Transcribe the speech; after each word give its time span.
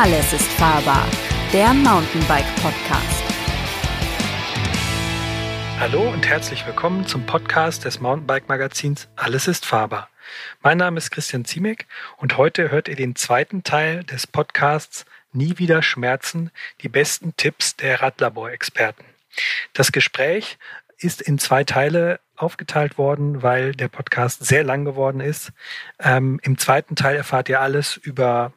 Alles 0.00 0.32
ist 0.32 0.46
fahrbar, 0.52 1.08
der 1.52 1.74
Mountainbike 1.74 2.46
Podcast. 2.62 3.24
Hallo 5.80 6.08
und 6.12 6.24
herzlich 6.24 6.64
willkommen 6.68 7.04
zum 7.04 7.26
Podcast 7.26 7.84
des 7.84 7.98
Mountainbike 7.98 8.48
Magazins 8.48 9.08
Alles 9.16 9.48
ist 9.48 9.66
fahrbar. 9.66 10.08
Mein 10.62 10.78
Name 10.78 10.98
ist 10.98 11.10
Christian 11.10 11.44
Ziemek 11.44 11.88
und 12.16 12.36
heute 12.36 12.70
hört 12.70 12.86
ihr 12.86 12.94
den 12.94 13.16
zweiten 13.16 13.64
Teil 13.64 14.04
des 14.04 14.28
Podcasts 14.28 15.04
Nie 15.32 15.58
wieder 15.58 15.82
Schmerzen, 15.82 16.52
die 16.80 16.88
besten 16.88 17.34
Tipps 17.36 17.74
der 17.74 18.00
Radlabor-Experten. 18.00 19.04
Das 19.72 19.90
Gespräch 19.90 20.58
ist 20.98 21.20
in 21.20 21.40
zwei 21.40 21.64
Teile 21.64 22.20
aufgeteilt 22.36 22.98
worden, 22.98 23.42
weil 23.42 23.72
der 23.72 23.88
Podcast 23.88 24.46
sehr 24.46 24.62
lang 24.62 24.84
geworden 24.84 25.20
ist. 25.20 25.50
Ähm, 25.98 26.38
Im 26.44 26.56
zweiten 26.56 26.94
Teil 26.94 27.16
erfahrt 27.16 27.48
ihr 27.48 27.60
alles 27.60 27.96
über 27.96 28.52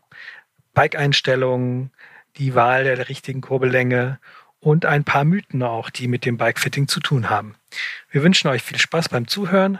Bike-Einstellungen, 0.73 1.91
die 2.38 2.55
Wahl 2.55 2.84
der 2.84 3.09
richtigen 3.09 3.41
Kurbellänge 3.41 4.20
und 4.59 4.85
ein 4.85 5.03
paar 5.03 5.25
Mythen 5.25 5.63
auch, 5.63 5.89
die 5.89 6.07
mit 6.07 6.25
dem 6.25 6.38
Bikefitting 6.38 6.88
zu 6.88 6.99
tun 6.99 7.29
haben. 7.29 7.55
Wir 8.09 8.23
wünschen 8.23 8.48
euch 8.48 8.62
viel 8.62 8.77
Spaß 8.77 9.09
beim 9.09 9.27
Zuhören. 9.27 9.79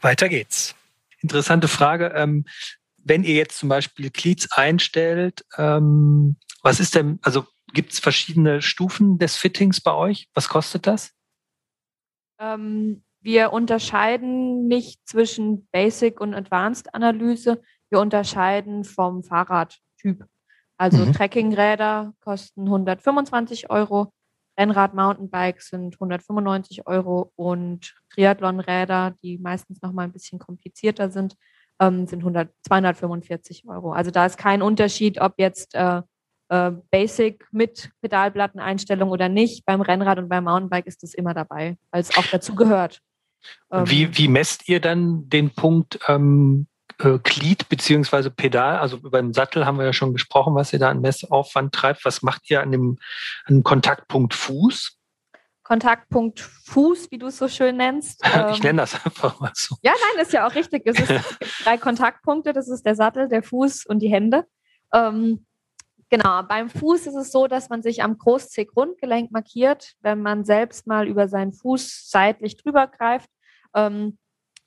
Weiter 0.00 0.28
geht's. 0.28 0.74
Interessante 1.20 1.68
Frage. 1.68 2.12
Ähm, 2.14 2.44
wenn 3.02 3.24
ihr 3.24 3.34
jetzt 3.34 3.58
zum 3.58 3.68
Beispiel 3.68 4.10
Cleats 4.10 4.50
einstellt, 4.52 5.44
ähm, 5.56 6.36
was 6.62 6.80
ist 6.80 6.94
denn, 6.94 7.18
also 7.22 7.46
gibt 7.72 7.92
es 7.92 7.98
verschiedene 7.98 8.62
Stufen 8.62 9.18
des 9.18 9.36
Fittings 9.36 9.80
bei 9.80 9.92
euch? 9.92 10.28
Was 10.34 10.48
kostet 10.48 10.86
das? 10.86 11.12
Ähm, 12.38 13.02
wir 13.20 13.52
unterscheiden 13.52 14.66
nicht 14.66 15.06
zwischen 15.06 15.66
Basic 15.68 16.20
und 16.20 16.34
Advanced 16.34 16.94
Analyse. 16.94 17.62
Wir 17.90 18.00
unterscheiden 18.00 18.84
vom 18.84 19.22
Fahrradtyp. 20.04 20.26
Also 20.76 21.04
mhm. 21.04 21.12
Trekkingräder 21.12 22.14
kosten 22.20 22.62
125 22.62 23.70
Euro, 23.70 24.12
Rennrad-Mountainbikes 24.58 25.68
sind 25.68 25.94
195 25.94 26.86
Euro 26.86 27.32
und 27.36 27.94
Triathlonräder, 28.12 29.14
die 29.22 29.38
meistens 29.38 29.82
noch 29.82 29.92
mal 29.92 30.02
ein 30.02 30.12
bisschen 30.12 30.38
komplizierter 30.38 31.10
sind, 31.10 31.36
ähm, 31.80 32.06
sind 32.06 32.20
100, 32.20 32.52
245 32.66 33.64
Euro. 33.66 33.92
Also 33.92 34.10
da 34.10 34.26
ist 34.26 34.38
kein 34.38 34.62
Unterschied, 34.62 35.20
ob 35.20 35.34
jetzt 35.38 35.74
äh, 35.74 36.02
äh, 36.48 36.72
Basic 36.90 37.46
mit 37.50 37.90
Pedalplatteneinstellung 38.00 39.10
oder 39.10 39.28
nicht. 39.28 39.64
Beim 39.64 39.80
Rennrad 39.80 40.18
und 40.18 40.28
beim 40.28 40.44
Mountainbike 40.44 40.86
ist 40.86 41.02
das 41.02 41.14
immer 41.14 41.34
dabei, 41.34 41.76
weil 41.90 42.00
es 42.00 42.16
auch 42.16 42.26
dazu 42.26 42.54
gehört. 42.54 43.00
Ähm, 43.70 43.88
wie, 43.90 44.16
wie 44.16 44.28
messt 44.28 44.68
ihr 44.68 44.80
dann 44.80 45.28
den 45.28 45.50
Punkt 45.50 45.98
ähm, 46.08 46.66
äh, 46.98 47.18
Glied 47.22 47.68
beziehungsweise 47.68 48.30
Pedal? 48.30 48.78
Also 48.78 48.98
beim 49.00 49.32
Sattel 49.32 49.66
haben 49.66 49.78
wir 49.78 49.84
ja 49.84 49.92
schon 49.92 50.12
gesprochen, 50.12 50.54
was 50.54 50.72
ihr 50.72 50.78
da 50.78 50.90
an 50.90 51.00
Messaufwand 51.00 51.74
treibt. 51.74 52.04
Was 52.04 52.22
macht 52.22 52.50
ihr 52.50 52.60
an 52.62 52.72
dem, 52.72 52.98
an 53.44 53.56
dem 53.56 53.62
Kontaktpunkt 53.62 54.34
Fuß? 54.34 54.98
Kontaktpunkt 55.62 56.40
Fuß, 56.40 57.10
wie 57.10 57.18
du 57.18 57.28
es 57.28 57.38
so 57.38 57.48
schön 57.48 57.76
nennst. 57.76 58.22
ich 58.26 58.34
ähm, 58.34 58.62
nenne 58.62 58.82
das 58.82 58.94
einfach 59.04 59.40
mal 59.40 59.52
so. 59.54 59.76
Ja, 59.82 59.92
nein, 59.92 60.18
das 60.18 60.28
ist 60.28 60.34
ja 60.34 60.46
auch 60.46 60.54
richtig. 60.54 60.82
Es, 60.86 60.98
ist, 60.98 61.10
es 61.10 61.38
gibt 61.38 61.66
drei 61.66 61.78
Kontaktpunkte. 61.78 62.52
Das 62.52 62.68
ist 62.68 62.84
der 62.84 62.94
Sattel, 62.94 63.28
der 63.28 63.42
Fuß 63.42 63.86
und 63.86 64.00
die 64.00 64.10
Hände. 64.10 64.44
Ähm, 64.92 65.46
Genau, 66.10 66.44
beim 66.44 66.70
Fuß 66.70 67.08
ist 67.08 67.16
es 67.16 67.32
so, 67.32 67.48
dass 67.48 67.70
man 67.70 67.82
sich 67.82 68.04
am 68.04 68.18
Großzeh-Grundgelenk 68.18 69.32
markiert. 69.32 69.94
Wenn 70.00 70.22
man 70.22 70.44
selbst 70.44 70.86
mal 70.86 71.08
über 71.08 71.26
seinen 71.26 71.52
Fuß 71.52 72.08
seitlich 72.08 72.56
drüber 72.56 72.86
greift, 72.86 73.28
ähm, 73.74 74.18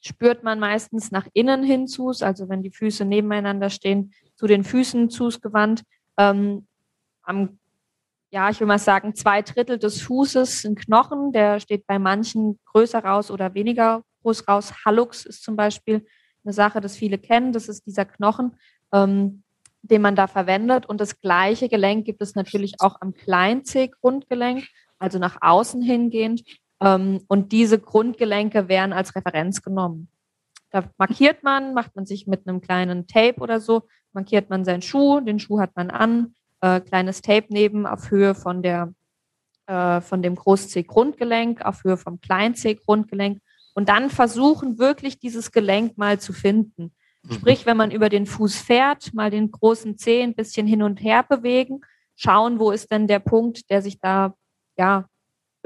spürt 0.02 0.44
man 0.44 0.59
meistens 0.59 1.12
nach 1.12 1.28
innen 1.34 1.64
hin 1.64 1.88
zu, 1.88 2.09
also 2.09 2.50
wenn 2.50 2.64
die 2.64 2.72
Füße 2.72 3.06
nebeneinander 3.06 3.70
stehen, 3.70 4.14
zu 4.36 4.48
den 4.48 4.64
Füßen 4.64 5.09
zugewandt. 5.09 5.84
Ähm, 6.17 6.67
am, 7.23 7.60
ja, 8.30 8.49
ich 8.49 8.60
will 8.60 8.67
mal 8.67 8.80
sagen, 8.80 9.16
zwei 9.16 9.42
Drittel 9.42 9.80
des 9.80 10.02
Fußes 10.02 10.61
sind 10.61 10.80
Knochen. 10.80 11.32
Der 11.32 11.60
steht 11.60 11.88
bei 11.88 11.99
manchen 11.99 12.60
größer 12.66 13.04
raus 13.04 13.32
oder 13.32 13.54
weniger 13.54 14.04
groß 14.21 14.48
raus. 14.48 14.73
Hallux 14.86 15.26
ist 15.26 15.44
zum 15.44 15.55
Beispiel 15.55 16.05
eine 16.44 16.54
Sache, 16.54 16.80
das 16.82 16.95
viele 16.95 17.17
kennen. 17.17 17.52
Das 17.52 17.67
ist 17.67 17.86
dieser 17.86 18.05
Knochen. 18.05 18.58
Ähm, 18.94 19.44
den 19.88 20.02
man 20.02 20.16
da 20.16 20.27
verwendet. 20.27 20.86
Und 20.86 21.02
das 21.02 21.20
gleiche 21.20 21.70
Gelenk 21.70 22.05
gibt 22.05 22.21
es 22.21 22.36
natürlich 22.36 22.76
auch 22.80 23.02
am 23.02 23.14
Klein-C-Grundgelenk, 23.14 24.67
also 25.00 25.20
nach 25.20 25.38
außen 25.42 25.82
hingehend. 25.82 26.44
Ähm, 26.82 27.21
und 27.27 27.52
diese 27.52 27.80
Grundgelenke 27.80 28.67
werden 28.67 28.93
als 28.93 29.15
Referenz 29.15 29.61
genommen. 29.61 30.10
Da 30.70 30.83
markiert 30.98 31.43
man, 31.43 31.73
macht 31.73 31.95
man 31.95 32.05
sich 32.05 32.27
mit 32.27 32.48
einem 32.48 32.61
kleinen 32.61 33.08
Tape 33.08 33.39
oder 33.39 33.60
so, 33.60 33.83
markiert 34.14 34.49
man 34.49 34.65
seinen 34.65 34.82
Schuh, 34.82 35.21
den 35.21 35.39
Schuh 35.39 35.60
hat 35.60 35.76
man 35.76 35.89
an, 35.89 36.36
äh, 36.61 36.82
kleines 36.82 37.21
Tape 37.21 37.48
neben 37.49 37.86
auf 37.86 38.11
Höhe 38.11 38.36
von 38.36 38.61
der 38.61 38.93
äh, 39.67 40.02
von 40.02 40.21
dem 40.21 40.36
Groß-C-Grundgelenk, 40.36 41.61
auf 41.61 41.83
Höhe 41.83 41.98
vom 41.98 42.21
Klein-C-Grundgelenk 42.21 43.42
und 43.73 43.89
dann 43.89 44.09
versuchen 44.09 44.80
wirklich 44.80 45.20
dieses 45.20 45.52
Gelenk 45.52 45.98
mal 45.98 46.20
zu 46.20 46.33
finden. 46.33 46.95
Mhm. 47.23 47.33
Sprich, 47.33 47.65
wenn 47.65 47.77
man 47.77 47.92
über 47.92 48.09
den 48.09 48.26
Fuß 48.26 48.55
fährt, 48.55 49.14
mal 49.14 49.30
den 49.30 49.52
großen 49.52 49.98
Zeh 49.98 50.23
ein 50.23 50.36
bisschen 50.36 50.67
hin 50.67 50.83
und 50.83 51.02
her 51.02 51.23
bewegen, 51.23 51.82
schauen, 52.15 52.59
wo 52.59 52.71
ist 52.71 52.92
denn 52.92 53.08
der 53.08 53.20
Punkt, 53.20 53.70
der 53.70 53.82
sich 53.82 53.99
da 53.99 54.33
ja 54.77 55.05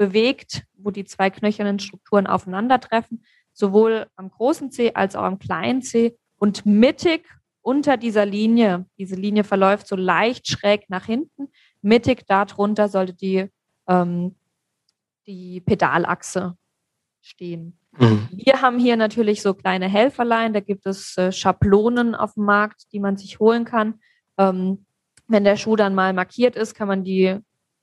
bewegt, 0.02 0.64
wo 0.74 0.90
die 0.90 1.04
zwei 1.04 1.30
knöchernen 1.30 1.78
Strukturen 1.78 2.26
aufeinandertreffen, 2.26 3.24
sowohl 3.52 4.08
am 4.16 4.30
großen 4.30 4.72
Zeh 4.72 4.94
als 4.94 5.14
auch 5.14 5.22
am 5.22 5.38
kleinen 5.38 5.80
Zeh 5.80 6.18
und 6.38 6.66
mittig 6.66 7.24
unter 7.60 7.96
dieser 7.96 8.26
Linie. 8.26 8.86
Diese 8.98 9.14
Linie 9.14 9.44
verläuft 9.44 9.86
so 9.86 9.94
leicht 9.94 10.48
schräg 10.48 10.90
nach 10.90 11.04
hinten. 11.04 11.52
Mittig 11.82 12.26
darunter 12.26 12.88
sollte 12.88 13.14
die, 13.14 13.48
ähm, 13.86 14.34
die 15.28 15.60
Pedalachse 15.60 16.56
stehen. 17.20 17.78
Mhm. 17.96 18.28
Wir 18.32 18.60
haben 18.60 18.80
hier 18.80 18.96
natürlich 18.96 19.40
so 19.40 19.54
kleine 19.54 19.88
Helferlein, 19.88 20.52
da 20.52 20.58
gibt 20.58 20.84
es 20.84 21.16
äh, 21.16 21.30
Schablonen 21.30 22.16
auf 22.16 22.34
dem 22.34 22.44
Markt, 22.44 22.92
die 22.92 22.98
man 22.98 23.16
sich 23.16 23.38
holen 23.38 23.64
kann. 23.64 24.00
Ähm, 24.36 24.84
wenn 25.28 25.44
der 25.44 25.56
Schuh 25.56 25.76
dann 25.76 25.94
mal 25.94 26.12
markiert 26.12 26.56
ist, 26.56 26.74
kann 26.74 26.88
man 26.88 27.04
die 27.04 27.38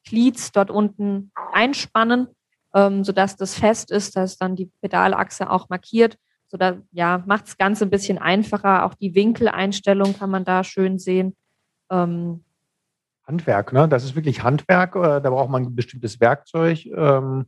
Cleats 0.10 0.52
dort 0.52 0.72
unten 0.72 1.32
einspannen, 1.54 2.28
ähm, 2.74 3.04
sodass 3.04 3.36
das 3.36 3.54
fest 3.54 3.92
ist, 3.92 4.16
dass 4.16 4.38
dann 4.38 4.56
die 4.56 4.72
Pedalachse 4.82 5.50
auch 5.50 5.70
markiert. 5.70 6.18
So 6.48 6.58
da, 6.58 6.78
ja, 6.92 7.24
macht 7.28 7.46
das 7.46 7.58
Ganze 7.58 7.86
ein 7.86 7.92
bisschen 7.92 8.18
einfacher. 8.18 8.86
Auch 8.86 8.96
die 8.96 9.14
Winkeleinstellung 9.14 10.18
kann 10.18 10.32
man 10.32 10.46
da 10.46 10.64
schön 10.64 10.98
sehen. 10.98 11.36
Ähm, 11.92 12.44
Handwerk, 13.24 13.72
ne? 13.72 13.88
Das 13.88 14.04
ist 14.04 14.16
wirklich 14.16 14.44
Handwerk. 14.44 14.96
Äh, 14.96 15.22
da 15.22 15.30
braucht 15.30 15.52
man 15.52 15.64
ein 15.64 15.76
bestimmtes 15.76 16.20
Werkzeug. 16.20 16.88
Ähm, 16.88 17.46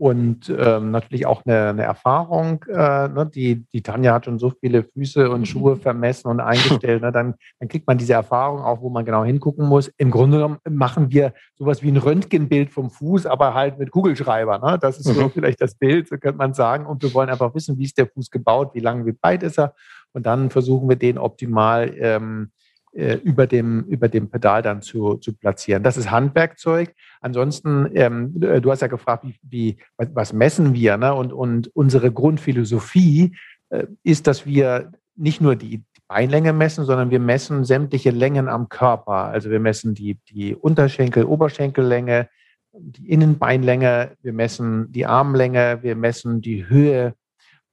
und 0.00 0.48
ähm, 0.58 0.92
natürlich 0.92 1.26
auch 1.26 1.44
eine, 1.44 1.68
eine 1.68 1.82
Erfahrung. 1.82 2.64
Äh, 2.70 3.08
ne? 3.08 3.30
die, 3.34 3.66
die 3.70 3.82
Tanja 3.82 4.14
hat 4.14 4.24
schon 4.24 4.38
so 4.38 4.48
viele 4.48 4.82
Füße 4.82 5.28
und 5.28 5.46
Schuhe 5.46 5.76
vermessen 5.76 6.28
und 6.28 6.40
eingestellt. 6.40 7.02
Ne? 7.02 7.12
Dann, 7.12 7.34
dann 7.58 7.68
kriegt 7.68 7.86
man 7.86 7.98
diese 7.98 8.14
Erfahrung 8.14 8.62
auch, 8.62 8.80
wo 8.80 8.88
man 8.88 9.04
genau 9.04 9.24
hingucken 9.24 9.68
muss. 9.68 9.88
Im 9.98 10.10
Grunde 10.10 10.38
genommen 10.38 10.56
machen 10.66 11.10
wir 11.10 11.34
sowas 11.54 11.82
wie 11.82 11.90
ein 11.90 11.98
Röntgenbild 11.98 12.70
vom 12.70 12.88
Fuß, 12.88 13.26
aber 13.26 13.52
halt 13.52 13.78
mit 13.78 13.90
Kugelschreiber. 13.90 14.58
Ne? 14.60 14.78
Das 14.80 14.96
ist 14.98 15.04
so 15.04 15.22
mhm. 15.22 15.32
vielleicht 15.32 15.60
das 15.60 15.74
Bild, 15.74 16.08
so 16.08 16.16
könnte 16.16 16.38
man 16.38 16.54
sagen. 16.54 16.86
Und 16.86 17.02
wir 17.02 17.12
wollen 17.12 17.28
einfach 17.28 17.54
wissen, 17.54 17.76
wie 17.76 17.84
ist 17.84 17.98
der 17.98 18.06
Fuß 18.06 18.30
gebaut, 18.30 18.70
wie 18.72 18.80
lang, 18.80 19.04
wie 19.04 19.12
breit 19.12 19.42
ist 19.42 19.58
er. 19.58 19.74
Und 20.14 20.24
dann 20.24 20.48
versuchen 20.48 20.88
wir 20.88 20.96
den 20.96 21.18
optimal 21.18 21.92
ähm, 21.98 22.52
äh, 22.92 23.14
über 23.16 23.46
dem, 23.46 23.84
über 23.84 24.08
dem 24.08 24.30
Pedal 24.30 24.62
dann 24.62 24.82
zu, 24.82 25.16
zu 25.16 25.32
platzieren. 25.32 25.82
Das 25.82 25.96
ist 25.96 26.10
Handwerkzeug. 26.10 26.94
Ansonsten, 27.20 27.88
ähm, 27.94 28.32
du 28.40 28.70
hast 28.70 28.80
ja 28.80 28.88
gefragt, 28.88 29.24
wie, 29.24 29.36
wie, 29.42 29.76
was 29.96 30.32
messen 30.32 30.74
wir? 30.74 30.96
Ne? 30.96 31.14
Und, 31.14 31.32
und 31.32 31.74
unsere 31.74 32.10
Grundphilosophie 32.10 33.36
äh, 33.68 33.86
ist, 34.02 34.26
dass 34.26 34.46
wir 34.46 34.90
nicht 35.14 35.40
nur 35.40 35.54
die 35.54 35.84
Beinlänge 36.08 36.52
messen, 36.52 36.84
sondern 36.84 37.10
wir 37.10 37.20
messen 37.20 37.64
sämtliche 37.64 38.10
Längen 38.10 38.48
am 38.48 38.68
Körper. 38.68 39.26
Also 39.26 39.50
wir 39.50 39.60
messen 39.60 39.94
die, 39.94 40.18
die 40.28 40.56
Unterschenkel, 40.56 41.24
Oberschenkellänge, 41.24 42.28
die 42.72 43.08
Innenbeinlänge, 43.10 44.16
wir 44.20 44.32
messen 44.32 44.90
die 44.90 45.06
Armlänge, 45.06 45.78
wir 45.82 45.94
messen 45.94 46.40
die 46.40 46.68
Höhe 46.68 47.14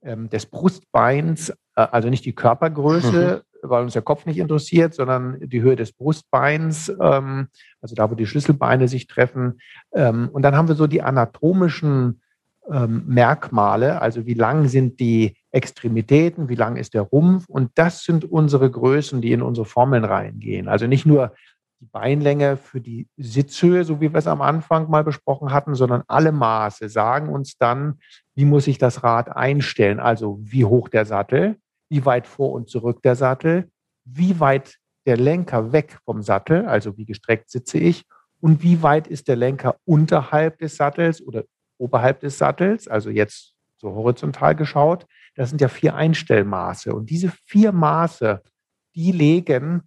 ähm, 0.03 0.29
des 0.29 0.45
Brustbeins, 0.45 1.49
äh, 1.49 1.55
also 1.75 2.09
nicht 2.09 2.25
die 2.25 2.33
Körpergröße, 2.33 3.43
weil 3.61 3.83
uns 3.83 3.93
der 3.93 4.01
Kopf 4.01 4.25
nicht 4.25 4.37
interessiert, 4.37 4.93
sondern 4.93 5.39
die 5.39 5.61
Höhe 5.61 5.75
des 5.75 5.91
Brustbeins, 5.91 6.89
ähm, 7.01 7.47
also 7.81 7.95
da, 7.95 8.09
wo 8.09 8.15
die 8.15 8.25
Schlüsselbeine 8.25 8.87
sich 8.87 9.07
treffen. 9.07 9.59
Ähm, 9.93 10.29
und 10.31 10.41
dann 10.41 10.55
haben 10.55 10.67
wir 10.67 10.75
so 10.75 10.87
die 10.87 11.01
anatomischen 11.01 12.21
ähm, 12.69 13.03
Merkmale, 13.07 14.01
also 14.01 14.25
wie 14.25 14.33
lang 14.33 14.67
sind 14.67 14.99
die 14.99 15.37
Extremitäten, 15.51 16.49
wie 16.49 16.55
lang 16.55 16.75
ist 16.75 16.93
der 16.93 17.03
Rumpf. 17.03 17.47
Und 17.47 17.71
das 17.75 18.03
sind 18.03 18.25
unsere 18.25 18.69
Größen, 18.69 19.21
die 19.21 19.31
in 19.31 19.41
unsere 19.41 19.65
Formeln 19.65 20.03
reingehen. 20.03 20.67
Also 20.67 20.87
nicht 20.87 21.05
nur 21.05 21.33
die 21.79 21.85
Beinlänge 21.85 22.57
für 22.57 22.81
die 22.81 23.07
Sitzhöhe, 23.17 23.83
so 23.83 24.01
wie 24.01 24.11
wir 24.11 24.17
es 24.17 24.27
am 24.27 24.41
Anfang 24.41 24.89
mal 24.89 25.03
besprochen 25.03 25.53
hatten, 25.53 25.75
sondern 25.75 26.03
alle 26.07 26.31
Maße 26.31 26.89
sagen 26.89 27.29
uns 27.29 27.57
dann, 27.57 27.99
wie 28.35 28.45
muss 28.45 28.67
ich 28.67 28.77
das 28.77 29.03
Rad 29.03 29.35
einstellen. 29.35 29.99
Also 29.99 30.39
wie 30.41 30.65
hoch 30.65 30.89
der 30.89 31.05
Sattel, 31.05 31.57
wie 31.89 32.05
weit 32.05 32.27
vor 32.27 32.51
und 32.51 32.69
zurück 32.69 33.01
der 33.03 33.15
Sattel, 33.15 33.69
wie 34.05 34.39
weit 34.39 34.77
der 35.05 35.17
Lenker 35.17 35.71
weg 35.71 35.99
vom 36.03 36.21
Sattel, 36.21 36.65
also 36.65 36.97
wie 36.97 37.05
gestreckt 37.05 37.49
sitze 37.49 37.77
ich, 37.77 38.05
und 38.39 38.61
wie 38.61 38.83
weit 38.83 39.07
ist 39.07 39.27
der 39.27 39.35
Lenker 39.35 39.77
unterhalb 39.85 40.59
des 40.59 40.75
Sattels 40.75 41.21
oder 41.25 41.43
oberhalb 41.77 42.19
des 42.19 42.37
Sattels, 42.37 42.87
also 42.87 43.09
jetzt 43.09 43.53
so 43.77 43.93
horizontal 43.93 44.55
geschaut. 44.55 45.05
Das 45.35 45.49
sind 45.49 45.61
ja 45.61 45.67
vier 45.67 45.95
Einstellmaße. 45.95 46.93
Und 46.93 47.09
diese 47.09 47.31
vier 47.45 47.71
Maße, 47.71 48.41
die 48.95 49.11
legen 49.11 49.83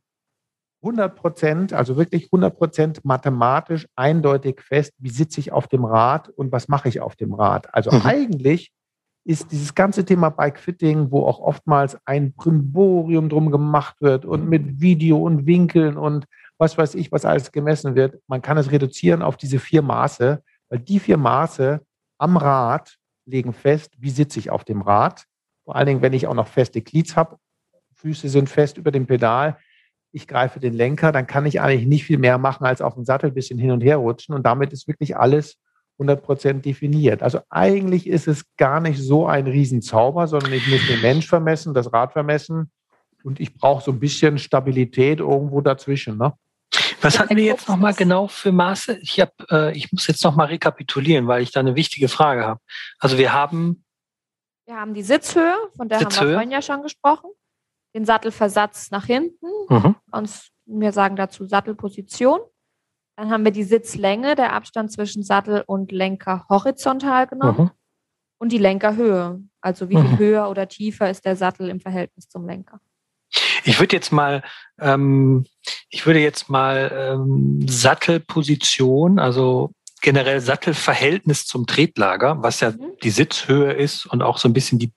100 0.82 1.14
Prozent, 1.14 1.73
also 1.73 1.96
wirklich 1.96 2.25
100 2.26 2.56
Prozent 2.56 3.05
mathematisch 3.05 3.87
eindeutig 3.96 4.62
fest, 4.62 4.94
wie 4.99 5.11
sitze 5.11 5.41
ich 5.41 5.53
auf 5.53 5.69
dem 5.69 5.85
Rad 5.85 6.29
und 6.29 6.53
was 6.53 6.69
mache 6.69 6.88
ich 6.88 7.00
auf 7.00 7.17
dem 7.17 7.35
Rad. 7.35 7.73
Also 7.75 7.91
mhm. 7.91 8.03
eigentlich 8.03 8.73
ist 9.25 9.52
dieses 9.52 9.75
ganze 9.75 10.05
Thema 10.05 10.31
Bikefitting, 10.31 11.11
wo 11.11 11.25
auch 11.25 11.40
oftmals 11.40 11.99
ein 12.06 12.32
Primborium 12.34 13.28
drum 13.28 13.50
gemacht 13.50 14.00
wird 14.00 14.25
und 14.25 14.49
mit 14.49 14.81
Video 14.81 15.19
und 15.19 15.46
Winkeln 15.46 15.96
und 15.96 16.26
was 16.58 16.76
weiß 16.76 16.94
ich, 16.94 17.12
was 17.12 17.25
alles 17.25 17.52
gemessen 17.52 17.94
wird. 17.94 18.20
Man 18.26 18.43
kann 18.43 18.58
es 18.58 18.70
reduzieren 18.70 19.22
auf 19.22 19.37
diese 19.37 19.58
vier 19.58 19.82
Maße, 19.82 20.43
weil 20.69 20.78
die 20.78 20.99
vier 20.99 21.17
Maße 21.17 21.81
am 22.19 22.37
Rad 22.37 22.96
legen 23.26 23.52
fest, 23.52 23.93
wie 23.99 24.11
sitze 24.11 24.38
ich 24.38 24.50
auf 24.50 24.64
dem 24.64 24.82
Rad. 24.82 25.25
Vor 25.64 25.76
allen 25.76 25.87
Dingen, 25.87 26.02
wenn 26.02 26.12
ich 26.12 26.26
auch 26.26 26.34
noch 26.34 26.49
feste 26.49 26.82
Glieds 26.82 27.17
habe, 27.17 27.37
Füße 27.94 28.28
sind 28.28 28.49
fest 28.49 28.78
über 28.78 28.90
dem 28.90 29.06
Pedal, 29.06 29.58
ich 30.12 30.26
greife 30.26 30.58
den 30.58 30.75
Lenker, 30.75 31.12
dann 31.12 31.26
kann 31.26 31.46
ich 31.46 31.61
eigentlich 31.61 31.87
nicht 31.87 32.05
viel 32.05 32.19
mehr 32.19 32.38
machen, 32.38 32.64
als 32.64 32.82
auf 32.82 32.94
dem 32.94 33.05
Sattel 33.05 33.31
ein 33.31 33.34
bisschen 33.34 33.58
hin 33.58 33.70
und 33.70 33.81
her 33.81 33.99
rutschen. 33.99 34.34
Und 34.34 34.44
damit 34.44 34.72
ist 34.72 34.88
wirklich 34.88 35.17
alles 35.17 35.58
100% 36.00 36.61
definiert. 36.62 37.23
Also 37.23 37.41
eigentlich 37.50 38.06
ist 38.06 38.26
es 38.26 38.44
gar 38.56 38.81
nicht 38.81 38.99
so 38.99 39.26
ein 39.26 39.47
Riesenzauber, 39.47 40.26
sondern 40.26 40.52
ich 40.52 40.67
muss 40.67 40.87
den 40.87 41.00
Mensch 41.02 41.26
vermessen, 41.26 41.75
das 41.75 41.93
Rad 41.93 42.12
vermessen 42.12 42.70
und 43.23 43.41
ich 43.41 43.55
brauche 43.55 43.85
so 43.85 43.93
ein 43.93 44.00
bisschen 44.00 44.38
Stabilität 44.38 45.20
irgendwo 45.20 45.61
dazwischen. 45.61 46.17
Ne? 46.17 46.32
Was 47.02 47.19
hatten 47.19 47.37
wir 47.37 47.44
jetzt 47.44 47.69
nochmal 47.69 47.94
genau 47.94 48.29
für 48.29 48.52
Maße? 48.52 48.99
Ich, 49.02 49.20
hab, 49.20 49.32
äh, 49.50 49.76
ich 49.76 49.93
muss 49.93 50.06
jetzt 50.06 50.25
nochmal 50.25 50.49
rekapitulieren, 50.49 51.26
weil 51.26 51.43
ich 51.43 51.52
da 51.52 51.61
eine 51.61 51.75
wichtige 51.75 52.08
Frage 52.08 52.44
habe. 52.44 52.61
Also 52.99 53.19
wir 53.19 53.32
haben... 53.32 53.85
Wir 54.67 54.76
haben 54.76 54.94
die 54.94 55.03
Sitzhöhe, 55.03 55.56
von 55.76 55.88
der 55.88 55.99
Sitzhöhe. 55.99 56.20
haben 56.20 56.29
wir 56.29 56.35
vorhin 56.35 56.50
ja 56.53 56.62
schon 56.62 56.82
gesprochen. 56.82 57.31
Den 57.94 58.05
Sattelversatz 58.05 58.91
nach 58.91 59.05
hinten. 59.05 59.46
Mhm. 59.69 59.96
Und 60.12 60.31
wir 60.67 60.93
sagen 60.93 61.17
dazu 61.17 61.44
Sattelposition. 61.44 62.41
Dann 63.20 63.31
haben 63.31 63.44
wir 63.44 63.52
die 63.52 63.64
Sitzlänge, 63.64 64.34
der 64.34 64.55
Abstand 64.55 64.90
zwischen 64.90 65.22
Sattel 65.22 65.62
und 65.67 65.93
Lenker 65.93 66.46
horizontal 66.49 67.26
genommen. 67.26 67.64
Mhm. 67.64 67.70
Und 68.38 68.50
die 68.50 68.56
Lenkerhöhe. 68.56 69.43
Also 69.61 69.90
wie 69.90 69.96
viel 69.96 70.05
mhm. 70.05 70.19
höher 70.19 70.49
oder 70.49 70.67
tiefer 70.69 71.11
ist 71.11 71.26
der 71.26 71.37
Sattel 71.37 71.69
im 71.69 71.81
Verhältnis 71.81 72.31
zum 72.31 72.46
Lenker. 72.46 72.81
Ich 73.64 73.78
würde 73.78 73.94
jetzt 73.94 74.11
mal, 74.11 74.43
ähm, 74.78 75.44
ich 75.90 76.06
würde 76.06 76.20
jetzt 76.20 76.49
mal 76.49 76.90
ähm, 76.94 77.69
Sattelposition, 77.69 79.19
also 79.19 79.72
generell 80.00 80.40
Sattelverhältnis 80.40 81.44
zum 81.44 81.67
Tretlager, 81.67 82.43
was 82.43 82.61
ja 82.61 82.70
mhm. 82.70 82.93
die 83.02 83.11
Sitzhöhe 83.11 83.75
ist 83.75 84.06
und 84.06 84.22
auch 84.22 84.38
so 84.38 84.49
ein 84.49 84.55
bisschen 84.55 84.78
die 84.78 84.94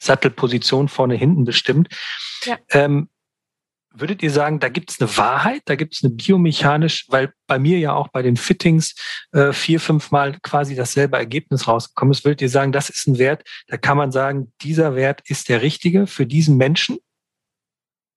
Sattelposition 0.00 0.88
vorne 0.88 1.14
hinten 1.14 1.44
bestimmt. 1.44 1.86
Ja. 2.46 2.58
Ähm, 2.70 3.09
würdet 3.92 4.22
ihr 4.22 4.30
sagen, 4.30 4.60
da 4.60 4.68
gibt 4.68 4.90
es 4.90 5.00
eine 5.00 5.16
Wahrheit, 5.16 5.62
da 5.64 5.74
gibt 5.74 5.94
es 5.94 6.04
eine 6.04 6.12
biomechanisch, 6.12 7.06
weil 7.08 7.32
bei 7.46 7.58
mir 7.58 7.78
ja 7.78 7.92
auch 7.92 8.08
bei 8.08 8.22
den 8.22 8.36
Fittings 8.36 8.94
äh, 9.32 9.52
vier, 9.52 9.80
fünf 9.80 10.10
Mal 10.10 10.38
quasi 10.42 10.74
dasselbe 10.74 11.16
Ergebnis 11.16 11.66
rausgekommen 11.66 12.12
ist, 12.12 12.24
würdet 12.24 12.42
ihr 12.42 12.48
sagen, 12.48 12.72
das 12.72 12.88
ist 12.88 13.06
ein 13.08 13.18
Wert, 13.18 13.42
da 13.66 13.76
kann 13.76 13.96
man 13.96 14.12
sagen, 14.12 14.52
dieser 14.62 14.94
Wert 14.94 15.22
ist 15.28 15.48
der 15.48 15.62
richtige 15.62 16.06
für 16.06 16.26
diesen 16.26 16.56
Menschen? 16.56 16.98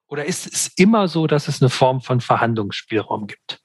Oder 0.08 0.26
ist 0.26 0.46
es 0.46 0.68
immer 0.76 1.08
so, 1.08 1.26
dass 1.26 1.48
es 1.48 1.62
eine 1.62 1.70
Form 1.70 2.02
von 2.02 2.22
Verhandlungsspielraum 2.22 3.26
gibt? 3.26 3.60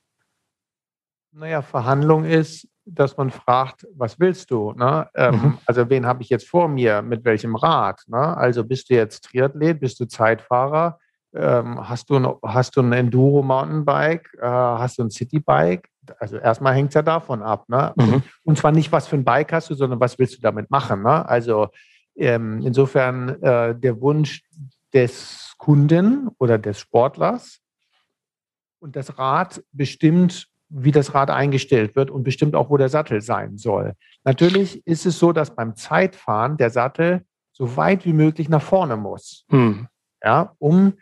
Naja, 1.33 1.61
Verhandlung 1.61 2.25
ist, 2.25 2.67
dass 2.87 3.19
man 3.19 3.31
fragt, 3.31 3.87
was 3.95 4.19
willst 4.19 4.51
du? 4.51 4.73
Ne? 4.73 5.09
Ähm, 5.15 5.35
mhm. 5.35 5.59
Also 5.67 5.91
wen 5.91 6.07
habe 6.07 6.23
ich 6.23 6.31
jetzt 6.31 6.49
vor 6.49 6.69
mir? 6.69 7.03
Mit 7.03 7.25
welchem 7.27 7.55
Rad? 7.55 8.01
Ne? 8.07 8.37
Also 8.37 8.65
bist 8.65 8.89
du 8.89 8.95
jetzt 8.95 9.25
Triathlet? 9.25 9.79
Bist 9.79 10.01
du 10.01 10.07
Zeitfahrer? 10.07 10.99
Ähm, 11.35 11.89
hast, 11.89 12.09
du 12.09 12.17
ein, 12.17 12.27
hast 12.43 12.77
du 12.77 12.81
ein 12.81 12.93
Enduro-Mountainbike? 12.93 14.39
Äh, 14.41 14.47
hast 14.47 14.99
du 14.99 15.03
ein 15.03 15.11
Citybike? 15.11 15.89
Also 16.19 16.39
erstmal 16.39 16.75
hängt 16.75 16.89
es 16.89 16.95
ja 16.95 17.03
davon 17.03 17.43
ab. 17.43 17.69
Ne? 17.69 17.93
Mhm. 17.97 18.23
Und 18.45 18.59
zwar 18.59 18.73
nicht, 18.73 18.91
was 18.93 19.07
für 19.07 19.17
ein 19.17 19.25
Bike 19.25 19.53
hast 19.53 19.69
du, 19.69 19.75
sondern 19.75 20.01
was 20.01 20.19
willst 20.19 20.37
du 20.37 20.41
damit 20.41 20.71
machen? 20.71 21.03
Ne? 21.03 21.29
Also 21.29 21.69
ähm, 22.17 22.61
insofern 22.65 23.43
äh, 23.43 23.79
der 23.79 24.01
Wunsch 24.01 24.43
des 24.95 25.55
Kunden 25.59 26.29
oder 26.39 26.59
des 26.59 26.81
Sportlers. 26.81 27.61
Und 28.81 28.97
das 28.97 29.19
Rad 29.19 29.63
bestimmt, 29.73 30.47
wie 30.69 30.93
das 30.93 31.15
Rad 31.15 31.31
eingestellt 31.31 31.97
wird 31.97 32.11
und 32.11 32.23
bestimmt 32.23 32.55
auch, 32.55 32.71
wo 32.71 32.77
der 32.77 32.89
Sattel 32.89 33.21
sein 33.21 33.59
soll. 33.59 33.95
Natürlich 34.25 34.87
ist 34.87 35.05
es 35.05 35.19
so, 35.19 35.33
dass 35.33 35.55
beim 35.55 35.75
Zeitfahren 35.77 36.57
der 36.57 36.71
Sattel 36.71 37.25
so 37.53 37.77
weit 37.77 38.05
wie 38.05 38.13
möglich 38.13 38.49
nach 38.49 38.63
vorne 38.63 38.97
muss, 38.97 39.45
hm. 39.51 39.89
ja, 40.23 40.55
um 40.59 40.95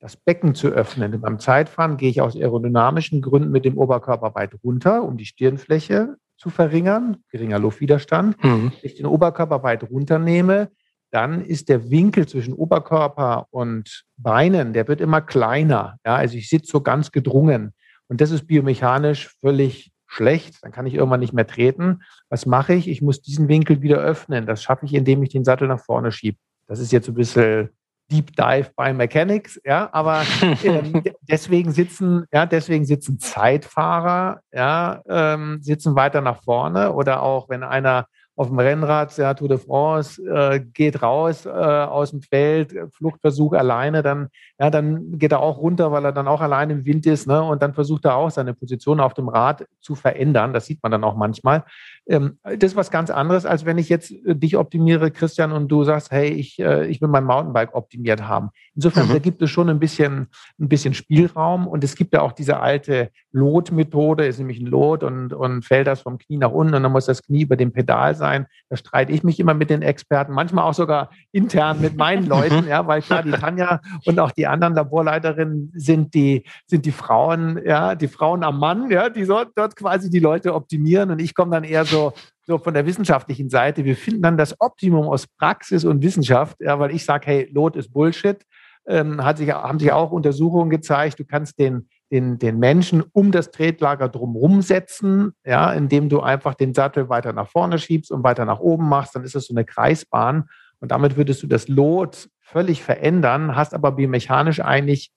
das 0.00 0.16
Becken 0.16 0.54
zu 0.54 0.68
öffnen. 0.68 1.20
Beim 1.20 1.38
Zeitfahren 1.38 1.96
gehe 1.96 2.10
ich 2.10 2.20
aus 2.20 2.34
aerodynamischen 2.34 3.20
Gründen 3.20 3.50
mit 3.50 3.64
dem 3.64 3.78
Oberkörper 3.78 4.34
weit 4.34 4.54
runter, 4.64 5.04
um 5.04 5.16
die 5.16 5.26
Stirnfläche 5.26 6.16
zu 6.36 6.48
verringern, 6.48 7.18
geringer 7.28 7.58
Luftwiderstand. 7.58 8.42
Mhm. 8.42 8.72
Wenn 8.72 8.90
ich 8.90 8.94
den 8.94 9.06
Oberkörper 9.06 9.62
weit 9.62 9.88
runternehme, 9.88 10.70
dann 11.10 11.44
ist 11.44 11.68
der 11.68 11.90
Winkel 11.90 12.26
zwischen 12.26 12.54
Oberkörper 12.54 13.46
und 13.50 14.04
Beinen, 14.16 14.72
der 14.72 14.88
wird 14.88 15.00
immer 15.00 15.20
kleiner. 15.20 15.98
Ja, 16.06 16.16
also 16.16 16.36
ich 16.36 16.48
sitze 16.48 16.70
so 16.70 16.80
ganz 16.80 17.12
gedrungen. 17.12 17.74
Und 18.08 18.20
das 18.20 18.30
ist 18.30 18.46
biomechanisch 18.46 19.28
völlig 19.40 19.92
schlecht. 20.06 20.62
Dann 20.62 20.72
kann 20.72 20.86
ich 20.86 20.94
irgendwann 20.94 21.20
nicht 21.20 21.32
mehr 21.32 21.46
treten. 21.46 22.02
Was 22.28 22.46
mache 22.46 22.74
ich? 22.74 22.88
Ich 22.88 23.02
muss 23.02 23.22
diesen 23.22 23.48
Winkel 23.48 23.82
wieder 23.82 23.98
öffnen. 23.98 24.46
Das 24.46 24.62
schaffe 24.62 24.86
ich, 24.86 24.94
indem 24.94 25.22
ich 25.22 25.30
den 25.30 25.44
Sattel 25.44 25.68
nach 25.68 25.80
vorne 25.80 26.10
schiebe. 26.10 26.38
Das 26.66 26.78
ist 26.80 26.92
jetzt 26.92 27.08
ein 27.08 27.14
bisschen 27.14 27.70
Deep 28.10 28.36
Dive 28.36 28.70
bei 28.76 28.92
Mechanics, 28.92 29.60
ja, 29.64 29.88
aber 29.92 30.22
ähm, 30.64 31.02
deswegen 31.22 31.72
sitzen, 31.72 32.26
ja, 32.32 32.46
deswegen 32.46 32.84
sitzen 32.84 33.18
Zeitfahrer, 33.18 34.40
ja, 34.52 35.02
ähm, 35.08 35.58
sitzen 35.62 35.94
weiter 35.94 36.20
nach 36.20 36.42
vorne 36.42 36.92
oder 36.92 37.22
auch 37.22 37.48
wenn 37.48 37.62
einer 37.62 38.06
auf 38.36 38.48
dem 38.48 38.58
Rennrad, 38.58 39.16
ja, 39.18 39.34
Tour 39.34 39.48
de 39.48 39.58
France, 39.58 40.22
äh, 40.22 40.60
geht 40.60 41.02
raus 41.02 41.44
äh, 41.44 41.50
aus 41.50 42.10
dem 42.10 42.22
Feld, 42.22 42.74
Fluchtversuch 42.92 43.52
alleine, 43.52 44.02
dann, 44.02 44.28
ja, 44.58 44.70
dann 44.70 45.18
geht 45.18 45.32
er 45.32 45.40
auch 45.40 45.58
runter, 45.58 45.92
weil 45.92 46.04
er 46.04 46.12
dann 46.12 46.28
auch 46.28 46.40
allein 46.40 46.70
im 46.70 46.84
Wind 46.84 47.06
ist, 47.06 47.26
ne? 47.26 47.42
Und 47.42 47.62
dann 47.62 47.74
versucht 47.74 48.04
er 48.04 48.16
auch 48.16 48.30
seine 48.30 48.54
Position 48.54 49.00
auf 49.00 49.14
dem 49.14 49.28
Rad 49.28 49.66
zu 49.80 49.94
verändern. 49.94 50.52
Das 50.52 50.66
sieht 50.66 50.82
man 50.82 50.92
dann 50.92 51.04
auch 51.04 51.16
manchmal. 51.16 51.64
Ähm, 52.08 52.38
das 52.42 52.72
ist 52.72 52.76
was 52.76 52.90
ganz 52.90 53.10
anderes, 53.10 53.46
als 53.46 53.64
wenn 53.64 53.78
ich 53.78 53.88
jetzt 53.88 54.10
äh, 54.10 54.34
dich 54.34 54.56
optimiere, 54.56 55.10
Christian, 55.10 55.52
und 55.52 55.68
du 55.68 55.84
sagst, 55.84 56.10
hey, 56.10 56.28
ich, 56.28 56.58
äh, 56.58 56.86
ich 56.86 57.00
will 57.00 57.08
mein 57.08 57.24
Mountainbike 57.24 57.74
optimiert 57.74 58.22
haben. 58.22 58.50
Insofern, 58.74 59.08
mhm. 59.08 59.12
da 59.12 59.18
gibt 59.18 59.42
es 59.42 59.50
schon 59.50 59.68
ein 59.68 59.78
bisschen, 59.78 60.28
ein 60.58 60.68
bisschen 60.68 60.94
Spielraum 60.94 61.66
und 61.66 61.84
es 61.84 61.94
gibt 61.94 62.14
ja 62.14 62.22
auch 62.22 62.32
diese 62.32 62.60
alte 62.60 63.10
Lot-Methode, 63.32 64.26
ist 64.26 64.38
nämlich 64.38 64.60
ein 64.60 64.66
Lot 64.66 65.02
und, 65.02 65.32
und 65.32 65.64
fällt 65.64 65.86
das 65.86 66.00
vom 66.00 66.18
Knie 66.18 66.38
nach 66.38 66.50
unten 66.50 66.74
und 66.74 66.82
dann 66.82 66.92
muss 66.92 67.06
das 67.06 67.22
Knie 67.22 67.42
über 67.42 67.56
dem 67.56 67.72
Pedal 67.72 68.14
sein. 68.20 68.46
Da 68.68 68.76
streite 68.76 69.10
ich 69.10 69.24
mich 69.24 69.40
immer 69.40 69.54
mit 69.54 69.68
den 69.68 69.82
Experten, 69.82 70.32
manchmal 70.32 70.64
auch 70.64 70.74
sogar 70.74 71.10
intern 71.32 71.80
mit 71.80 71.96
meinen 71.96 72.26
Leuten, 72.26 72.68
ja, 72.68 72.86
weil 72.86 73.02
klar, 73.02 73.24
die 73.24 73.32
Tanja 73.32 73.80
und 74.06 74.20
auch 74.20 74.30
die 74.30 74.46
anderen 74.46 74.74
Laborleiterinnen 74.74 75.72
sind 75.74 76.14
die, 76.14 76.44
sind 76.66 76.86
die 76.86 76.92
Frauen, 76.92 77.60
ja, 77.64 77.96
die 77.96 78.06
Frauen 78.06 78.44
am 78.44 78.60
Mann, 78.60 78.90
ja, 78.90 79.08
die 79.08 79.26
dort, 79.26 79.50
dort 79.56 79.74
quasi 79.74 80.08
die 80.08 80.20
Leute 80.20 80.54
optimieren 80.54 81.10
und 81.10 81.20
ich 81.20 81.34
komme 81.34 81.50
dann 81.50 81.64
eher 81.64 81.84
so, 81.84 82.12
so 82.46 82.58
von 82.58 82.74
der 82.74 82.86
wissenschaftlichen 82.86 83.50
Seite. 83.50 83.84
Wir 83.84 83.96
finden 83.96 84.22
dann 84.22 84.36
das 84.36 84.54
Optimum 84.60 85.08
aus 85.08 85.26
Praxis 85.26 85.84
und 85.84 86.02
Wissenschaft, 86.02 86.56
ja, 86.60 86.78
weil 86.78 86.94
ich 86.94 87.04
sage, 87.04 87.26
hey, 87.26 87.50
Lot 87.52 87.74
ist 87.76 87.92
Bullshit. 87.92 88.38
Ähm, 88.86 89.22
hat 89.22 89.38
sich, 89.38 89.50
haben 89.50 89.78
sich 89.78 89.92
auch 89.92 90.10
Untersuchungen 90.10 90.70
gezeigt, 90.70 91.20
du 91.20 91.24
kannst 91.24 91.58
den 91.58 91.88
den, 92.10 92.38
den 92.38 92.58
Menschen 92.58 93.02
um 93.12 93.30
das 93.30 93.50
Tretlager 93.50 94.08
drumherum 94.08 94.62
setzen, 94.62 95.32
ja, 95.44 95.72
indem 95.72 96.08
du 96.08 96.20
einfach 96.20 96.54
den 96.54 96.74
Sattel 96.74 97.08
weiter 97.08 97.32
nach 97.32 97.48
vorne 97.48 97.78
schiebst 97.78 98.10
und 98.10 98.24
weiter 98.24 98.44
nach 98.44 98.60
oben 98.60 98.88
machst, 98.88 99.14
dann 99.14 99.24
ist 99.24 99.36
es 99.36 99.46
so 99.46 99.54
eine 99.54 99.64
Kreisbahn 99.64 100.48
und 100.80 100.90
damit 100.90 101.16
würdest 101.16 101.42
du 101.42 101.46
das 101.46 101.68
Lot 101.68 102.28
völlig 102.40 102.82
verändern, 102.82 103.54
hast 103.54 103.74
aber 103.74 103.92
biomechanisch 103.92 104.60
eigentlich 104.60 105.12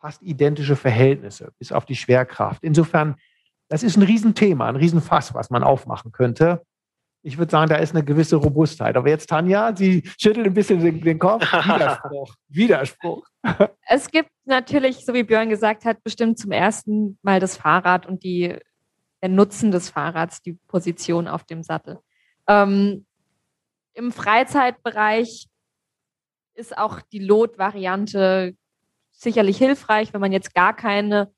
fast 0.00 0.22
identische 0.22 0.76
Verhältnisse, 0.76 1.52
bis 1.58 1.72
auf 1.72 1.84
die 1.84 1.96
Schwerkraft. 1.96 2.62
Insofern, 2.62 3.16
das 3.68 3.82
ist 3.82 3.96
ein 3.96 4.02
Riesenthema, 4.02 4.68
ein 4.68 4.76
Riesenfass, 4.76 5.34
was 5.34 5.50
man 5.50 5.64
aufmachen 5.64 6.12
könnte 6.12 6.62
ich 7.24 7.38
würde 7.38 7.50
sagen, 7.50 7.70
da 7.70 7.76
ist 7.76 7.94
eine 7.94 8.04
gewisse 8.04 8.36
Robustheit. 8.36 8.96
Aber 8.96 9.08
jetzt, 9.08 9.28
Tanja, 9.30 9.74
sie 9.74 10.02
schüttelt 10.20 10.46
ein 10.46 10.54
bisschen 10.54 10.80
den, 10.80 11.00
den 11.00 11.18
Kopf. 11.18 11.42
Widerspruch. 11.52 12.34
Widerspruch. 12.48 13.26
Es 13.88 14.10
gibt 14.10 14.28
natürlich, 14.46 15.04
so 15.04 15.14
wie 15.14 15.22
Björn 15.22 15.48
gesagt 15.48 15.84
hat, 15.84 16.02
bestimmt 16.02 16.38
zum 16.38 16.52
ersten 16.52 17.18
Mal 17.22 17.40
das 17.40 17.56
Fahrrad 17.56 18.06
und 18.06 18.22
die, 18.22 18.56
der 19.22 19.28
Nutzen 19.28 19.70
des 19.70 19.90
Fahrrads, 19.90 20.42
die 20.42 20.54
Position 20.68 21.28
auf 21.28 21.44
dem 21.44 21.62
Sattel. 21.62 21.98
Ähm, 22.48 23.06
Im 23.94 24.12
Freizeitbereich 24.12 25.46
ist 26.54 26.76
auch 26.76 27.00
die 27.00 27.18
Lot-Variante 27.18 28.54
sicherlich 29.12 29.58
hilfreich, 29.58 30.12
wenn 30.12 30.20
man 30.20 30.32
jetzt 30.32 30.54
gar 30.54 30.74
keine, 30.74 31.32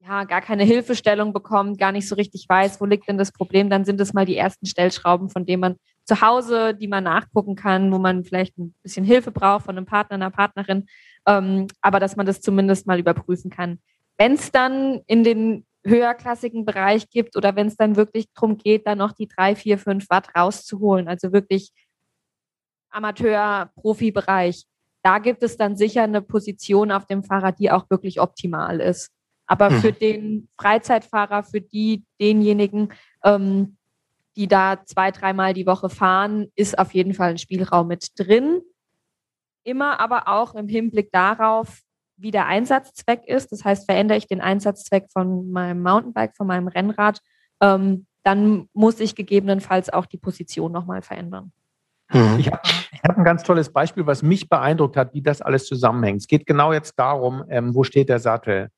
ja, 0.00 0.24
gar 0.24 0.40
keine 0.40 0.64
Hilfestellung 0.64 1.32
bekommt, 1.32 1.78
gar 1.78 1.92
nicht 1.92 2.08
so 2.08 2.14
richtig 2.14 2.46
weiß, 2.48 2.80
wo 2.80 2.86
liegt 2.86 3.08
denn 3.08 3.18
das 3.18 3.32
Problem, 3.32 3.70
dann 3.70 3.84
sind 3.84 4.00
es 4.00 4.12
mal 4.12 4.26
die 4.26 4.36
ersten 4.36 4.66
Stellschrauben, 4.66 5.28
von 5.28 5.44
denen 5.46 5.60
man 5.60 5.76
zu 6.04 6.20
Hause, 6.20 6.74
die 6.74 6.88
man 6.88 7.04
nachgucken 7.04 7.54
kann, 7.54 7.92
wo 7.92 7.98
man 7.98 8.24
vielleicht 8.24 8.58
ein 8.58 8.74
bisschen 8.82 9.04
Hilfe 9.04 9.30
braucht 9.30 9.66
von 9.66 9.76
einem 9.76 9.86
Partner, 9.86 10.14
einer 10.14 10.30
Partnerin, 10.30 10.86
ähm, 11.26 11.66
aber 11.80 12.00
dass 12.00 12.16
man 12.16 12.26
das 12.26 12.40
zumindest 12.40 12.86
mal 12.86 12.98
überprüfen 12.98 13.50
kann. 13.50 13.78
Wenn 14.18 14.34
es 14.34 14.50
dann 14.52 15.00
in 15.06 15.24
den 15.24 15.66
höherklassigen 15.84 16.64
Bereich 16.64 17.10
gibt 17.10 17.36
oder 17.36 17.56
wenn 17.56 17.66
es 17.66 17.76
dann 17.76 17.96
wirklich 17.96 18.26
darum 18.34 18.56
geht, 18.56 18.86
dann 18.86 18.98
noch 18.98 19.12
die 19.12 19.26
drei, 19.26 19.56
vier, 19.56 19.78
fünf 19.78 20.08
Watt 20.10 20.34
rauszuholen, 20.36 21.08
also 21.08 21.32
wirklich 21.32 21.72
Amateur-Profi-Bereich, 22.90 24.64
da 25.02 25.18
gibt 25.18 25.42
es 25.42 25.56
dann 25.56 25.76
sicher 25.76 26.02
eine 26.04 26.22
Position 26.22 26.92
auf 26.92 27.06
dem 27.06 27.24
Fahrrad, 27.24 27.58
die 27.58 27.70
auch 27.70 27.90
wirklich 27.90 28.20
optimal 28.20 28.80
ist. 28.80 29.10
Aber 29.46 29.70
mhm. 29.70 29.80
für 29.80 29.92
den 29.92 30.48
Freizeitfahrer, 30.58 31.42
für 31.42 31.60
die, 31.60 32.04
denjenigen, 32.20 32.92
ähm, 33.24 33.76
die 34.36 34.46
da 34.46 34.82
zwei, 34.84 35.10
dreimal 35.10 35.52
die 35.52 35.66
Woche 35.66 35.90
fahren, 35.90 36.46
ist 36.54 36.78
auf 36.78 36.94
jeden 36.94 37.14
Fall 37.14 37.30
ein 37.30 37.38
Spielraum 37.38 37.88
mit 37.88 38.18
drin. 38.18 38.62
Immer 39.64 40.00
aber 40.00 40.28
auch 40.28 40.54
im 40.54 40.68
Hinblick 40.68 41.12
darauf, 41.12 41.80
wie 42.16 42.30
der 42.30 42.46
Einsatzzweck 42.46 43.26
ist. 43.26 43.52
Das 43.52 43.64
heißt, 43.64 43.86
verändere 43.86 44.18
ich 44.18 44.26
den 44.26 44.40
Einsatzzweck 44.40 45.06
von 45.12 45.50
meinem 45.50 45.82
Mountainbike, 45.82 46.36
von 46.36 46.46
meinem 46.46 46.68
Rennrad, 46.68 47.20
ähm, 47.60 48.06
dann 48.24 48.68
muss 48.72 49.00
ich 49.00 49.14
gegebenenfalls 49.14 49.90
auch 49.90 50.06
die 50.06 50.18
Position 50.18 50.72
nochmal 50.72 51.02
verändern. 51.02 51.52
Mhm. 52.12 52.36
Ich 52.38 52.46
habe 52.48 52.60
hab 53.02 53.18
ein 53.18 53.24
ganz 53.24 53.42
tolles 53.42 53.72
Beispiel, 53.72 54.06
was 54.06 54.22
mich 54.22 54.48
beeindruckt 54.48 54.96
hat, 54.96 55.14
wie 55.14 55.22
das 55.22 55.42
alles 55.42 55.66
zusammenhängt. 55.66 56.20
Es 56.20 56.26
geht 56.26 56.46
genau 56.46 56.72
jetzt 56.72 56.98
darum, 56.98 57.44
ähm, 57.48 57.74
wo 57.74 57.84
steht 57.84 58.08
der 58.08 58.18
Sattel. 58.18 58.68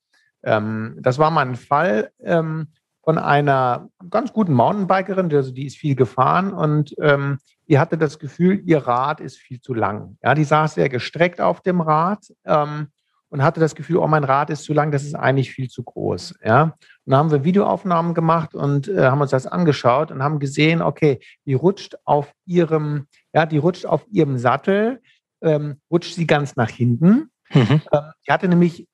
Ähm, 0.42 0.96
das 1.00 1.18
war 1.18 1.30
mal 1.30 1.46
ein 1.46 1.56
Fall 1.56 2.10
ähm, 2.22 2.68
von 3.04 3.18
einer 3.18 3.88
ganz 4.10 4.32
guten 4.32 4.54
Mountainbikerin, 4.54 5.32
also 5.32 5.52
die 5.52 5.66
ist 5.66 5.76
viel 5.76 5.94
gefahren 5.94 6.52
und 6.52 6.94
ähm, 7.00 7.38
die 7.68 7.78
hatte 7.78 7.98
das 7.98 8.18
Gefühl, 8.18 8.62
ihr 8.64 8.78
Rad 8.78 9.20
ist 9.20 9.38
viel 9.38 9.60
zu 9.60 9.74
lang. 9.74 10.16
Ja, 10.22 10.34
die 10.34 10.44
saß 10.44 10.74
sehr 10.74 10.88
gestreckt 10.88 11.40
auf 11.40 11.60
dem 11.60 11.80
Rad 11.80 12.26
ähm, 12.44 12.88
und 13.28 13.42
hatte 13.42 13.60
das 13.60 13.74
Gefühl, 13.74 13.98
oh, 13.98 14.06
mein 14.06 14.24
Rad 14.24 14.50
ist 14.50 14.64
zu 14.64 14.72
lang, 14.72 14.90
das 14.90 15.04
ist 15.04 15.14
eigentlich 15.14 15.50
viel 15.50 15.68
zu 15.68 15.82
groß. 15.82 16.36
Ja? 16.44 16.62
Und 16.62 16.72
dann 17.04 17.18
haben 17.18 17.30
wir 17.30 17.44
Videoaufnahmen 17.44 18.14
gemacht 18.14 18.54
und 18.54 18.88
äh, 18.88 19.06
haben 19.06 19.20
uns 19.20 19.30
das 19.30 19.46
angeschaut 19.46 20.10
und 20.10 20.22
haben 20.22 20.38
gesehen, 20.38 20.82
okay, 20.82 21.20
die 21.46 21.54
rutscht 21.54 21.96
auf 22.04 22.32
ihrem, 22.46 23.06
ja, 23.32 23.46
die 23.46 23.58
rutscht 23.58 23.86
auf 23.86 24.06
ihrem 24.10 24.38
Sattel, 24.38 25.00
ähm, 25.42 25.80
rutscht 25.90 26.14
sie 26.14 26.26
ganz 26.26 26.56
nach 26.56 26.70
hinten. 26.70 27.30
Mhm. 27.52 27.82
Ähm, 27.92 28.12
die 28.26 28.32
hatte 28.32 28.48
nämlich 28.48 28.86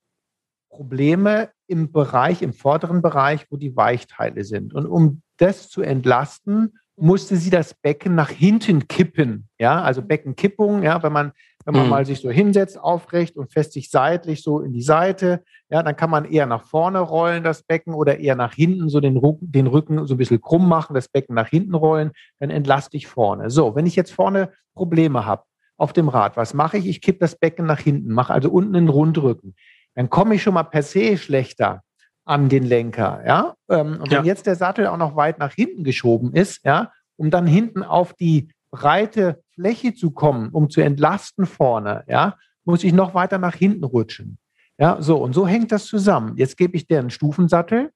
Probleme 0.70 1.50
im 1.66 1.92
Bereich, 1.92 2.42
im 2.42 2.52
vorderen 2.52 3.02
Bereich, 3.02 3.46
wo 3.50 3.56
die 3.56 3.76
Weichteile 3.76 4.44
sind. 4.44 4.72
Und 4.72 4.86
um 4.86 5.22
das 5.36 5.68
zu 5.68 5.82
entlasten, 5.82 6.78
musste 6.96 7.36
sie 7.36 7.50
das 7.50 7.74
Becken 7.74 8.14
nach 8.14 8.30
hinten 8.30 8.86
kippen. 8.88 9.48
Ja, 9.58 9.82
also 9.82 10.02
Beckenkippung, 10.02 10.82
ja, 10.82 11.02
wenn 11.02 11.12
man 11.12 11.32
wenn 11.64 11.74
man 11.74 11.84
mhm. 11.84 11.90
mal 11.90 12.06
sich 12.06 12.20
so 12.20 12.30
hinsetzt, 12.30 12.80
aufrecht 12.80 13.36
und 13.36 13.52
fest 13.52 13.72
sich 13.72 13.90
seitlich 13.90 14.42
so 14.42 14.60
in 14.60 14.72
die 14.72 14.82
Seite, 14.82 15.42
ja, 15.68 15.82
dann 15.82 15.94
kann 15.94 16.10
man 16.10 16.24
eher 16.24 16.46
nach 16.46 16.64
vorne 16.64 17.00
rollen, 17.00 17.44
das 17.44 17.62
Becken, 17.62 17.94
oder 17.94 18.18
eher 18.18 18.34
nach 18.34 18.54
hinten, 18.54 18.88
so 18.88 19.00
den, 19.00 19.16
Rücken, 19.16 19.52
den 19.52 19.66
Rücken 19.66 20.06
so 20.06 20.14
ein 20.14 20.18
bisschen 20.18 20.40
krumm 20.40 20.68
machen, 20.68 20.94
das 20.94 21.08
Becken 21.08 21.34
nach 21.34 21.48
hinten 21.48 21.74
rollen, 21.74 22.12
dann 22.38 22.50
entlaste 22.50 22.96
ich 22.96 23.06
vorne. 23.06 23.50
So, 23.50 23.74
wenn 23.74 23.86
ich 23.86 23.96
jetzt 23.96 24.12
vorne 24.12 24.50
Probleme 24.74 25.26
habe 25.26 25.44
auf 25.76 25.92
dem 25.92 26.08
Rad, 26.08 26.36
was 26.36 26.54
mache 26.54 26.78
ich? 26.78 26.86
Ich 26.86 27.02
kippe 27.02 27.18
das 27.18 27.36
Becken 27.36 27.66
nach 27.66 27.80
hinten, 27.80 28.12
mache 28.12 28.32
also 28.32 28.50
unten 28.50 28.76
einen 28.76 28.88
Rundrücken. 28.88 29.54
Dann 30.00 30.08
komme 30.08 30.34
ich 30.34 30.42
schon 30.42 30.54
mal 30.54 30.62
per 30.62 30.82
se 30.82 31.18
schlechter 31.18 31.82
an 32.24 32.48
den 32.48 32.62
Lenker, 32.62 33.22
ja. 33.26 33.54
Ähm, 33.68 33.98
und 34.00 34.10
wenn 34.10 34.24
jetzt 34.24 34.46
der 34.46 34.56
Sattel 34.56 34.86
auch 34.86 34.96
noch 34.96 35.14
weit 35.14 35.38
nach 35.38 35.52
hinten 35.52 35.84
geschoben 35.84 36.32
ist, 36.32 36.64
ja, 36.64 36.90
um 37.16 37.30
dann 37.30 37.46
hinten 37.46 37.82
auf 37.82 38.14
die 38.14 38.50
breite 38.70 39.42
Fläche 39.52 39.92
zu 39.94 40.10
kommen, 40.12 40.48
um 40.52 40.70
zu 40.70 40.80
entlasten 40.80 41.44
vorne, 41.44 42.04
ja, 42.08 42.38
muss 42.64 42.82
ich 42.82 42.94
noch 42.94 43.12
weiter 43.12 43.36
nach 43.36 43.54
hinten 43.54 43.84
rutschen. 43.84 44.38
Ja, 44.78 45.02
so 45.02 45.18
und 45.18 45.34
so 45.34 45.46
hängt 45.46 45.70
das 45.70 45.84
zusammen. 45.84 46.34
Jetzt 46.38 46.56
gebe 46.56 46.78
ich 46.78 46.86
dir 46.86 46.98
einen 46.98 47.10
Stufensattel. 47.10 47.90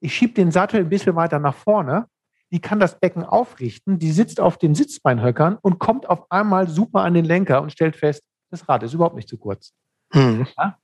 Ich 0.00 0.14
schiebe 0.14 0.34
den 0.34 0.50
Sattel 0.50 0.80
ein 0.80 0.90
bisschen 0.90 1.16
weiter 1.16 1.38
nach 1.38 1.54
vorne. 1.54 2.04
Die 2.52 2.60
kann 2.60 2.80
das 2.80 3.00
Becken 3.00 3.24
aufrichten. 3.24 3.98
Die 3.98 4.12
sitzt 4.12 4.40
auf 4.40 4.58
den 4.58 4.74
Sitzbeinhöckern 4.74 5.56
und 5.62 5.78
kommt 5.78 6.06
auf 6.06 6.30
einmal 6.30 6.68
super 6.68 7.00
an 7.00 7.14
den 7.14 7.24
Lenker 7.24 7.62
und 7.62 7.72
stellt 7.72 7.96
fest, 7.96 8.24
das 8.50 8.68
Rad 8.68 8.82
ist 8.82 8.92
überhaupt 8.92 9.16
nicht 9.16 9.30
zu 9.30 9.38
kurz. 9.38 9.72
Mhm. 10.12 10.46
Ja? 10.58 10.76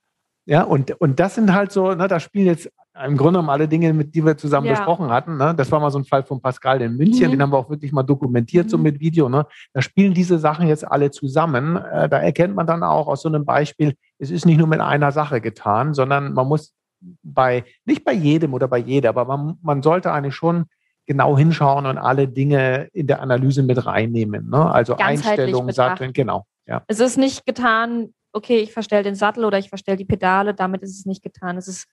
Ja, 0.44 0.62
und, 0.64 0.90
und 1.00 1.20
das 1.20 1.36
sind 1.36 1.52
halt 1.54 1.72
so, 1.72 1.94
ne, 1.94 2.08
da 2.08 2.18
spielen 2.18 2.46
jetzt 2.46 2.68
im 2.94 3.16
Grunde 3.16 3.38
genommen 3.38 3.48
alle 3.48 3.68
Dinge, 3.68 3.92
mit 3.94 4.14
die 4.14 4.24
wir 4.24 4.36
zusammen 4.36 4.66
ja. 4.66 4.74
besprochen 4.74 5.10
hatten. 5.10 5.38
Ne? 5.38 5.54
Das 5.56 5.72
war 5.72 5.80
mal 5.80 5.90
so 5.90 5.98
ein 5.98 6.04
Fall 6.04 6.24
von 6.24 6.42
Pascal 6.42 6.82
in 6.82 6.96
München, 6.96 7.28
mhm. 7.28 7.30
den 7.32 7.42
haben 7.42 7.52
wir 7.52 7.58
auch 7.58 7.70
wirklich 7.70 7.90
mal 7.92 8.02
dokumentiert, 8.02 8.66
mhm. 8.66 8.70
so 8.70 8.78
mit 8.78 9.00
Video. 9.00 9.28
Ne? 9.28 9.46
Da 9.72 9.80
spielen 9.80 10.12
diese 10.12 10.38
Sachen 10.38 10.68
jetzt 10.68 10.86
alle 10.86 11.10
zusammen. 11.10 11.76
Äh, 11.76 12.08
da 12.08 12.18
erkennt 12.18 12.54
man 12.54 12.66
dann 12.66 12.82
auch 12.82 13.06
aus 13.06 13.22
so 13.22 13.28
einem 13.28 13.46
Beispiel, 13.46 13.94
es 14.18 14.30
ist 14.30 14.44
nicht 14.44 14.58
nur 14.58 14.66
mit 14.66 14.80
einer 14.80 15.10
Sache 15.10 15.40
getan, 15.40 15.94
sondern 15.94 16.34
man 16.34 16.46
muss 16.46 16.74
bei, 17.22 17.64
nicht 17.86 18.04
bei 18.04 18.12
jedem 18.12 18.52
oder 18.52 18.68
bei 18.68 18.78
jeder, 18.78 19.08
aber 19.08 19.24
man, 19.24 19.58
man 19.62 19.82
sollte 19.82 20.12
eigentlich 20.12 20.34
schon 20.34 20.66
genau 21.06 21.36
hinschauen 21.36 21.86
und 21.86 21.98
alle 21.98 22.28
Dinge 22.28 22.88
in 22.92 23.06
der 23.06 23.22
Analyse 23.22 23.62
mit 23.62 23.86
reinnehmen. 23.86 24.50
Ne? 24.50 24.70
Also 24.70 24.96
Einstellungen, 24.96 25.72
Satteln, 25.72 26.12
genau. 26.12 26.44
Ja. 26.66 26.82
Es 26.86 27.00
ist 27.00 27.16
nicht 27.16 27.44
getan, 27.46 28.12
okay, 28.32 28.58
ich 28.58 28.72
verstelle 28.72 29.02
den 29.02 29.14
Sattel 29.14 29.44
oder 29.44 29.58
ich 29.58 29.68
verstelle 29.68 29.96
die 29.96 30.04
Pedale, 30.04 30.54
damit 30.54 30.82
ist 30.82 30.98
es 30.98 31.06
nicht 31.06 31.22
getan. 31.22 31.56
Es 31.56 31.68
ist 31.68 31.86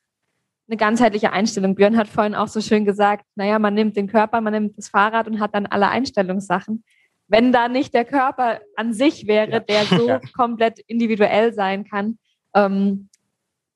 eine 0.67 0.77
ganzheitliche 0.77 1.31
Einstellung. 1.31 1.75
Björn 1.75 1.97
hat 1.97 2.07
vorhin 2.07 2.35
auch 2.35 2.47
so 2.47 2.61
schön 2.61 2.85
gesagt, 2.85 3.25
naja, 3.35 3.59
man 3.59 3.73
nimmt 3.73 3.97
den 3.97 4.07
Körper, 4.07 4.39
man 4.41 4.53
nimmt 4.53 4.77
das 4.77 4.89
Fahrrad 4.89 5.27
und 5.27 5.39
hat 5.39 5.55
dann 5.55 5.65
alle 5.65 5.89
Einstellungssachen. 5.89 6.83
Wenn 7.27 7.51
da 7.51 7.67
nicht 7.67 7.93
der 7.93 8.05
Körper 8.05 8.59
an 8.75 8.93
sich 8.93 9.27
wäre, 9.27 9.51
ja. 9.51 9.59
der 9.59 9.85
so 9.85 10.07
ja. 10.07 10.19
komplett 10.35 10.79
individuell 10.79 11.53
sein 11.53 11.83
kann, 11.85 12.17
ähm, 12.55 13.09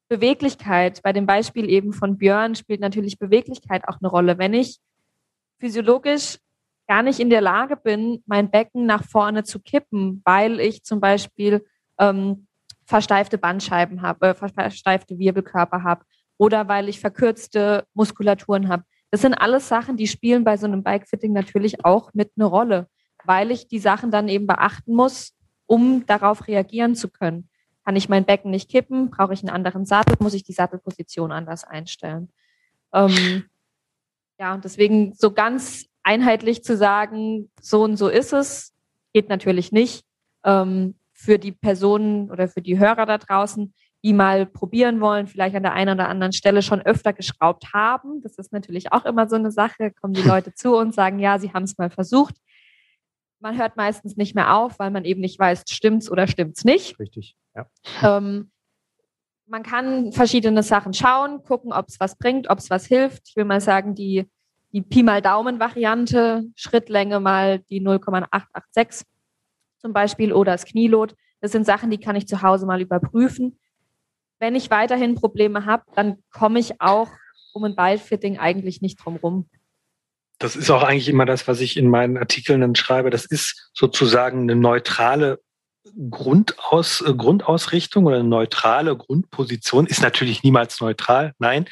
Beweglichkeit, 0.07 1.01
bei 1.01 1.13
dem 1.13 1.25
Beispiel 1.25 1.69
eben 1.69 1.93
von 1.93 2.17
Björn 2.17 2.55
spielt 2.55 2.81
natürlich 2.81 3.17
Beweglichkeit 3.17 3.87
auch 3.87 3.97
eine 3.99 4.09
Rolle. 4.09 4.37
Wenn 4.37 4.53
ich 4.53 4.79
physiologisch 5.59 6.37
gar 6.87 7.01
nicht 7.01 7.19
in 7.19 7.29
der 7.29 7.41
Lage 7.41 7.77
bin, 7.77 8.21
mein 8.25 8.51
Becken 8.51 8.85
nach 8.85 9.03
vorne 9.03 9.43
zu 9.43 9.59
kippen, 9.59 10.21
weil 10.25 10.59
ich 10.59 10.83
zum 10.83 10.99
Beispiel 10.99 11.65
ähm, 11.99 12.47
versteifte 12.85 13.37
Bandscheiben 13.37 14.01
habe, 14.01 14.27
äh, 14.27 14.33
versteifte 14.33 15.17
Wirbelkörper 15.17 15.83
habe, 15.83 16.05
oder 16.37 16.67
weil 16.67 16.89
ich 16.89 16.99
verkürzte 16.99 17.85
Muskulaturen 17.93 18.67
habe. 18.67 18.83
Das 19.11 19.21
sind 19.21 19.33
alles 19.33 19.67
Sachen, 19.67 19.97
die 19.97 20.07
spielen 20.07 20.43
bei 20.43 20.57
so 20.57 20.65
einem 20.65 20.83
Bikefitting 20.83 21.33
natürlich 21.33 21.85
auch 21.85 22.13
mit 22.13 22.31
eine 22.35 22.45
Rolle, 22.45 22.87
weil 23.25 23.51
ich 23.51 23.67
die 23.67 23.79
Sachen 23.79 24.11
dann 24.11 24.27
eben 24.27 24.47
beachten 24.47 24.95
muss, 24.95 25.35
um 25.65 26.05
darauf 26.05 26.47
reagieren 26.47 26.95
zu 26.95 27.09
können. 27.09 27.49
Kann 27.85 27.95
ich 27.95 28.09
mein 28.09 28.25
Becken 28.25 28.51
nicht 28.51 28.69
kippen? 28.69 29.09
Brauche 29.09 29.33
ich 29.33 29.41
einen 29.41 29.49
anderen 29.49 29.85
Sattel? 29.85 30.15
Muss 30.19 30.33
ich 30.33 30.43
die 30.43 30.53
Sattelposition 30.53 31.31
anders 31.31 31.63
einstellen? 31.63 32.31
Ähm, 32.93 33.45
ja, 34.39 34.53
und 34.53 34.63
deswegen 34.63 35.13
so 35.13 35.31
ganz 35.31 35.85
einheitlich 36.01 36.63
zu 36.63 36.75
sagen, 36.77 37.49
so 37.61 37.83
und 37.83 37.97
so 37.97 38.07
ist 38.07 38.33
es, 38.33 38.73
geht 39.13 39.29
natürlich 39.29 39.71
nicht. 39.71 40.05
Ähm, 40.43 40.95
für 41.13 41.39
die 41.39 41.51
Personen 41.51 42.29
oder 42.31 42.47
für 42.47 42.61
die 42.61 42.79
Hörer 42.79 43.05
da 43.05 43.17
draußen 43.17 43.73
die 44.03 44.13
mal 44.13 44.45
probieren 44.45 44.99
wollen, 44.99 45.27
vielleicht 45.27 45.55
an 45.55 45.63
der 45.63 45.73
einen 45.73 45.97
oder 45.97 46.09
anderen 46.09 46.33
Stelle 46.33 46.61
schon 46.61 46.81
öfter 46.81 47.13
geschraubt 47.13 47.73
haben. 47.73 48.21
Das 48.21 48.37
ist 48.37 48.51
natürlich 48.51 48.91
auch 48.91 49.05
immer 49.05 49.29
so 49.29 49.37
eine 49.37 49.49
Sache. 49.49 49.91
Kommen 49.91 50.13
die 50.13 50.21
Leute 50.21 50.53
zu 50.53 50.75
uns, 50.75 50.95
sagen, 50.95 51.19
ja, 51.19 51.39
sie 51.39 51.53
haben 51.53 51.63
es 51.63 51.77
mal 51.77 51.89
versucht. 51.89 52.35
Man 53.39 53.57
hört 53.57 53.77
meistens 53.77 54.17
nicht 54.17 54.35
mehr 54.35 54.55
auf, 54.55 54.77
weil 54.77 54.91
man 54.91 55.05
eben 55.05 55.21
nicht 55.21 55.39
weiß, 55.39 55.63
stimmt's 55.69 56.11
oder 56.11 56.27
stimmt's 56.27 56.65
nicht. 56.65 56.99
Richtig, 56.99 57.35
ja. 57.55 57.65
Ähm, 58.01 58.51
man 59.45 59.63
kann 59.63 60.11
verschiedene 60.11 60.63
Sachen 60.63 60.93
schauen, 60.93 61.41
gucken, 61.43 61.71
ob 61.71 61.87
es 61.87 61.99
was 61.99 62.17
bringt, 62.17 62.49
ob 62.49 62.59
es 62.59 62.69
was 62.69 62.85
hilft. 62.85 63.29
Ich 63.29 63.35
will 63.37 63.45
mal 63.45 63.61
sagen, 63.61 63.95
die, 63.95 64.29
die 64.73 64.81
Pi 64.81 65.03
mal 65.03 65.21
Daumen-Variante, 65.21 66.43
Schrittlänge 66.55 67.21
mal 67.21 67.59
die 67.59 67.79
0,886 67.79 69.07
zum 69.83 69.93
Beispiel 69.93 70.33
oder 70.33 70.53
das 70.53 70.65
Knielot. 70.65 71.15
Das 71.41 71.51
sind 71.51 71.65
Sachen, 71.65 71.91
die 71.91 71.99
kann 71.99 72.15
ich 72.15 72.27
zu 72.27 72.41
Hause 72.41 72.65
mal 72.65 72.81
überprüfen 72.81 73.59
wenn 74.43 74.55
ich 74.55 74.69
weiterhin 74.69 75.15
Probleme 75.15 75.65
habe, 75.65 75.85
dann 75.95 76.17
komme 76.29 76.59
ich 76.59 76.81
auch 76.81 77.07
um 77.53 77.63
ein 77.63 77.77
Ballfitting 77.77 78.37
eigentlich 78.37 78.81
nicht 78.81 78.97
drum 78.97 79.15
rum. 79.15 79.49
Das 80.37 80.57
ist 80.57 80.69
auch 80.69 80.83
eigentlich 80.83 81.07
immer 81.07 81.25
das, 81.25 81.47
was 81.47 81.61
ich 81.61 81.77
in 81.77 81.87
meinen 81.87 82.17
Artikeln 82.17 82.59
dann 82.59 82.75
schreibe. 82.75 83.09
Das 83.09 83.23
ist 83.23 83.71
sozusagen 83.73 84.41
eine 84.41 84.57
neutrale 84.57 85.39
Grundaus, 86.09 86.99
äh, 86.99 87.13
Grundausrichtung 87.13 88.05
oder 88.05 88.17
eine 88.17 88.27
neutrale 88.27 88.97
Grundposition. 88.97 89.87
Ist 89.87 90.01
natürlich 90.01 90.43
niemals 90.43 90.81
neutral, 90.81 91.31
nein. 91.39 91.69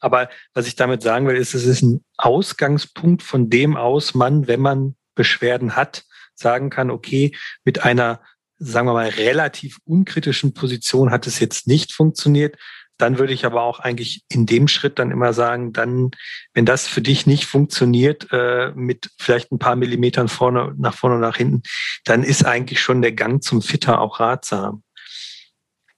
Aber 0.00 0.30
was 0.54 0.66
ich 0.66 0.76
damit 0.76 1.02
sagen 1.02 1.26
will, 1.26 1.36
ist, 1.36 1.52
es 1.52 1.66
ist 1.66 1.82
ein 1.82 2.02
Ausgangspunkt, 2.16 3.22
von 3.22 3.50
dem 3.50 3.76
aus 3.76 4.14
man, 4.14 4.46
wenn 4.46 4.60
man 4.60 4.96
Beschwerden 5.14 5.76
hat, 5.76 6.04
sagen 6.34 6.70
kann, 6.70 6.90
okay, 6.90 7.34
mit 7.64 7.84
einer 7.84 8.20
sagen 8.58 8.86
wir 8.86 8.94
mal, 8.94 9.08
relativ 9.08 9.78
unkritischen 9.84 10.54
Position 10.54 11.10
hat 11.10 11.26
es 11.26 11.38
jetzt 11.38 11.66
nicht 11.66 11.92
funktioniert. 11.92 12.56
Dann 12.96 13.18
würde 13.18 13.32
ich 13.32 13.44
aber 13.44 13.62
auch 13.62 13.80
eigentlich 13.80 14.22
in 14.30 14.46
dem 14.46 14.68
Schritt 14.68 15.00
dann 15.00 15.10
immer 15.10 15.32
sagen, 15.32 15.72
dann, 15.72 16.12
wenn 16.52 16.64
das 16.64 16.86
für 16.86 17.00
dich 17.00 17.26
nicht 17.26 17.44
funktioniert, 17.44 18.28
äh, 18.30 18.70
mit 18.76 19.10
vielleicht 19.18 19.50
ein 19.50 19.58
paar 19.58 19.74
Millimetern 19.74 20.28
vorne, 20.28 20.72
nach 20.78 20.94
vorne 20.94 21.16
und 21.16 21.22
nach 21.22 21.36
hinten, 21.36 21.62
dann 22.04 22.22
ist 22.22 22.44
eigentlich 22.44 22.80
schon 22.80 23.02
der 23.02 23.12
Gang 23.12 23.42
zum 23.42 23.62
Fitter 23.62 24.00
auch 24.00 24.20
ratsam 24.20 24.83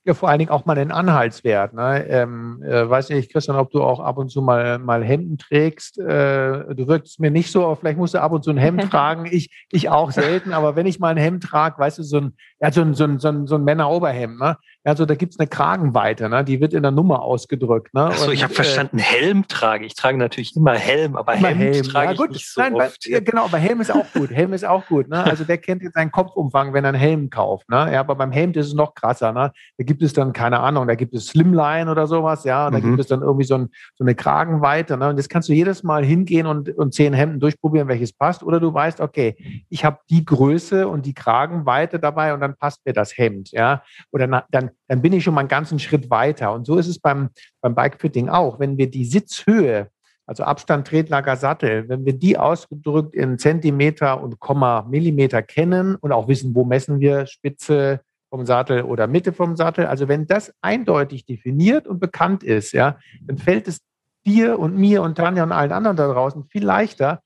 ja 0.07 0.15
vor 0.15 0.29
allen 0.29 0.39
Dingen 0.39 0.51
auch 0.51 0.65
mal 0.65 0.75
den 0.75 0.93
Anhaltswert. 0.93 1.75
Ne? 1.75 2.07
Ähm, 2.09 2.63
äh, 2.63 2.89
weiß 2.89 3.11
nicht, 3.11 3.33
Christian, 3.33 3.57
ob 3.57 3.71
du 3.71 3.83
auch 3.83 4.01
ab 4.01 4.19
und 4.19 4.31
zu 4.31 4.41
mal, 4.41 4.79
mal 4.79 5.05
Hemden 5.05 5.37
trägst. 5.37 5.99
Äh, 5.99 6.75
du 6.75 6.87
wirkst 6.87 7.21
mir 7.21 7.31
nicht 7.31 7.51
so, 7.51 7.65
aber 7.65 7.77
vielleicht 7.77 7.99
musst 7.99 8.15
du 8.15 8.21
ab 8.21 8.33
und 8.33 8.45
zu 8.45 8.51
ein 8.51 8.57
Hemd 8.57 8.83
tragen. 8.91 9.27
Ich, 9.31 9.67
ich 9.71 9.89
auch 9.89 10.13
selten, 10.13 10.53
aber 10.53 10.77
wenn 10.77 10.87
ich 10.87 11.01
mal 11.01 11.09
ein 11.09 11.17
Hemd 11.17 11.43
trage, 11.43 11.79
weißt 11.79 11.99
du, 11.99 12.03
so 12.03 12.19
ein, 12.19 12.37
ja, 12.61 12.71
so 12.71 12.83
ein, 12.83 12.95
so 12.95 13.05
ein, 13.05 13.19
so 13.19 13.29
ein, 13.29 13.47
so 13.47 13.57
ein 13.57 13.65
Männeroberhemd, 13.65 14.39
ne? 14.39 14.57
Also 14.87 15.05
da 15.05 15.17
gibt's 15.17 15.37
eine 15.41 15.49
Kragenweite, 15.49 16.29
ne? 16.29 16.45
die 16.45 16.61
wird 16.61 16.73
in 16.73 16.83
der 16.83 16.93
Nummer 16.93 17.23
ausgedrückt. 17.23 17.93
Ne? 17.93 18.05
Achso, 18.05 18.31
ich 18.31 18.45
habe 18.45 18.53
äh, 18.53 18.57
verstanden, 18.57 18.99
Helm 18.99 19.49
trage. 19.49 19.85
Ich 19.85 19.95
trage 19.97 20.17
natürlich 20.17 20.55
immer 20.55 20.75
Helm, 20.75 21.17
aber 21.17 21.35
immer 21.35 21.49
Hemd 21.49 21.75
Helm. 21.75 21.85
trage 21.85 22.13
ja, 22.13 22.17
gut. 22.17 22.31
ich 22.31 22.37
nicht 22.37 22.53
so 22.53 22.61
Nein, 22.61 22.75
oft. 22.75 23.05
Ja, 23.05 23.19
genau, 23.19 23.47
aber 23.47 23.59
Helm 23.59 23.81
ist 23.81 23.91
auch 23.91 24.07
gut. 24.15 24.31
Helm 24.31 24.53
ist 24.53 24.65
auch 24.65 24.87
gut. 24.87 25.09
Ne? 25.09 25.25
Also 25.25 25.43
der 25.43 25.59
kennt 25.59 25.83
jetzt 25.83 25.95
seinen 25.95 26.13
Kopfumfang, 26.13 26.73
wenn 26.73 26.85
er 26.85 26.91
einen 26.91 26.99
Helm 26.99 27.31
kauft. 27.31 27.69
Ne? 27.69 27.93
Ja, 27.93 27.99
aber 27.99 28.15
beim 28.15 28.31
Hemd 28.31 28.57
ist 28.57 28.69
es 28.69 28.75
noch 28.75 28.95
krasser. 28.95 29.33
Ne? 29.33 29.51
Da 29.77 29.85
gibt 29.85 30.03
es 30.03 30.13
dann, 30.13 30.33
keine 30.33 30.61
Ahnung, 30.61 30.87
da 30.87 30.95
gibt 30.95 31.15
es 31.15 31.27
Slimline 31.27 31.91
oder 31.91 32.07
sowas, 32.07 32.45
ja, 32.45 32.69
und 32.69 32.75
da 32.75 32.79
mhm. 32.79 32.85
gibt 32.85 33.01
es 33.01 33.07
dann 33.09 33.23
irgendwie 33.23 33.47
so, 33.47 33.57
ein, 33.57 33.71
so 33.97 34.05
eine 34.05 34.15
Kragenweite. 34.15 34.97
Ne? 34.97 35.09
Und 35.09 35.19
das 35.19 35.29
kannst 35.29 35.49
du 35.49 35.53
jedes 35.53 35.83
Mal 35.83 36.05
hingehen 36.05 36.47
und, 36.47 36.71
und 36.79 36.95
zehn 36.95 37.13
Hemden 37.13 37.41
durchprobieren, 37.41 37.89
welches 37.89 38.13
passt. 38.13 38.45
Oder 38.45 38.61
du 38.61 38.73
weißt, 38.73 39.01
okay, 39.01 39.65
ich 39.69 39.85
habe 39.85 39.99
die 40.11 40.25
Größe 40.25 40.87
und 40.87 41.07
die 41.07 41.15
Kragenweite 41.15 41.99
dabei 41.99 42.33
und 42.35 42.41
dann 42.41 42.57
passt 42.57 42.87
mir 42.87 42.93
das 42.93 43.19
Hemd. 43.19 43.51
Ja? 43.51 43.83
Oder 44.13 44.29
na, 44.29 44.45
dann, 44.53 44.71
dann 44.89 45.03
bin 45.03 45.13
ich 45.13 45.25
schon 45.25 45.35
mal 45.35 45.43
ein 45.43 45.49
ganzen 45.49 45.79
Schritt 45.79 46.11
weiter. 46.11 46.53
Und 46.53 46.67
so 46.67 46.77
ist 46.77 46.87
es 46.87 46.99
beim, 46.99 47.31
beim 47.61 47.75
Bikefitting 47.75 48.29
auch. 48.29 48.59
Wenn 48.59 48.79
wir 48.79 48.91
die 48.91 49.05
Sitzhöhe, 49.05 49.89
also 50.27 50.45
Abstand, 50.45 50.87
Tretlager, 50.87 51.37
Sattel, 51.37 51.89
wenn 51.89 52.05
wir 52.05 52.13
die 52.13 52.39
ausgedrückt 52.39 53.15
in 53.15 53.39
Zentimeter 53.39 54.21
und 54.21 54.41
Komma 54.41 54.83
Millimeter 54.89 55.43
kennen 55.43 55.97
und 55.97 56.13
auch 56.13 56.29
wissen, 56.29 56.55
wo 56.55 56.65
messen 56.65 57.01
wir 57.01 57.27
Spitze 57.27 58.01
vom 58.29 58.45
Sattel 58.45 58.83
oder 58.83 59.07
Mitte 59.07 59.33
vom 59.33 59.57
Sattel, 59.57 59.87
also 59.87 60.09
wenn 60.09 60.27
das 60.27 60.53
eindeutig 60.61 61.27
definiert 61.27 61.87
und 61.87 62.01
bekannt 62.01 62.43
ist, 62.43 62.73
ja, 62.73 62.99
dann 63.23 63.39
fällt 63.39 63.69
es 63.69 63.81
dir 64.27 64.59
und 64.59 64.77
mir 64.77 65.03
und 65.03 65.15
Tanja 65.17 65.45
und 65.45 65.53
allen 65.53 65.73
anderen 65.73 65.97
da 65.97 66.13
draußen 66.13 66.45
viel 66.45 66.65
leichter, 66.65 67.23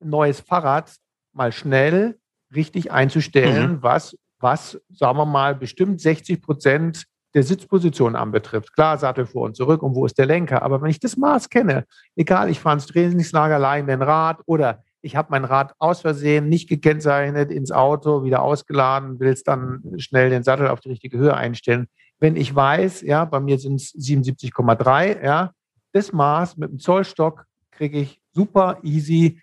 ein 0.00 0.10
neues 0.10 0.40
Fahrrad 0.40 0.94
mal 1.32 1.50
schnell 1.50 2.18
richtig 2.54 2.92
einzustellen, 2.92 3.72
mhm. 3.72 3.82
was, 3.82 4.16
was, 4.40 4.80
sagen 4.92 5.18
wir 5.18 5.26
mal, 5.26 5.54
bestimmt 5.54 6.00
60 6.00 6.42
Prozent 6.42 7.06
der 7.34 7.42
Sitzposition 7.42 8.16
anbetrifft. 8.16 8.72
Klar, 8.72 8.96
Sattel 8.96 9.26
vor 9.26 9.42
und 9.42 9.56
zurück 9.56 9.82
und 9.82 9.94
wo 9.94 10.06
ist 10.06 10.18
der 10.18 10.26
Lenker. 10.26 10.62
Aber 10.62 10.80
wenn 10.80 10.90
ich 10.90 11.00
das 11.00 11.16
Maß 11.16 11.50
kenne, 11.50 11.84
egal, 12.14 12.48
ich 12.48 12.60
fahre 12.60 12.76
ins 12.76 12.86
Trainingslager, 12.86 13.58
leihe 13.58 13.82
mir 13.82 13.92
ein 13.92 14.02
Rad 14.02 14.40
oder 14.46 14.82
ich 15.02 15.16
habe 15.16 15.28
mein 15.30 15.44
Rad 15.44 15.74
aus 15.78 16.00
Versehen 16.00 16.48
nicht 16.48 16.68
gekennzeichnet 16.68 17.50
ins 17.50 17.70
Auto, 17.70 18.24
wieder 18.24 18.42
ausgeladen, 18.42 19.20
will 19.20 19.28
es 19.28 19.42
dann 19.42 19.82
schnell 19.98 20.30
den 20.30 20.42
Sattel 20.42 20.68
auf 20.68 20.80
die 20.80 20.88
richtige 20.88 21.18
Höhe 21.18 21.36
einstellen. 21.36 21.88
Wenn 22.18 22.36
ich 22.36 22.54
weiß, 22.54 23.02
ja, 23.02 23.24
bei 23.26 23.38
mir 23.38 23.58
sind 23.58 23.76
es 23.76 23.92
77,3, 23.94 25.22
ja, 25.22 25.52
das 25.92 26.12
Maß 26.12 26.56
mit 26.56 26.70
dem 26.70 26.78
Zollstock 26.78 27.44
kriege 27.70 27.98
ich 27.98 28.20
super 28.32 28.78
easy 28.82 29.40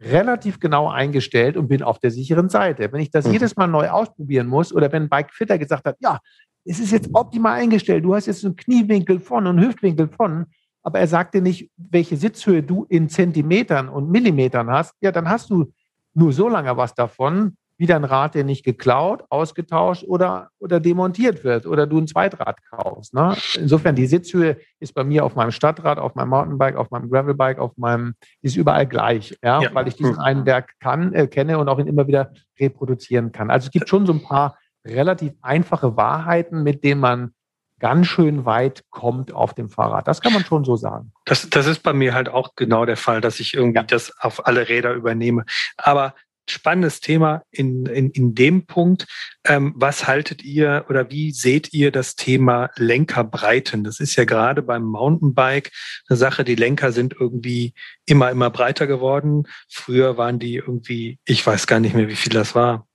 relativ 0.00 0.60
genau 0.60 0.88
eingestellt 0.88 1.56
und 1.56 1.68
bin 1.68 1.82
auf 1.82 1.98
der 1.98 2.10
sicheren 2.10 2.48
Seite. 2.48 2.92
Wenn 2.92 3.00
ich 3.00 3.10
das 3.10 3.26
mhm. 3.26 3.32
jedes 3.32 3.56
Mal 3.56 3.66
neu 3.66 3.88
ausprobieren 3.88 4.46
muss 4.46 4.72
oder 4.72 4.92
wenn 4.92 5.08
Bike 5.08 5.32
Fitter 5.32 5.58
gesagt 5.58 5.86
hat, 5.86 5.96
ja, 6.00 6.20
es 6.64 6.80
ist 6.80 6.92
jetzt 6.92 7.08
optimal 7.12 7.60
eingestellt. 7.60 8.04
Du 8.04 8.14
hast 8.14 8.26
jetzt 8.26 8.44
einen 8.44 8.56
Kniewinkel 8.56 9.20
von 9.20 9.46
und 9.46 9.58
einen 9.58 9.66
Hüftwinkel 9.66 10.08
von, 10.08 10.46
aber 10.82 10.98
er 10.98 11.06
sagt 11.06 11.34
dir 11.34 11.42
nicht, 11.42 11.70
welche 11.76 12.16
Sitzhöhe 12.16 12.62
du 12.62 12.84
in 12.88 13.08
Zentimetern 13.08 13.88
und 13.88 14.10
Millimetern 14.10 14.70
hast. 14.70 14.94
Ja, 15.00 15.12
dann 15.12 15.28
hast 15.28 15.50
du 15.50 15.72
nur 16.14 16.32
so 16.32 16.48
lange 16.48 16.76
was 16.76 16.94
davon, 16.94 17.56
wie 17.78 17.86
dein 17.86 18.04
Rad 18.04 18.34
dir 18.34 18.44
nicht 18.44 18.64
geklaut, 18.64 19.24
ausgetauscht 19.28 20.04
oder, 20.04 20.48
oder 20.58 20.80
demontiert 20.80 21.44
wird 21.44 21.66
oder 21.66 21.86
du 21.86 21.98
ein 21.98 22.06
Zweitrad 22.06 22.58
kaufst. 22.70 23.14
Ne? 23.14 23.36
Insofern, 23.56 23.94
die 23.94 24.06
Sitzhöhe 24.06 24.56
ist 24.80 24.94
bei 24.94 25.04
mir 25.04 25.24
auf 25.24 25.34
meinem 25.34 25.50
Stadtrad, 25.50 25.98
auf 25.98 26.14
meinem 26.14 26.30
Mountainbike, 26.30 26.76
auf 26.76 26.90
meinem 26.90 27.10
Gravelbike, 27.10 27.58
auf 27.58 27.76
meinem, 27.76 28.14
ist 28.42 28.56
überall 28.56 28.86
gleich, 28.86 29.36
ja, 29.42 29.60
ja. 29.60 29.74
weil 29.74 29.88
ich 29.88 29.96
diesen 29.96 30.18
einen 30.18 30.46
Werk 30.46 30.72
kann, 30.80 31.12
äh, 31.12 31.26
kenne 31.26 31.58
und 31.58 31.68
auch 31.68 31.78
ihn 31.78 31.86
immer 31.86 32.06
wieder 32.06 32.32
reproduzieren 32.58 33.32
kann. 33.32 33.50
Also 33.50 33.66
es 33.66 33.70
gibt 33.70 33.88
schon 33.88 34.06
so 34.06 34.12
ein 34.12 34.22
paar 34.22 34.56
relativ 34.86 35.32
einfache 35.42 35.96
Wahrheiten, 35.96 36.62
mit 36.62 36.84
denen 36.84 37.00
man 37.00 37.32
ganz 37.78 38.06
schön 38.06 38.44
weit 38.44 38.84
kommt 38.90 39.32
auf 39.32 39.54
dem 39.54 39.68
Fahrrad. 39.68 40.08
Das 40.08 40.20
kann 40.20 40.32
man 40.32 40.44
schon 40.44 40.64
so 40.64 40.76
sagen. 40.76 41.12
Das, 41.26 41.48
das 41.50 41.66
ist 41.66 41.82
bei 41.82 41.92
mir 41.92 42.14
halt 42.14 42.28
auch 42.28 42.54
genau 42.56 42.86
der 42.86 42.96
Fall, 42.96 43.20
dass 43.20 43.38
ich 43.40 43.54
irgendwie 43.54 43.80
ja. 43.80 43.82
das 43.82 44.12
auf 44.18 44.46
alle 44.46 44.68
Räder 44.68 44.94
übernehme. 44.94 45.44
Aber 45.76 46.14
spannendes 46.50 47.00
Thema 47.00 47.42
in, 47.50 47.86
in, 47.86 48.10
in 48.10 48.34
dem 48.34 48.66
Punkt. 48.66 49.06
Ähm, 49.44 49.74
was 49.76 50.06
haltet 50.06 50.42
ihr 50.42 50.86
oder 50.88 51.10
wie 51.10 51.32
seht 51.32 51.72
ihr 51.72 51.90
das 51.90 52.16
Thema 52.16 52.70
Lenkerbreiten? 52.76 53.84
Das 53.84 54.00
ist 54.00 54.16
ja 54.16 54.24
gerade 54.24 54.62
beim 54.62 54.84
Mountainbike 54.84 55.72
eine 56.08 56.16
Sache. 56.16 56.44
Die 56.44 56.54
Lenker 56.54 56.92
sind 56.92 57.14
irgendwie 57.18 57.74
immer, 58.06 58.30
immer 58.30 58.50
breiter 58.50 58.86
geworden. 58.86 59.44
Früher 59.68 60.16
waren 60.16 60.38
die 60.38 60.56
irgendwie, 60.56 61.18
ich 61.24 61.46
weiß 61.46 61.66
gar 61.66 61.80
nicht 61.80 61.94
mehr, 61.94 62.08
wie 62.08 62.16
viel 62.16 62.32
das 62.32 62.54
war. 62.54 62.85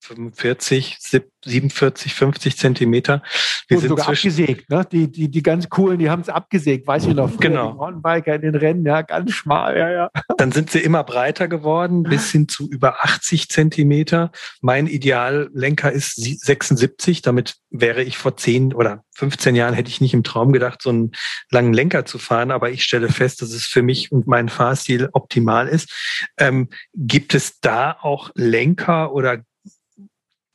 45, 0.00 0.98
47, 1.44 2.14
50 2.14 2.56
Zentimeter. 2.56 3.22
Wir 3.68 3.78
sind 3.78 3.90
sogar 3.90 4.08
abgesägt, 4.08 4.70
ne? 4.70 4.86
Die, 4.90 5.10
die, 5.10 5.30
die 5.30 5.42
ganz 5.42 5.68
coolen, 5.68 5.98
die 5.98 6.10
haben 6.10 6.22
es 6.22 6.28
abgesägt, 6.28 6.86
weiß 6.86 7.06
ich 7.06 7.14
noch. 7.14 7.36
Genau. 7.38 7.72
Die 7.72 7.76
Mountainbiker 7.76 8.34
in 8.34 8.42
den 8.42 8.54
Rennen, 8.54 8.86
ja, 8.86 9.02
ganz 9.02 9.32
schmal, 9.32 9.76
ja, 9.76 9.90
ja. 9.90 10.10
Dann 10.38 10.52
sind 10.52 10.70
sie 10.70 10.80
immer 10.80 11.04
breiter 11.04 11.48
geworden, 11.48 12.02
bis 12.02 12.30
hin 12.30 12.48
zu 12.48 12.68
über 12.68 13.04
80 13.04 13.48
Zentimeter. 13.48 14.32
Mein 14.60 14.86
Ideallenker 14.86 15.92
ist 15.92 16.16
76, 16.16 17.22
damit 17.22 17.56
wäre 17.70 18.02
ich 18.02 18.18
vor 18.18 18.36
10 18.36 18.74
oder 18.74 19.04
15 19.20 19.54
Jahren 19.54 19.74
hätte 19.74 19.90
ich 19.90 20.00
nicht 20.00 20.14
im 20.14 20.24
Traum 20.24 20.52
gedacht, 20.52 20.80
so 20.80 20.90
einen 20.90 21.12
langen 21.50 21.74
Lenker 21.74 22.06
zu 22.06 22.18
fahren, 22.18 22.50
aber 22.50 22.70
ich 22.70 22.82
stelle 22.82 23.08
fest, 23.10 23.42
dass 23.42 23.52
es 23.52 23.66
für 23.66 23.82
mich 23.82 24.10
und 24.10 24.26
meinen 24.26 24.48
Fahrstil 24.48 25.10
optimal 25.12 25.68
ist. 25.68 25.92
Ähm, 26.38 26.68
gibt 26.94 27.34
es 27.34 27.60
da 27.60 27.96
auch 28.00 28.30
Lenker 28.34 29.12
oder 29.12 29.42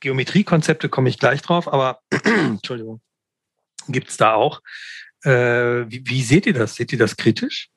Geometriekonzepte 0.05 0.87
komme 0.87 1.09
ich 1.09 1.17
gleich 1.17 1.41
drauf, 1.41 1.67
aber 1.67 1.99
Entschuldigung, 2.23 3.01
gibt 3.87 4.09
es 4.09 4.17
da 4.17 4.35
auch. 4.35 4.61
Äh, 5.23 5.31
wie, 5.89 6.03
wie 6.05 6.21
seht 6.21 6.45
ihr 6.45 6.53
das? 6.53 6.75
Seht 6.75 6.91
ihr 6.91 6.99
das 6.99 7.17
kritisch? 7.17 7.69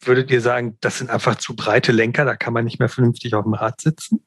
Würdet 0.00 0.30
ihr 0.30 0.40
sagen, 0.40 0.78
das 0.80 0.96
sind 0.96 1.10
einfach 1.10 1.34
zu 1.34 1.54
breite 1.54 1.92
Lenker, 1.92 2.24
da 2.24 2.34
kann 2.34 2.54
man 2.54 2.64
nicht 2.64 2.78
mehr 2.78 2.88
vernünftig 2.88 3.34
auf 3.34 3.44
dem 3.44 3.52
Rad 3.52 3.82
sitzen? 3.82 4.26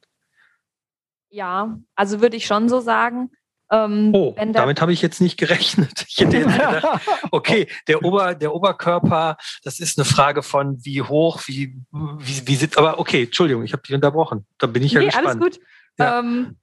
Ja, 1.32 1.80
also 1.96 2.22
würde 2.22 2.38
ich 2.38 2.46
schon 2.46 2.70
so 2.70 2.82
sagen. 2.82 3.32
Ähm, 3.72 4.12
oh, 4.14 4.36
damit 4.38 4.80
habe 4.80 4.94
ich 4.94 5.02
jetzt 5.02 5.20
nicht 5.20 5.38
gerechnet. 5.38 6.06
Ich 6.08 6.18
hätte 6.20 6.38
jetzt 6.38 6.54
gedacht, 6.54 7.02
okay, 7.32 7.68
der, 7.88 8.04
Ober, 8.04 8.36
der 8.36 8.54
Oberkörper, 8.54 9.38
das 9.64 9.80
ist 9.80 9.98
eine 9.98 10.06
Frage 10.06 10.44
von 10.44 10.78
wie 10.86 11.02
hoch, 11.02 11.42
wie, 11.48 11.82
wie, 11.92 12.48
wie 12.48 12.56
sitzt, 12.56 12.78
aber 12.78 13.00
okay, 13.00 13.24
Entschuldigung, 13.24 13.64
ich 13.64 13.74
habe 13.74 13.82
dich 13.82 13.96
unterbrochen. 13.96 14.46
Da 14.60 14.68
bin 14.68 14.84
ich 14.84 14.92
ja 14.92 15.00
nee, 15.00 15.08
gespannt. 15.08 15.28
Alles 15.28 15.40
gut. 15.40 15.60
Ja. 15.98 16.20
Ähm, 16.20 16.58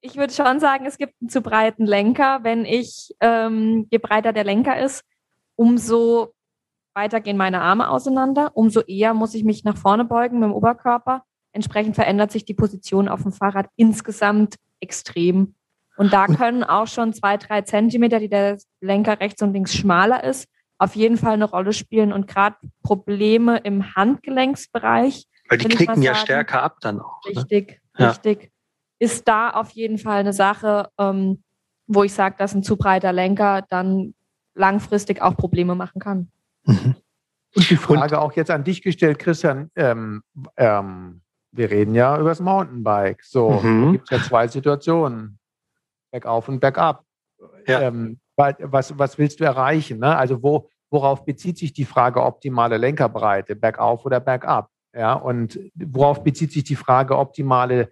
ich 0.00 0.16
würde 0.16 0.32
schon 0.32 0.60
sagen, 0.60 0.86
es 0.86 0.98
gibt 0.98 1.14
einen 1.20 1.28
zu 1.28 1.42
breiten 1.42 1.86
Lenker. 1.86 2.40
Wenn 2.42 2.64
ich, 2.64 3.14
ähm, 3.20 3.86
je 3.90 3.98
breiter 3.98 4.32
der 4.32 4.44
Lenker 4.44 4.80
ist, 4.80 5.04
umso 5.56 6.32
weiter 6.94 7.20
gehen 7.20 7.36
meine 7.36 7.60
Arme 7.60 7.88
auseinander, 7.88 8.50
umso 8.54 8.80
eher 8.80 9.14
muss 9.14 9.34
ich 9.34 9.44
mich 9.44 9.64
nach 9.64 9.76
vorne 9.76 10.04
beugen 10.04 10.40
mit 10.40 10.48
dem 10.48 10.54
Oberkörper. 10.54 11.24
Entsprechend 11.52 11.94
verändert 11.94 12.32
sich 12.32 12.44
die 12.44 12.54
Position 12.54 13.08
auf 13.08 13.22
dem 13.22 13.32
Fahrrad 13.32 13.68
insgesamt 13.76 14.56
extrem. 14.80 15.54
Und 15.96 16.12
da 16.12 16.26
können 16.26 16.64
auch 16.64 16.86
schon 16.86 17.12
zwei, 17.12 17.36
drei 17.36 17.62
Zentimeter, 17.62 18.20
die 18.20 18.28
der 18.28 18.58
Lenker 18.80 19.20
rechts 19.20 19.42
und 19.42 19.52
links 19.52 19.74
schmaler 19.74 20.24
ist, 20.24 20.48
auf 20.78 20.96
jeden 20.96 21.18
Fall 21.18 21.34
eine 21.34 21.44
Rolle 21.44 21.74
spielen. 21.74 22.12
Und 22.12 22.26
gerade 22.26 22.56
Probleme 22.82 23.58
im 23.58 23.94
Handgelenksbereich. 23.94 25.26
Weil 25.48 25.58
die 25.58 25.68
knicken 25.68 26.02
ja 26.02 26.14
stärker 26.14 26.62
ab 26.62 26.78
dann 26.80 27.00
auch. 27.00 27.20
Richtig, 27.26 27.80
ne? 27.98 28.10
richtig 28.10 28.50
ist 29.00 29.26
da 29.26 29.50
auf 29.50 29.70
jeden 29.70 29.98
Fall 29.98 30.20
eine 30.20 30.32
Sache, 30.32 30.90
ähm, 30.98 31.42
wo 31.88 32.04
ich 32.04 32.12
sage, 32.14 32.36
dass 32.38 32.54
ein 32.54 32.62
zu 32.62 32.76
breiter 32.76 33.12
Lenker 33.12 33.64
dann 33.68 34.14
langfristig 34.54 35.20
auch 35.22 35.36
Probleme 35.36 35.74
machen 35.74 36.00
kann. 36.00 36.30
Mhm. 36.64 36.94
Und 37.56 37.68
die 37.68 37.76
Frage 37.76 38.16
und, 38.16 38.22
auch 38.22 38.32
jetzt 38.34 38.50
an 38.50 38.62
dich 38.62 38.82
gestellt, 38.82 39.18
Christian, 39.18 39.70
ähm, 39.74 40.22
ähm, 40.56 41.22
wir 41.50 41.70
reden 41.70 41.94
ja 41.94 42.16
über 42.18 42.28
das 42.28 42.40
Mountainbike. 42.40 43.24
So, 43.24 43.50
mhm. 43.50 43.92
gibt 43.92 44.12
es 44.12 44.18
ja 44.18 44.24
zwei 44.24 44.46
Situationen, 44.46 45.38
bergauf 46.12 46.48
und 46.48 46.60
bergab. 46.60 47.04
Ja. 47.66 47.80
Ähm, 47.80 48.20
was, 48.36 48.96
was 48.96 49.18
willst 49.18 49.40
du 49.40 49.44
erreichen? 49.44 49.98
Ne? 49.98 50.16
Also 50.16 50.42
wo, 50.42 50.68
worauf 50.90 51.24
bezieht 51.24 51.58
sich 51.58 51.72
die 51.72 51.84
Frage 51.84 52.22
optimale 52.22 52.76
Lenkerbreite, 52.76 53.56
bergauf 53.56 54.04
oder 54.04 54.20
bergab? 54.20 54.70
Ja, 54.94 55.12
und 55.14 55.58
worauf 55.74 56.24
bezieht 56.24 56.52
sich 56.52 56.64
die 56.64 56.76
Frage 56.76 57.16
optimale 57.16 57.90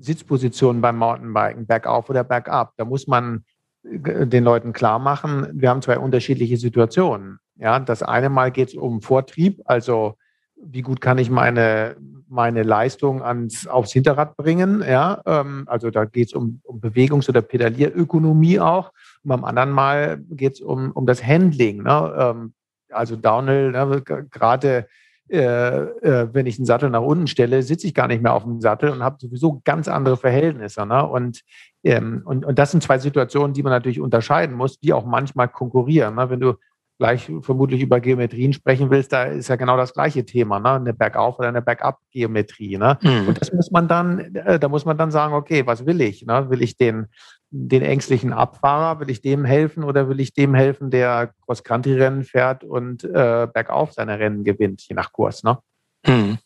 Sitzposition 0.00 0.80
beim 0.80 0.96
Mountainbiken, 0.96 1.66
bergauf 1.66 2.08
oder 2.10 2.24
bergab. 2.24 2.72
Da 2.76 2.84
muss 2.84 3.06
man 3.06 3.44
äh, 3.82 4.26
den 4.26 4.44
Leuten 4.44 4.72
klar 4.72 4.98
machen, 4.98 5.48
wir 5.52 5.70
haben 5.70 5.82
zwei 5.82 5.98
unterschiedliche 5.98 6.56
Situationen. 6.56 7.38
Ja, 7.56 7.78
das 7.78 8.02
eine 8.02 8.30
Mal 8.30 8.50
geht 8.50 8.68
es 8.68 8.74
um 8.74 9.02
Vortrieb, 9.02 9.60
also 9.66 10.16
wie 10.62 10.82
gut 10.82 11.00
kann 11.00 11.18
ich 11.18 11.30
meine, 11.30 11.96
meine 12.28 12.62
Leistung 12.62 13.22
ans, 13.22 13.66
aufs 13.66 13.92
Hinterrad 13.92 14.36
bringen. 14.36 14.82
Ja, 14.86 15.20
ähm, 15.26 15.64
also 15.66 15.90
da 15.90 16.04
geht 16.04 16.28
es 16.28 16.34
um, 16.34 16.60
um 16.64 16.80
Bewegungs- 16.80 17.28
oder 17.28 17.42
Pedalierökonomie 17.42 18.60
auch. 18.60 18.92
Und 19.22 19.28
beim 19.28 19.44
anderen 19.44 19.70
Mal 19.70 20.18
geht 20.30 20.54
es 20.54 20.60
um, 20.60 20.92
um 20.92 21.06
das 21.06 21.24
Handling. 21.24 21.82
Ne? 21.82 22.14
Ähm, 22.16 22.54
also 22.90 23.16
Downhill, 23.16 23.72
ne? 23.72 24.02
gerade 24.30 24.86
wenn 25.30 26.46
ich 26.46 26.58
einen 26.58 26.66
Sattel 26.66 26.90
nach 26.90 27.02
unten 27.02 27.26
stelle, 27.26 27.62
sitze 27.62 27.86
ich 27.86 27.94
gar 27.94 28.08
nicht 28.08 28.22
mehr 28.22 28.34
auf 28.34 28.42
dem 28.42 28.60
Sattel 28.60 28.90
und 28.90 29.02
habe 29.02 29.16
sowieso 29.20 29.60
ganz 29.64 29.86
andere 29.88 30.16
Verhältnisse. 30.16 30.84
Ne? 30.86 31.06
Und, 31.06 31.42
ähm, 31.84 32.22
und, 32.24 32.44
und 32.44 32.58
das 32.58 32.72
sind 32.72 32.82
zwei 32.82 32.98
Situationen, 32.98 33.54
die 33.54 33.62
man 33.62 33.72
natürlich 33.72 34.00
unterscheiden 34.00 34.56
muss, 34.56 34.80
die 34.80 34.92
auch 34.92 35.04
manchmal 35.04 35.48
konkurrieren. 35.48 36.16
Ne? 36.16 36.30
Wenn 36.30 36.40
du 36.40 36.54
gleich 37.00 37.32
vermutlich 37.40 37.80
über 37.80 37.98
Geometrien 37.98 38.52
sprechen 38.52 38.90
willst, 38.90 39.12
da 39.12 39.24
ist 39.24 39.48
ja 39.48 39.56
genau 39.56 39.78
das 39.78 39.94
gleiche 39.94 40.26
Thema, 40.26 40.60
ne? 40.60 40.72
eine 40.72 40.92
Bergauf- 40.92 41.38
oder 41.38 41.48
eine 41.48 41.62
Bergab-Geometrie. 41.62 42.76
Ne? 42.76 42.98
Mhm. 43.00 43.28
Und 43.28 43.40
das 43.40 43.52
muss 43.54 43.70
man 43.70 43.88
dann, 43.88 44.34
äh, 44.34 44.60
da 44.60 44.68
muss 44.68 44.84
man 44.84 44.98
dann 44.98 45.10
sagen, 45.10 45.32
okay, 45.32 45.66
was 45.66 45.86
will 45.86 46.02
ich? 46.02 46.26
Ne? 46.26 46.50
Will 46.50 46.62
ich 46.62 46.76
den, 46.76 47.06
den 47.48 47.82
ängstlichen 47.82 48.34
Abfahrer, 48.34 49.00
will 49.00 49.08
ich 49.08 49.22
dem 49.22 49.46
helfen 49.46 49.82
oder 49.82 50.10
will 50.10 50.20
ich 50.20 50.34
dem 50.34 50.54
helfen, 50.54 50.90
der 50.90 51.32
Cross-Country-Rennen 51.46 52.22
fährt 52.22 52.64
und 52.64 53.02
äh, 53.04 53.48
bergauf 53.52 53.94
seine 53.94 54.18
Rennen 54.18 54.44
gewinnt, 54.44 54.82
je 54.86 54.94
nach 54.94 55.10
Kurs, 55.10 55.42
ne? 55.42 55.58
Mhm. 56.06 56.38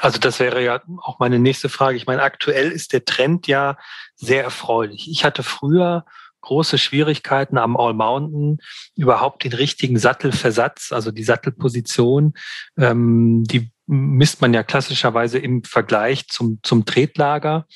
Also 0.00 0.18
das 0.18 0.38
wäre 0.40 0.62
ja 0.62 0.80
auch 1.02 1.18
meine 1.18 1.38
nächste 1.38 1.68
Frage. 1.70 1.96
Ich 1.96 2.06
meine, 2.06 2.22
aktuell 2.22 2.70
ist 2.70 2.92
der 2.92 3.04
Trend 3.04 3.46
ja 3.46 3.76
sehr 4.14 4.44
erfreulich. 4.44 5.10
Ich 5.10 5.24
hatte 5.24 5.42
früher 5.42 6.04
große 6.46 6.78
Schwierigkeiten 6.78 7.58
am 7.58 7.76
All 7.76 7.92
Mountain, 7.92 8.58
überhaupt 8.96 9.44
den 9.44 9.52
richtigen 9.52 9.98
Sattelversatz, 9.98 10.92
also 10.92 11.10
die 11.10 11.24
Sattelposition, 11.24 12.34
ähm, 12.78 13.44
die 13.44 13.70
misst 13.86 14.40
man 14.40 14.54
ja 14.54 14.62
klassischerweise 14.62 15.38
im 15.38 15.62
Vergleich 15.64 16.28
zum, 16.28 16.60
zum 16.62 16.84
Tretlager. 16.84 17.66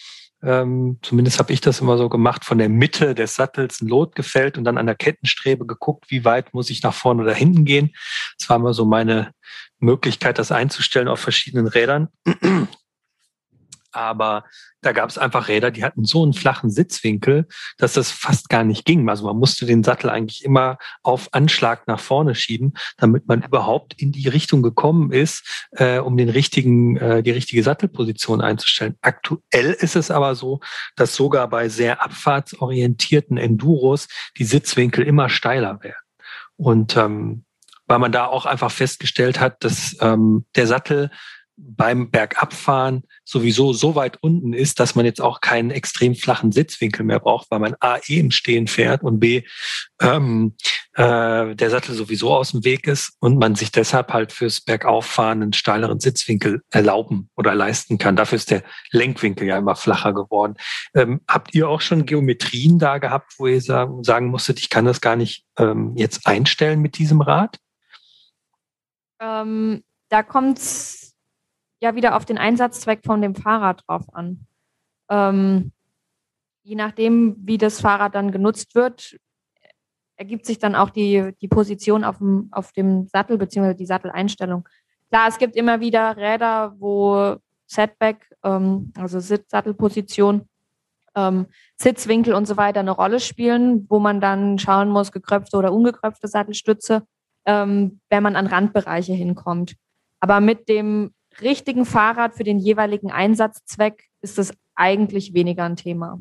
Ähm, 0.43 0.99
zumindest 1.03 1.39
habe 1.39 1.53
ich 1.53 1.61
das 1.61 1.81
immer 1.81 1.99
so 1.99 2.09
gemacht, 2.09 2.45
von 2.45 2.59
der 2.59 2.69
Mitte 2.69 3.15
des 3.15 3.35
Sattels 3.35 3.81
ein 3.81 3.89
Lot 3.89 4.15
gefällt 4.15 4.57
und 4.57 4.65
dann 4.65 4.79
an 4.79 4.87
der 4.87 4.95
Kettenstrebe 4.95 5.67
geguckt, 5.67 6.07
wie 6.09 6.25
weit 6.25 6.55
muss 6.55 6.71
ich 6.71 6.83
nach 6.83 6.95
vorne 6.95 7.23
oder 7.23 7.35
hinten 7.35 7.65
gehen. 7.65 7.91
Das 8.39 8.49
war 8.49 8.57
immer 8.57 8.73
so 8.73 8.87
meine 8.87 9.33
Möglichkeit, 9.79 10.39
das 10.39 10.53
einzustellen 10.53 11.09
auf 11.09 11.21
verschiedenen 11.21 11.67
Rädern 11.67 12.09
aber 13.93 14.45
da 14.81 14.93
gab 14.93 15.11
es 15.11 15.19
einfach 15.19 15.49
Räder, 15.49 15.71
die 15.71 15.85
hatten 15.85 16.05
so 16.05 16.23
einen 16.23 16.33
flachen 16.33 16.71
Sitzwinkel, 16.71 17.47
dass 17.77 17.95
das 17.95 18.11
fast 18.11 18.49
gar 18.49 18.65
nicht 18.65 18.85
ging. 18.85 19.09
Also 19.09 19.27
man 19.27 19.37
musste 19.37 19.67
den 19.67 19.85
Sattel 19.85 20.11
eigentlich 20.11 20.45
immer 20.45 20.79
auf 21.03 21.29
Anschlag 21.33 21.87
nach 21.87 22.01
vorne 22.01 22.35
schieben, 22.35 22.75
damit 22.97 23.27
man 23.29 23.43
überhaupt 23.43 23.95
in 24.01 24.13
die 24.13 24.29
Richtung 24.29 24.63
gekommen 24.63 25.13
ist, 25.13 25.67
äh, 25.73 25.99
um 25.99 26.17
den 26.17 26.29
richtigen, 26.29 26.97
äh, 26.97 27.23
die 27.23 27.33
richtige 27.33 27.63
Sattelposition 27.63 28.41
einzustellen. 28.41 28.97
Aktuell 29.03 29.73
ist 29.73 29.97
es 29.97 30.11
aber 30.11 30.35
so, 30.35 30.61
dass 30.97 31.15
sogar 31.15 31.49
bei 31.49 31.69
sehr 31.69 32.03
abfahrtsorientierten 32.03 33.37
Enduros 33.37 34.09
die 34.39 34.45
Sitzwinkel 34.45 35.07
immer 35.07 35.29
steiler 35.29 35.83
werden. 35.83 35.97
Und 36.57 36.97
ähm, 36.97 37.45
weil 37.91 37.99
man 37.99 38.13
da 38.13 38.27
auch 38.27 38.47
einfach 38.47 38.71
festgestellt 38.71 39.41
hat, 39.41 39.65
dass 39.65 39.97
ähm, 40.01 40.47
der 40.55 40.69
Sattel 40.69 41.11
beim 41.63 42.11
Bergabfahren 42.11 43.03
sowieso 43.25 43.73
so 43.73 43.95
weit 43.95 44.19
unten 44.21 44.53
ist, 44.53 44.81
dass 44.81 44.95
man 44.95 45.05
jetzt 45.05 45.21
auch 45.21 45.41
keinen 45.41 45.71
extrem 45.71 46.15
flachen 46.15 46.53
Sitzwinkel 46.53 47.05
mehr 47.05 47.21
braucht, 47.21 47.51
weil 47.51 47.59
man 47.59 47.77
A 47.81 47.99
eh 48.09 48.19
im 48.19 48.31
Stehen 48.31 48.67
fährt 48.67 49.03
und 49.03 49.21
B 49.21 49.43
ähm, 50.01 50.55
äh, 50.95 51.55
der 51.55 51.71
Sattel 51.71 51.95
sowieso 51.95 52.35
aus 52.35 52.53
dem 52.53 52.65
Weg 52.65 52.87
ist 52.87 53.13
und 53.21 53.39
man 53.39 53.55
sich 53.55 53.71
deshalb 53.71 54.13
halt 54.13 54.33
fürs 54.33 54.61
Bergauffahren 54.61 55.43
einen 55.43 55.53
steileren 55.53 56.01
Sitzwinkel 56.01 56.63
erlauben 56.71 57.31
oder 57.37 57.55
leisten 57.55 57.99
kann. 57.99 58.17
Dafür 58.17 58.37
ist 58.37 58.51
der 58.51 58.63
Lenkwinkel 58.91 59.47
ja 59.47 59.59
immer 59.59 59.77
flacher 59.77 60.13
geworden. 60.13 60.55
Ähm, 60.95 61.21
habt 61.29 61.55
ihr 61.55 61.69
auch 61.69 61.81
schon 61.81 62.07
Geometrien 62.07 62.79
da 62.79 62.99
gehabt, 62.99 63.35
wo 63.39 63.47
ihr 63.47 63.61
sagen, 63.61 64.03
sagen 64.03 64.29
musstet, 64.29 64.59
ich 64.59 64.71
kann 64.71 64.85
das 64.85 65.01
gar 65.01 65.17
nicht 65.17 65.45
ähm, 65.59 65.95
jetzt 65.97 66.27
einstellen 66.27 66.81
mit 66.81 66.99
diesem 66.99 67.21
Rad? 67.21 67.59
Ähm, 69.21 69.85
da 70.09 70.23
kommt 70.23 70.59
es 70.59 71.10
ja 71.81 71.95
wieder 71.95 72.17
auf 72.17 72.25
den 72.25 72.39
Einsatzzweck 72.39 73.01
von 73.05 73.23
dem 73.23 73.35
Fahrrad 73.35 73.83
drauf 73.87 74.05
an. 74.15 74.47
Ähm, 75.09 75.73
je 76.63 76.75
nachdem, 76.77 77.37
wie 77.41 77.59
das 77.59 77.81
Fahrrad 77.81 78.15
dann 78.15 78.33
genutzt 78.33 78.75
wird, 78.75 79.17
ergibt 80.17 80.45
sich 80.45 80.59
dann 80.59 80.75
auch 80.75 80.91
die, 80.91 81.33
die 81.41 81.49
Position 81.49 82.05
auf 82.05 82.19
dem, 82.19 82.49
auf 82.53 82.73
dem 82.73 83.07
Sattel 83.07 83.39
bzw. 83.39 83.75
die 83.75 83.87
Satteleinstellung. 83.87 84.69
Klar, 85.09 85.29
es 85.29 85.39
gibt 85.39 85.57
immer 85.57 85.81
wieder 85.81 86.17
Räder, 86.17 86.75
wo 86.79 87.37
Setback, 87.67 88.31
ähm, 88.45 88.93
also 88.97 89.19
Sitzsattelposition, 89.19 90.47
ähm, 91.15 91.47
Sitzwinkel 91.77 92.35
und 92.35 92.47
so 92.47 92.57
weiter 92.57 92.81
eine 92.81 92.91
Rolle 92.91 93.19
spielen, 93.19 93.87
wo 93.89 93.99
man 93.99 94.21
dann 94.21 94.59
schauen 94.59 94.91
muss, 94.91 95.11
gekröpfte 95.11 95.57
oder 95.57 95.73
ungekröpfte 95.73 96.29
Sattelstütze, 96.29 97.03
ähm, 97.47 98.01
wenn 98.11 98.23
man 98.23 98.37
an 98.37 98.47
Randbereiche 98.47 99.15
hinkommt. 99.15 99.75
Aber 100.21 100.41
mit 100.41 100.69
dem 100.69 101.13
richtigen 101.41 101.85
Fahrrad 101.85 102.35
für 102.35 102.45
den 102.45 102.59
jeweiligen 102.59 103.11
Einsatzzweck 103.11 104.05
ist 104.23 104.39
es 104.39 104.53
eigentlich 104.75 105.35
weniger 105.35 105.65
ein 105.65 105.77
Thema. 105.77 106.19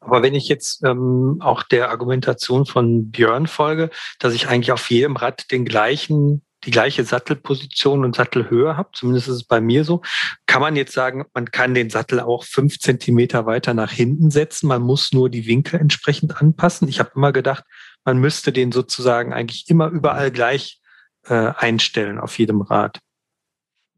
Aber 0.00 0.22
wenn 0.22 0.34
ich 0.34 0.48
jetzt 0.48 0.84
ähm, 0.84 1.38
auch 1.40 1.62
der 1.62 1.90
Argumentation 1.90 2.66
von 2.66 3.10
Björn 3.10 3.46
folge, 3.46 3.90
dass 4.18 4.34
ich 4.34 4.48
eigentlich 4.48 4.72
auf 4.72 4.90
jedem 4.90 5.16
Rad 5.16 5.50
den 5.50 5.64
gleichen, 5.64 6.42
die 6.64 6.70
gleiche 6.70 7.04
Sattelposition 7.04 8.04
und 8.04 8.16
Sattelhöhe 8.16 8.76
habe, 8.76 8.90
zumindest 8.92 9.28
ist 9.28 9.34
es 9.34 9.44
bei 9.44 9.60
mir 9.60 9.84
so, 9.84 10.02
kann 10.46 10.62
man 10.62 10.76
jetzt 10.76 10.92
sagen, 10.92 11.26
man 11.34 11.50
kann 11.50 11.74
den 11.74 11.90
Sattel 11.90 12.20
auch 12.20 12.44
fünf 12.44 12.78
Zentimeter 12.78 13.44
weiter 13.46 13.74
nach 13.74 13.92
hinten 13.92 14.30
setzen. 14.30 14.68
Man 14.68 14.82
muss 14.82 15.12
nur 15.12 15.28
die 15.28 15.46
Winkel 15.46 15.78
entsprechend 15.78 16.40
anpassen. 16.40 16.88
Ich 16.88 17.00
habe 17.00 17.10
immer 17.14 17.32
gedacht, 17.32 17.64
man 18.04 18.18
müsste 18.18 18.52
den 18.52 18.72
sozusagen 18.72 19.32
eigentlich 19.32 19.68
immer 19.68 19.88
überall 19.88 20.30
gleich 20.30 20.80
äh, 21.26 21.52
einstellen 21.56 22.18
auf 22.18 22.38
jedem 22.38 22.62
Rad 22.62 23.00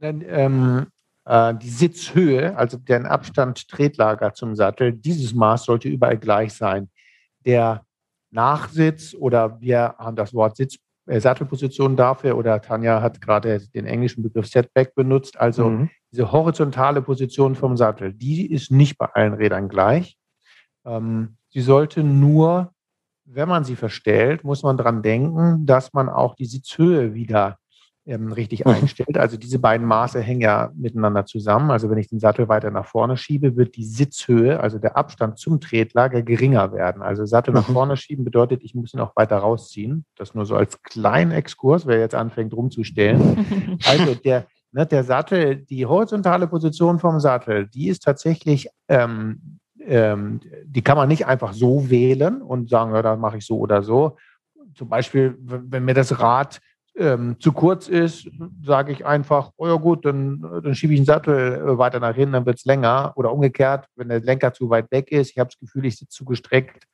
ähm, 0.00 0.86
äh, 1.24 1.54
die 1.54 1.68
Sitzhöhe, 1.68 2.56
also 2.56 2.76
deren 2.76 3.06
Abstand 3.06 3.68
Tretlager 3.68 4.34
zum 4.34 4.56
Sattel, 4.56 4.92
dieses 4.92 5.34
Maß 5.34 5.64
sollte 5.64 5.88
überall 5.88 6.18
gleich 6.18 6.54
sein. 6.54 6.88
Der 7.44 7.84
Nachsitz 8.30 9.14
oder 9.14 9.60
wir 9.60 9.94
haben 9.98 10.16
das 10.16 10.34
Wort 10.34 10.56
Sitz, 10.56 10.76
äh, 11.06 11.20
Sattelposition 11.20 11.96
dafür 11.96 12.36
oder 12.36 12.60
Tanja 12.60 13.02
hat 13.02 13.20
gerade 13.20 13.60
den 13.74 13.86
englischen 13.86 14.22
Begriff 14.22 14.46
Setback 14.46 14.94
benutzt. 14.94 15.38
Also 15.38 15.70
mhm. 15.70 15.90
diese 16.12 16.32
horizontale 16.32 17.02
Position 17.02 17.54
vom 17.54 17.76
Sattel, 17.76 18.12
die 18.12 18.50
ist 18.50 18.70
nicht 18.70 18.98
bei 18.98 19.06
allen 19.06 19.34
Rädern 19.34 19.68
gleich. 19.68 20.16
Ähm, 20.84 21.36
sie 21.50 21.60
sollte 21.60 22.02
nur, 22.02 22.72
wenn 23.24 23.48
man 23.48 23.64
sie 23.64 23.76
verstellt, 23.76 24.44
muss 24.44 24.62
man 24.62 24.76
daran 24.76 25.02
denken, 25.02 25.66
dass 25.66 25.92
man 25.92 26.08
auch 26.08 26.34
die 26.34 26.46
Sitzhöhe 26.46 27.14
wieder 27.14 27.59
ähm, 28.06 28.32
richtig 28.32 28.64
mhm. 28.64 28.72
einstellt. 28.72 29.18
Also 29.18 29.36
diese 29.36 29.58
beiden 29.58 29.86
Maße 29.86 30.20
hängen 30.20 30.40
ja 30.40 30.70
miteinander 30.74 31.26
zusammen. 31.26 31.70
Also 31.70 31.90
wenn 31.90 31.98
ich 31.98 32.08
den 32.08 32.20
Sattel 32.20 32.48
weiter 32.48 32.70
nach 32.70 32.86
vorne 32.86 33.16
schiebe, 33.16 33.56
wird 33.56 33.76
die 33.76 33.84
Sitzhöhe, 33.84 34.60
also 34.60 34.78
der 34.78 34.96
Abstand 34.96 35.38
zum 35.38 35.60
Tretlager, 35.60 36.22
geringer 36.22 36.72
werden. 36.72 37.02
Also 37.02 37.24
Sattel 37.26 37.52
mhm. 37.52 37.60
nach 37.60 37.66
vorne 37.66 37.96
schieben 37.96 38.24
bedeutet, 38.24 38.62
ich 38.62 38.74
muss 38.74 38.94
ihn 38.94 39.00
auch 39.00 39.14
weiter 39.16 39.38
rausziehen. 39.38 40.04
Das 40.16 40.34
nur 40.34 40.46
so 40.46 40.56
als 40.56 40.82
kleinen 40.82 41.32
Exkurs, 41.32 41.86
wer 41.86 41.98
jetzt 41.98 42.14
anfängt 42.14 42.54
rumzustellen. 42.54 43.78
also 43.86 44.14
der, 44.14 44.46
ne, 44.72 44.86
der 44.86 45.04
Sattel, 45.04 45.56
die 45.56 45.86
horizontale 45.86 46.46
Position 46.46 46.98
vom 46.98 47.20
Sattel, 47.20 47.68
die 47.68 47.88
ist 47.88 48.02
tatsächlich 48.02 48.68
ähm, 48.88 49.60
ähm, 49.86 50.40
die 50.64 50.82
kann 50.82 50.96
man 50.96 51.08
nicht 51.08 51.26
einfach 51.26 51.52
so 51.52 51.90
wählen 51.90 52.42
und 52.42 52.68
sagen, 52.68 52.94
ja, 52.94 53.02
dann 53.02 53.18
mache 53.18 53.38
ich 53.38 53.46
so 53.46 53.58
oder 53.58 53.82
so. 53.82 54.16
Zum 54.74 54.88
Beispiel, 54.88 55.36
wenn 55.40 55.84
mir 55.84 55.94
das 55.94 56.20
Rad 56.20 56.60
ähm, 56.96 57.36
zu 57.38 57.52
kurz 57.52 57.88
ist, 57.88 58.28
sage 58.64 58.92
ich 58.92 59.06
einfach, 59.06 59.50
oh 59.56 59.66
ja 59.66 59.76
gut, 59.76 60.04
dann, 60.04 60.40
dann 60.62 60.74
schiebe 60.74 60.92
ich 60.92 61.00
den 61.00 61.06
Sattel 61.06 61.54
äh, 61.54 61.78
weiter 61.78 62.00
nach 62.00 62.14
hinten, 62.14 62.32
dann 62.32 62.46
wird 62.46 62.58
es 62.58 62.64
länger. 62.64 63.12
Oder 63.16 63.32
umgekehrt, 63.32 63.86
wenn 63.96 64.08
der 64.08 64.20
Lenker 64.20 64.52
zu 64.52 64.70
weit 64.70 64.90
weg 64.90 65.10
ist, 65.12 65.30
ich 65.30 65.38
habe 65.38 65.50
das 65.50 65.58
Gefühl, 65.58 65.86
ich 65.86 65.98
sitze 65.98 66.10
zu 66.10 66.24
gestreckt, 66.24 66.84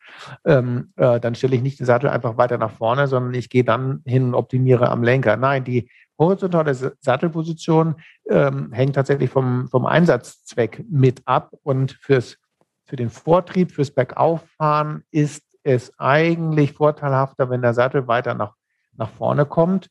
ähm, 0.44 0.92
äh, 0.96 1.18
dann 1.18 1.34
stelle 1.34 1.56
ich 1.56 1.62
nicht 1.62 1.80
den 1.80 1.86
Sattel 1.86 2.10
einfach 2.10 2.36
weiter 2.36 2.58
nach 2.58 2.70
vorne, 2.70 3.08
sondern 3.08 3.34
ich 3.34 3.48
gehe 3.48 3.64
dann 3.64 4.02
hin 4.04 4.24
und 4.24 4.34
optimiere 4.34 4.90
am 4.90 5.02
Lenker. 5.02 5.36
Nein, 5.36 5.64
die 5.64 5.88
horizontale 6.18 6.74
Sattelposition 6.74 7.96
ähm, 8.28 8.72
hängt 8.72 8.94
tatsächlich 8.94 9.30
vom, 9.30 9.68
vom 9.68 9.86
Einsatzzweck 9.86 10.84
mit 10.88 11.22
ab 11.26 11.52
und 11.62 11.92
fürs, 11.92 12.38
für 12.84 12.96
den 12.96 13.10
Vortrieb, 13.10 13.72
fürs 13.72 13.90
Bergauffahren 13.90 15.02
ist 15.10 15.42
es 15.62 15.92
eigentlich 15.98 16.72
vorteilhafter, 16.72 17.50
wenn 17.50 17.62
der 17.62 17.74
Sattel 17.74 18.06
weiter 18.06 18.34
nach 18.34 18.54
nach 18.98 19.10
vorne 19.10 19.46
kommt. 19.46 19.88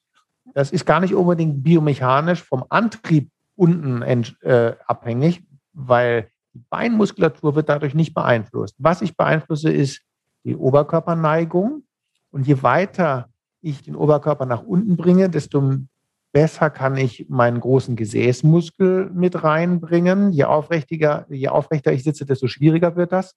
Das 0.53 0.71
ist 0.71 0.85
gar 0.85 0.99
nicht 0.99 1.13
unbedingt 1.13 1.63
biomechanisch 1.63 2.43
vom 2.43 2.65
Antrieb 2.69 3.29
unten 3.55 4.01
äh, 4.01 4.75
abhängig, 4.85 5.43
weil 5.73 6.29
Die 6.55 6.63
Beinmuskulatur 6.69 7.55
wird 7.55 7.67
dadurch 7.67 7.93
nicht 7.93 8.13
beeinflusst. 8.13 8.75
Was 8.79 9.01
ich 9.01 9.17
beeinflusse, 9.17 9.71
ist 9.71 10.01
die 10.45 10.55
Oberkörperneigung. 10.55 11.83
Und 12.31 12.47
je 12.47 12.63
weiter 12.63 13.27
ich 13.61 13.83
den 13.83 13.95
Oberkörper 13.95 14.45
nach 14.45 14.63
unten 14.63 14.95
bringe, 14.95 15.29
desto 15.29 15.79
besser 16.31 16.69
kann 16.69 16.95
ich 16.95 17.27
meinen 17.29 17.59
großen 17.59 17.97
Gesäßmuskel 17.97 19.09
mit 19.13 19.43
reinbringen. 19.43 20.31
Je 20.31 20.45
aufrechter, 20.45 21.25
je 21.29 21.49
aufrechter 21.49 21.91
ich 21.91 22.03
sitze, 22.03 22.25
desto 22.25 22.47
schwieriger 22.47 22.95
wird 22.95 23.11
das. 23.11 23.35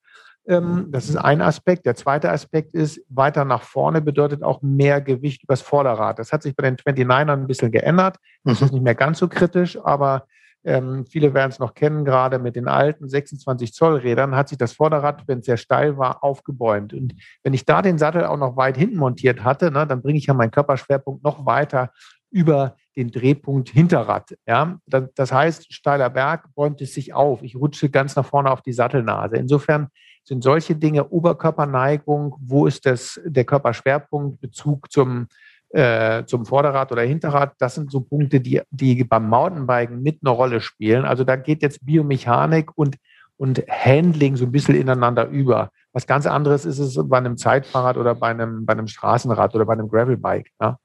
Ähm, 0.48 0.86
das 0.90 1.08
ist 1.08 1.16
ein 1.16 1.42
Aspekt. 1.42 1.84
Der 1.84 1.94
zweite 1.94 2.30
Aspekt 2.30 2.72
ist, 2.74 3.00
weiter 3.08 3.44
nach 3.44 3.62
vorne 3.62 4.00
bedeutet 4.00 4.42
auch 4.42 4.62
mehr 4.62 5.00
Gewicht 5.00 5.44
übers 5.44 5.60
Vorderrad. 5.60 6.18
Das 6.18 6.32
hat 6.32 6.42
sich 6.42 6.56
bei 6.56 6.62
den 6.62 6.76
29ern 6.76 7.32
ein 7.32 7.46
bisschen 7.46 7.70
geändert. 7.70 8.16
Das 8.44 8.60
mhm. 8.60 8.66
ist 8.66 8.72
nicht 8.72 8.82
mehr 8.82 8.94
ganz 8.94 9.18
so 9.18 9.28
kritisch, 9.28 9.78
aber 9.84 10.26
ähm, 10.64 11.06
viele 11.06 11.34
werden 11.34 11.50
es 11.50 11.58
noch 11.58 11.74
kennen, 11.74 12.04
gerade 12.04 12.38
mit 12.38 12.56
den 12.56 12.66
alten 12.66 13.08
26 13.08 13.72
Zoll 13.72 13.96
Rädern 13.96 14.34
hat 14.34 14.48
sich 14.48 14.58
das 14.58 14.72
Vorderrad, 14.72 15.22
wenn 15.26 15.38
es 15.38 15.46
sehr 15.46 15.56
steil 15.56 15.98
war, 15.98 16.24
aufgebäumt. 16.24 16.92
Und 16.92 17.14
wenn 17.44 17.54
ich 17.54 17.64
da 17.64 17.80
den 17.80 17.98
Sattel 17.98 18.24
auch 18.24 18.36
noch 18.36 18.56
weit 18.56 18.76
hinten 18.76 18.96
montiert 18.96 19.44
hatte, 19.44 19.70
ne, 19.70 19.86
dann 19.86 20.02
bringe 20.02 20.18
ich 20.18 20.26
ja 20.26 20.34
meinen 20.34 20.50
Körperschwerpunkt 20.50 21.22
noch 21.22 21.46
weiter 21.46 21.90
über 22.30 22.76
den 22.96 23.10
Drehpunkt 23.10 23.68
Hinterrad. 23.70 24.36
Ja? 24.46 24.78
Das 24.86 25.32
heißt, 25.32 25.72
steiler 25.72 26.10
Berg 26.10 26.52
bäumt 26.54 26.80
es 26.80 26.92
sich 26.92 27.14
auf. 27.14 27.42
Ich 27.42 27.54
rutsche 27.54 27.88
ganz 27.90 28.16
nach 28.16 28.26
vorne 28.26 28.50
auf 28.50 28.60
die 28.60 28.72
Sattelnase. 28.72 29.36
Insofern 29.36 29.88
sind 30.28 30.44
solche 30.44 30.76
Dinge 30.76 31.08
Oberkörperneigung, 31.08 32.36
wo 32.38 32.66
ist 32.66 32.84
das, 32.84 33.18
der 33.24 33.44
Körperschwerpunkt, 33.44 34.42
Bezug 34.42 34.92
zum, 34.92 35.26
äh, 35.70 36.26
zum 36.26 36.44
Vorderrad 36.44 36.92
oder 36.92 37.00
Hinterrad, 37.00 37.54
das 37.58 37.76
sind 37.76 37.90
so 37.90 38.00
Punkte, 38.00 38.38
die, 38.38 38.60
die 38.70 39.04
beim 39.04 39.26
Mountainbiken 39.26 40.02
mit 40.02 40.20
eine 40.22 40.30
Rolle 40.30 40.60
spielen. 40.60 41.06
Also 41.06 41.24
da 41.24 41.36
geht 41.36 41.62
jetzt 41.62 41.84
Biomechanik 41.84 42.76
und, 42.76 42.98
und 43.38 43.64
Handling 43.70 44.36
so 44.36 44.44
ein 44.44 44.52
bisschen 44.52 44.74
ineinander 44.74 45.28
über. 45.28 45.70
Was 45.92 46.06
ganz 46.06 46.26
anderes 46.26 46.66
ist 46.66 46.78
es 46.78 46.98
bei 47.08 47.16
einem 47.16 47.38
Zeitfahrrad 47.38 47.96
oder 47.96 48.14
bei 48.14 48.28
einem, 48.28 48.66
bei 48.66 48.74
einem 48.74 48.86
Straßenrad 48.86 49.54
oder 49.54 49.64
bei 49.64 49.72
einem 49.72 49.88
Gravelbike. 49.88 50.50
Ja? 50.60 50.78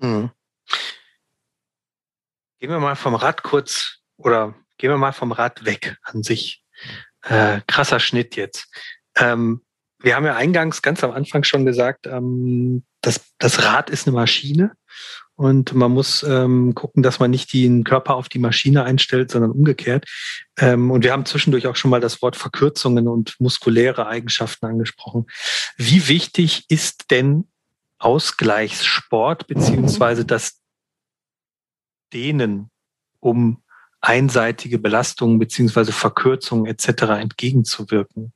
Hm. 0.00 0.30
Gehen 2.58 2.70
wir 2.70 2.80
mal 2.80 2.96
vom 2.96 3.14
Rad 3.14 3.44
kurz 3.44 4.00
oder 4.16 4.54
gehen 4.76 4.90
wir 4.90 4.98
mal 4.98 5.12
vom 5.12 5.30
Rad 5.30 5.64
weg 5.64 5.98
an 6.02 6.24
sich. 6.24 6.64
Äh, 7.28 7.60
krasser 7.66 8.00
Schnitt 8.00 8.36
jetzt. 8.36 8.68
Ähm, 9.16 9.62
wir 9.98 10.14
haben 10.14 10.26
ja 10.26 10.36
eingangs 10.36 10.82
ganz 10.82 11.02
am 11.02 11.10
Anfang 11.10 11.42
schon 11.42 11.64
gesagt, 11.64 12.06
ähm, 12.06 12.84
das, 13.00 13.20
das 13.38 13.64
Rad 13.64 13.90
ist 13.90 14.06
eine 14.06 14.14
Maschine 14.14 14.72
und 15.34 15.74
man 15.74 15.92
muss 15.92 16.22
ähm, 16.22 16.74
gucken, 16.74 17.02
dass 17.02 17.18
man 17.18 17.30
nicht 17.30 17.52
den 17.52 17.84
Körper 17.84 18.14
auf 18.14 18.28
die 18.28 18.38
Maschine 18.38 18.84
einstellt, 18.84 19.30
sondern 19.30 19.50
umgekehrt. 19.50 20.06
Ähm, 20.58 20.90
und 20.90 21.04
wir 21.04 21.12
haben 21.12 21.26
zwischendurch 21.26 21.66
auch 21.66 21.76
schon 21.76 21.90
mal 21.90 22.00
das 22.00 22.22
Wort 22.22 22.36
Verkürzungen 22.36 23.08
und 23.08 23.34
muskuläre 23.38 24.06
Eigenschaften 24.06 24.66
angesprochen. 24.66 25.26
Wie 25.76 26.08
wichtig 26.08 26.64
ist 26.68 27.10
denn 27.10 27.48
Ausgleichssport 27.98 29.46
beziehungsweise 29.46 30.24
das 30.24 30.60
denen, 32.12 32.70
um 33.20 33.62
einseitige 34.00 34.78
Belastungen 34.78 35.38
beziehungsweise 35.38 35.92
Verkürzungen 35.92 36.66
etc. 36.66 37.02
entgegenzuwirken. 37.20 38.32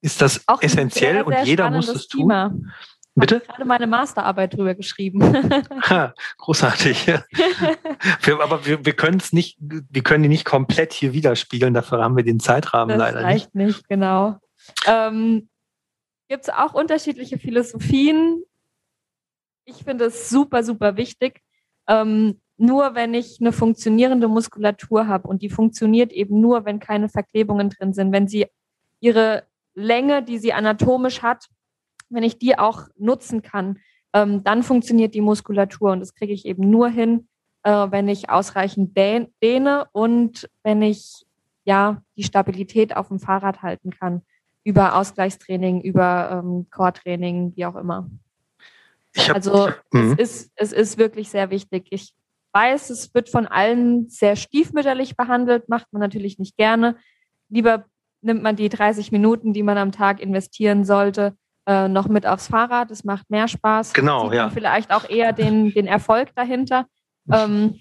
Ist 0.00 0.20
das 0.20 0.42
Auch 0.46 0.60
essentiell 0.62 1.14
sehr, 1.14 1.24
sehr 1.24 1.40
und 1.40 1.46
jeder 1.46 1.70
muss 1.70 1.88
es 1.88 2.08
tun? 2.08 2.22
Thema. 2.22 2.54
Bitte? 3.16 3.36
Ich 3.36 3.42
habe 3.42 3.52
gerade 3.52 3.64
meine 3.64 3.86
Masterarbeit 3.86 4.54
drüber 4.54 4.74
geschrieben. 4.74 5.22
ha, 5.88 6.14
großartig. 6.36 7.06
wir, 8.22 8.40
aber 8.40 8.66
wir, 8.66 8.84
wir 8.84 8.92
können 8.92 9.18
es 9.18 9.32
nicht, 9.32 9.56
wir 9.60 10.02
können 10.02 10.24
die 10.24 10.28
nicht 10.28 10.44
komplett 10.44 10.92
hier 10.92 11.12
widerspiegeln, 11.12 11.74
dafür 11.74 12.02
haben 12.02 12.16
wir 12.16 12.24
den 12.24 12.40
Zeitrahmen 12.40 12.98
das 12.98 12.98
leider 12.98 13.22
reicht 13.22 13.54
nicht. 13.54 13.66
nicht, 13.66 13.88
genau. 13.88 14.38
Ähm, 14.86 15.48
Gibt 16.28 16.44
es 16.44 16.50
auch 16.50 16.74
unterschiedliche 16.74 17.38
Philosophien? 17.38 18.42
Ich 19.64 19.84
finde 19.84 20.06
es 20.06 20.28
super, 20.28 20.64
super 20.64 20.96
wichtig. 20.96 21.40
Ähm, 21.86 22.40
nur 22.56 22.94
wenn 22.94 23.14
ich 23.14 23.38
eine 23.40 23.52
funktionierende 23.52 24.28
Muskulatur 24.28 25.08
habe 25.08 25.28
und 25.28 25.42
die 25.42 25.50
funktioniert 25.50 26.12
eben 26.12 26.40
nur, 26.40 26.64
wenn 26.64 26.78
keine 26.78 27.08
Verklebungen 27.08 27.70
drin 27.70 27.92
sind, 27.92 28.12
wenn 28.12 28.28
sie 28.28 28.46
ihre 29.00 29.44
Länge, 29.74 30.22
die 30.22 30.38
sie 30.38 30.52
anatomisch 30.52 31.22
hat, 31.22 31.48
wenn 32.08 32.22
ich 32.22 32.38
die 32.38 32.58
auch 32.58 32.88
nutzen 32.96 33.42
kann, 33.42 33.78
ähm, 34.12 34.44
dann 34.44 34.62
funktioniert 34.62 35.14
die 35.14 35.20
Muskulatur 35.20 35.92
und 35.92 36.00
das 36.00 36.14
kriege 36.14 36.32
ich 36.32 36.46
eben 36.46 36.70
nur 36.70 36.88
hin, 36.88 37.28
äh, 37.64 37.70
wenn 37.90 38.08
ich 38.08 38.30
ausreichend 38.30 38.96
dehne 38.96 39.88
und 39.92 40.48
wenn 40.62 40.82
ich 40.82 41.26
ja 41.64 42.02
die 42.16 42.22
Stabilität 42.22 42.96
auf 42.96 43.08
dem 43.08 43.18
Fahrrad 43.18 43.62
halten 43.62 43.90
kann 43.90 44.22
über 44.62 44.96
Ausgleichstraining, 44.96 45.82
über 45.82 46.42
ähm, 46.42 46.66
Core-Training, 46.70 47.52
wie 47.56 47.66
auch 47.66 47.76
immer. 47.76 48.08
also 49.32 49.68
es 49.68 49.74
mhm. 49.92 50.14
ist, 50.16 50.52
es 50.56 50.72
ist 50.72 50.98
wirklich 50.98 51.28
sehr 51.28 51.50
wichtig. 51.50 51.86
Ich 51.90 52.14
weiß, 52.54 52.90
es 52.90 53.12
wird 53.14 53.28
von 53.28 53.46
allen 53.46 54.08
sehr 54.08 54.36
stiefmütterlich 54.36 55.16
behandelt, 55.16 55.68
macht 55.68 55.92
man 55.92 56.00
natürlich 56.00 56.38
nicht 56.38 56.56
gerne. 56.56 56.96
Lieber 57.48 57.84
nimmt 58.22 58.42
man 58.42 58.56
die 58.56 58.68
30 58.68 59.12
Minuten, 59.12 59.52
die 59.52 59.62
man 59.62 59.76
am 59.76 59.92
Tag 59.92 60.20
investieren 60.20 60.84
sollte, 60.84 61.36
äh, 61.66 61.88
noch 61.88 62.08
mit 62.08 62.26
aufs 62.26 62.46
Fahrrad. 62.48 62.90
Das 62.90 63.04
macht 63.04 63.28
mehr 63.30 63.48
Spaß. 63.48 63.92
Genau, 63.92 64.26
Sieht 64.26 64.34
ja. 64.34 64.50
Vielleicht 64.50 64.92
auch 64.92 65.08
eher 65.08 65.32
den, 65.32 65.72
den 65.72 65.86
Erfolg 65.86 66.34
dahinter. 66.34 66.86
Ähm, 67.30 67.80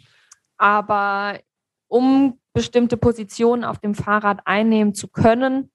aber 0.57 1.39
um 1.87 2.39
bestimmte 2.53 2.97
Positionen 2.97 3.63
auf 3.63 3.79
dem 3.79 3.95
Fahrrad 3.95 4.41
einnehmen 4.45 4.93
zu 4.93 5.07
können, 5.07 5.71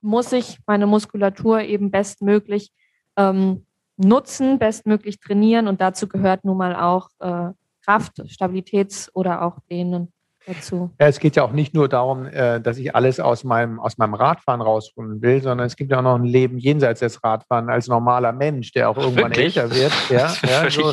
muss 0.00 0.32
ich 0.32 0.58
meine 0.66 0.86
Muskulatur 0.86 1.60
eben 1.62 1.90
bestmöglich 1.90 2.70
ähm, 3.16 3.66
nutzen, 3.96 4.58
bestmöglich 4.58 5.20
trainieren 5.20 5.68
und 5.68 5.80
dazu 5.80 6.06
gehört 6.08 6.44
nun 6.44 6.58
mal 6.58 6.76
auch 6.76 7.08
äh, 7.20 7.52
Kraft, 7.86 8.18
Stabilitäts- 8.26 9.10
oder 9.14 9.42
auch 9.42 9.58
Dehnen 9.70 10.12
dazu. 10.46 10.90
Ja, 11.00 11.08
es 11.08 11.18
geht 11.18 11.36
ja 11.36 11.42
auch 11.42 11.52
nicht 11.52 11.74
nur 11.74 11.88
darum, 11.88 12.26
äh, 12.26 12.60
dass 12.60 12.78
ich 12.78 12.94
alles 12.94 13.20
aus 13.20 13.44
meinem, 13.44 13.80
aus 13.80 13.98
meinem 13.98 14.14
Radfahren 14.14 14.60
rausholen 14.60 15.20
will, 15.22 15.42
sondern 15.42 15.66
es 15.66 15.76
gibt 15.76 15.90
ja 15.90 15.98
auch 15.98 16.02
noch 16.02 16.16
ein 16.16 16.24
Leben 16.24 16.58
jenseits 16.58 17.00
des 17.00 17.22
Radfahren 17.22 17.68
als 17.68 17.88
normaler 17.88 18.32
Mensch, 18.32 18.72
der 18.72 18.90
auch 18.90 18.96
irgendwann 18.96 19.30
Wirklich? 19.30 19.56
älter 19.56 19.74
wird. 19.74 19.92
Ja, 20.10 20.32
ja, 20.48 20.70
so, 20.70 20.92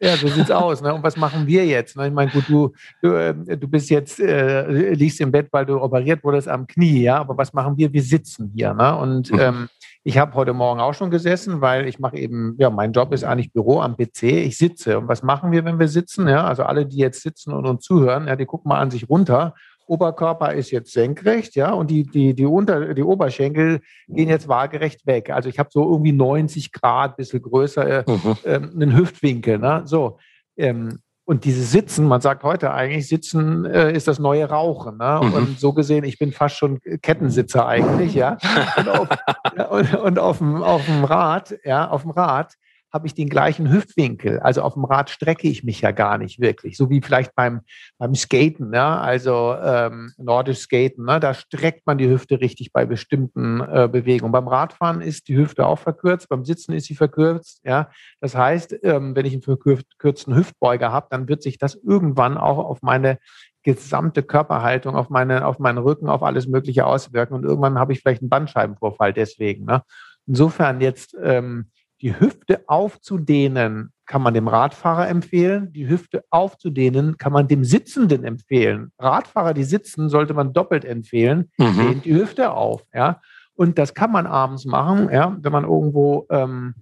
ja, 0.00 0.16
so 0.16 0.28
sieht's 0.28 0.50
aus. 0.50 0.80
Ne? 0.80 0.94
Und 0.94 1.02
was 1.02 1.16
machen 1.16 1.46
wir 1.46 1.66
jetzt? 1.66 1.96
Ne? 1.96 2.08
Ich 2.08 2.12
meine, 2.12 2.30
gut, 2.30 2.44
du, 2.48 2.72
du, 3.02 3.12
äh, 3.12 3.34
du 3.56 3.68
bist 3.68 3.90
jetzt, 3.90 4.20
äh, 4.20 4.92
liegst 4.94 5.20
im 5.20 5.30
Bett, 5.30 5.48
weil 5.50 5.66
du 5.66 5.80
operiert 5.80 6.24
wurdest 6.24 6.48
am 6.48 6.66
Knie, 6.66 7.02
ja, 7.02 7.18
aber 7.18 7.36
was 7.36 7.52
machen 7.52 7.76
wir? 7.76 7.92
Wir 7.92 8.02
sitzen 8.02 8.52
hier. 8.54 8.72
Ne? 8.74 8.96
Und 8.96 9.30
mhm. 9.30 9.40
ähm, 9.40 9.68
ich 10.04 10.18
habe 10.18 10.34
heute 10.34 10.52
Morgen 10.52 10.80
auch 10.80 10.94
schon 10.94 11.10
gesessen, 11.10 11.60
weil 11.60 11.86
ich 11.86 12.00
mache 12.00 12.16
eben, 12.16 12.56
ja, 12.58 12.70
mein 12.70 12.92
Job 12.92 13.12
ist 13.12 13.22
eigentlich 13.22 13.52
Büro 13.52 13.80
am 13.80 13.96
PC. 13.96 14.24
Ich 14.24 14.56
sitze. 14.58 14.98
Und 14.98 15.08
was 15.08 15.22
machen 15.22 15.52
wir, 15.52 15.64
wenn 15.64 15.78
wir 15.78 15.88
sitzen? 15.88 16.26
Ja, 16.26 16.44
also 16.44 16.64
alle, 16.64 16.86
die 16.86 16.96
jetzt 16.96 17.22
sitzen 17.22 17.52
und 17.52 17.66
uns 17.66 17.84
zuhören, 17.84 18.26
ja, 18.26 18.34
die 18.34 18.46
gucken 18.46 18.68
mal 18.68 18.80
an 18.80 18.90
sich 18.90 19.08
runter. 19.08 19.54
Oberkörper 19.86 20.54
ist 20.54 20.70
jetzt 20.70 20.92
senkrecht, 20.92 21.54
ja, 21.54 21.72
und 21.72 21.90
die, 21.90 22.04
die, 22.04 22.34
die, 22.34 22.46
Unter, 22.46 22.94
die 22.94 23.02
Oberschenkel 23.02 23.80
gehen 24.08 24.28
jetzt 24.28 24.48
waagerecht 24.48 25.06
weg. 25.06 25.30
Also 25.30 25.48
ich 25.48 25.58
habe 25.58 25.68
so 25.72 25.82
irgendwie 25.82 26.12
90 26.12 26.72
Grad, 26.72 27.16
bisschen 27.16 27.42
größer, 27.42 27.86
äh, 27.86 28.10
mhm. 28.10 28.36
äh, 28.44 28.54
einen 28.54 28.96
Hüftwinkel. 28.96 29.58
Ne? 29.58 29.82
So. 29.84 30.18
Ähm, 30.56 30.98
und 31.24 31.44
dieses 31.44 31.70
Sitzen, 31.70 32.06
man 32.06 32.20
sagt 32.20 32.42
heute 32.42 32.72
eigentlich, 32.72 33.08
Sitzen 33.08 33.64
äh, 33.64 33.92
ist 33.92 34.08
das 34.08 34.18
neue 34.18 34.48
Rauchen. 34.48 34.98
Ne? 34.98 35.20
Mhm. 35.22 35.32
Und 35.32 35.60
so 35.60 35.72
gesehen, 35.72 36.04
ich 36.04 36.18
bin 36.18 36.32
fast 36.32 36.56
schon 36.56 36.80
Kettensitzer 37.00 37.66
eigentlich, 37.66 38.14
ja. 38.14 38.38
Und 38.76 38.88
auf, 38.88 39.08
ja, 39.56 39.64
und, 39.66 39.94
und 39.94 40.18
auf, 40.18 40.38
dem, 40.38 40.62
auf 40.62 40.84
dem 40.84 41.04
Rad, 41.04 41.54
ja, 41.64 41.88
auf 41.88 42.02
dem 42.02 42.10
Rad 42.10 42.54
habe 42.92 43.06
ich 43.06 43.14
den 43.14 43.28
gleichen 43.28 43.72
Hüftwinkel. 43.72 44.40
Also 44.40 44.62
auf 44.62 44.74
dem 44.74 44.84
Rad 44.84 45.10
strecke 45.10 45.48
ich 45.48 45.64
mich 45.64 45.80
ja 45.80 45.92
gar 45.92 46.18
nicht 46.18 46.40
wirklich. 46.40 46.76
So 46.76 46.90
wie 46.90 47.00
vielleicht 47.00 47.34
beim, 47.34 47.62
beim 47.98 48.14
Skaten, 48.14 48.70
ne? 48.70 48.82
also 48.82 49.54
ähm, 49.62 50.12
nordisch 50.18 50.58
Skaten, 50.58 51.06
ne? 51.06 51.18
da 51.18 51.32
streckt 51.34 51.86
man 51.86 51.98
die 51.98 52.08
Hüfte 52.08 52.40
richtig 52.40 52.72
bei 52.72 52.84
bestimmten 52.84 53.60
äh, 53.60 53.88
Bewegungen. 53.90 54.32
Beim 54.32 54.48
Radfahren 54.48 55.00
ist 55.00 55.28
die 55.28 55.36
Hüfte 55.36 55.66
auch 55.66 55.78
verkürzt, 55.78 56.28
beim 56.28 56.44
Sitzen 56.44 56.72
ist 56.72 56.86
sie 56.86 56.94
verkürzt. 56.94 57.60
Ja? 57.64 57.90
Das 58.20 58.34
heißt, 58.34 58.76
ähm, 58.82 59.16
wenn 59.16 59.26
ich 59.26 59.32
einen 59.32 59.42
verkürzten 59.42 60.34
Hüftbeuger 60.34 60.92
habe, 60.92 61.06
dann 61.10 61.28
wird 61.28 61.42
sich 61.42 61.58
das 61.58 61.74
irgendwann 61.74 62.36
auch 62.36 62.58
auf 62.58 62.82
meine 62.82 63.18
gesamte 63.62 64.22
Körperhaltung, 64.22 64.96
auf, 64.96 65.08
meine, 65.08 65.46
auf 65.46 65.58
meinen 65.58 65.78
Rücken, 65.78 66.08
auf 66.08 66.22
alles 66.22 66.46
Mögliche 66.46 66.84
auswirken. 66.84 67.34
Und 67.34 67.44
irgendwann 67.44 67.78
habe 67.78 67.92
ich 67.92 68.00
vielleicht 68.00 68.22
einen 68.22 68.28
Bandscheibenvorfall 68.28 69.12
deswegen. 69.12 69.64
Ne? 69.64 69.82
Insofern 70.26 70.80
jetzt 70.80 71.16
ähm, 71.22 71.70
die 72.02 72.18
Hüfte 72.18 72.64
aufzudehnen, 72.66 73.92
kann 74.06 74.22
man 74.22 74.34
dem 74.34 74.48
Radfahrer 74.48 75.08
empfehlen. 75.08 75.72
Die 75.72 75.88
Hüfte 75.88 76.24
aufzudehnen, 76.30 77.16
kann 77.16 77.32
man 77.32 77.46
dem 77.46 77.64
Sitzenden 77.64 78.24
empfehlen. 78.24 78.92
Radfahrer, 78.98 79.54
die 79.54 79.62
sitzen, 79.62 80.08
sollte 80.08 80.34
man 80.34 80.52
doppelt 80.52 80.84
empfehlen. 80.84 81.50
Mhm. 81.58 81.78
Dehnt 81.78 82.04
die 82.04 82.14
Hüfte 82.14 82.52
auf. 82.52 82.82
Ja? 82.92 83.20
Und 83.54 83.78
das 83.78 83.94
kann 83.94 84.10
man 84.10 84.26
abends 84.26 84.64
machen, 84.64 85.08
ja? 85.12 85.36
wenn 85.40 85.52
man 85.52 85.64
irgendwo, 85.64 86.26
ähm, 86.30 86.74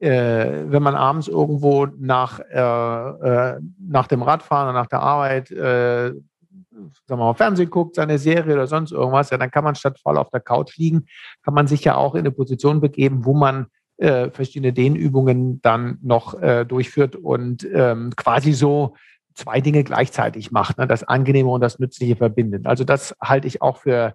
äh, 0.00 0.64
wenn 0.66 0.82
man 0.82 0.94
abends 0.94 1.28
irgendwo 1.28 1.86
nach, 1.98 2.38
äh, 2.38 2.60
äh, 2.60 3.60
nach 3.80 4.06
dem 4.06 4.22
Radfahren 4.22 4.68
oder 4.68 4.78
nach 4.78 4.86
der 4.86 5.00
Arbeit 5.00 5.50
äh, 5.50 6.12
sagen 7.06 7.20
wir 7.20 7.24
mal, 7.24 7.34
Fernsehen 7.34 7.70
guckt, 7.70 7.96
seine 7.96 8.18
Serie 8.18 8.54
oder 8.54 8.66
sonst 8.66 8.92
irgendwas, 8.92 9.30
ja, 9.30 9.38
dann 9.38 9.50
kann 9.50 9.64
man 9.64 9.74
statt 9.74 9.98
voll 9.98 10.16
auf 10.16 10.30
der 10.30 10.40
Couch 10.40 10.76
liegen, 10.76 11.06
kann 11.42 11.54
man 11.54 11.66
sich 11.66 11.82
ja 11.84 11.96
auch 11.96 12.14
in 12.14 12.20
eine 12.20 12.30
Position 12.30 12.80
begeben, 12.80 13.24
wo 13.24 13.34
man 13.34 13.66
äh, 13.98 14.30
verschiedene 14.30 14.72
Dehnübungen 14.72 15.60
dann 15.62 15.98
noch 16.02 16.40
äh, 16.40 16.64
durchführt 16.64 17.16
und 17.16 17.66
ähm, 17.72 18.12
quasi 18.16 18.52
so 18.52 18.94
zwei 19.34 19.60
Dinge 19.60 19.84
gleichzeitig 19.84 20.50
macht, 20.50 20.78
ne? 20.78 20.86
das 20.86 21.04
Angenehme 21.04 21.50
und 21.50 21.60
das 21.60 21.78
Nützliche 21.78 22.16
verbindet. 22.16 22.66
Also 22.66 22.84
das 22.84 23.14
halte 23.22 23.46
ich 23.46 23.62
auch 23.62 23.78
für 23.78 24.14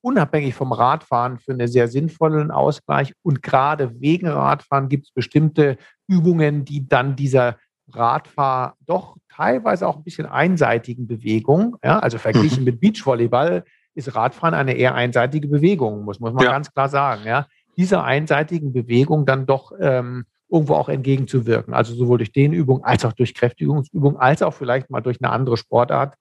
unabhängig 0.00 0.54
vom 0.54 0.72
Radfahren 0.72 1.38
für 1.38 1.52
einen 1.52 1.68
sehr 1.68 1.88
sinnvollen 1.88 2.50
Ausgleich. 2.50 3.14
Und 3.22 3.42
gerade 3.42 4.00
wegen 4.00 4.28
Radfahren 4.28 4.88
gibt 4.88 5.06
es 5.06 5.12
bestimmte 5.12 5.78
Übungen, 6.06 6.64
die 6.64 6.86
dann 6.86 7.16
dieser 7.16 7.56
Radfahr 7.90 8.76
doch 8.86 9.16
teilweise 9.34 9.88
auch 9.88 9.96
ein 9.96 10.04
bisschen 10.04 10.26
einseitigen 10.26 11.06
Bewegung, 11.06 11.76
ja, 11.82 11.98
also 11.98 12.18
verglichen 12.18 12.60
mhm. 12.60 12.64
mit 12.64 12.80
Beachvolleyball 12.80 13.64
ist 13.94 14.14
Radfahren 14.14 14.54
eine 14.54 14.74
eher 14.74 14.94
einseitige 14.94 15.48
Bewegung, 15.48 16.04
muss, 16.04 16.20
muss 16.20 16.32
man 16.32 16.44
ja. 16.44 16.50
ganz 16.50 16.72
klar 16.72 16.88
sagen. 16.88 17.22
Ja. 17.26 17.46
Dieser 17.76 18.04
einseitigen 18.04 18.72
Bewegung 18.72 19.26
dann 19.26 19.46
doch 19.46 19.72
ähm, 19.78 20.24
irgendwo 20.50 20.74
auch 20.74 20.88
entgegenzuwirken. 20.88 21.74
Also 21.74 21.94
sowohl 21.94 22.18
durch 22.18 22.32
Dehnübung 22.32 22.84
als 22.84 23.04
auch 23.04 23.12
durch 23.12 23.34
Kräftigungsübung, 23.34 24.16
als 24.18 24.42
auch 24.42 24.54
vielleicht 24.54 24.90
mal 24.90 25.00
durch 25.00 25.18
eine 25.20 25.32
andere 25.32 25.56
Sportart. 25.56 26.16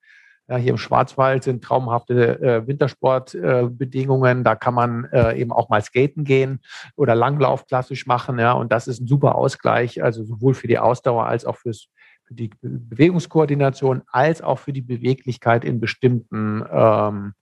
Ja, 0.49 0.57
hier 0.57 0.71
im 0.71 0.77
Schwarzwald 0.77 1.43
sind 1.43 1.63
traumhafte 1.63 2.41
äh, 2.41 2.67
Wintersportbedingungen. 2.67 4.41
Äh, 4.41 4.43
da 4.43 4.55
kann 4.55 4.73
man 4.73 5.05
äh, 5.05 5.39
eben 5.39 5.53
auch 5.53 5.69
mal 5.69 5.81
skaten 5.81 6.25
gehen 6.25 6.59
oder 6.97 7.15
Langlauf 7.15 7.65
klassisch 7.65 8.05
machen. 8.07 8.39
Ja, 8.39 8.51
und 8.53 8.71
das 8.71 8.87
ist 8.87 8.99
ein 8.99 9.07
super 9.07 9.35
Ausgleich, 9.35 10.03
also 10.03 10.23
sowohl 10.23 10.53
für 10.53 10.67
die 10.67 10.79
Ausdauer 10.79 11.27
als 11.27 11.45
auch 11.45 11.55
fürs, 11.55 11.87
für 12.25 12.33
die 12.33 12.49
Bewegungskoordination, 12.61 14.01
als 14.07 14.41
auch 14.41 14.59
für 14.59 14.73
die 14.73 14.81
Beweglichkeit 14.81 15.63
in 15.63 15.79
bestimmten 15.79 16.63
ähm, 16.69 17.33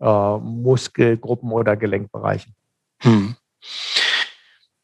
äh, 0.00 0.38
Muskelgruppen 0.38 1.52
oder 1.52 1.76
Gelenkbereichen. 1.76 2.54
Hm. 3.02 3.36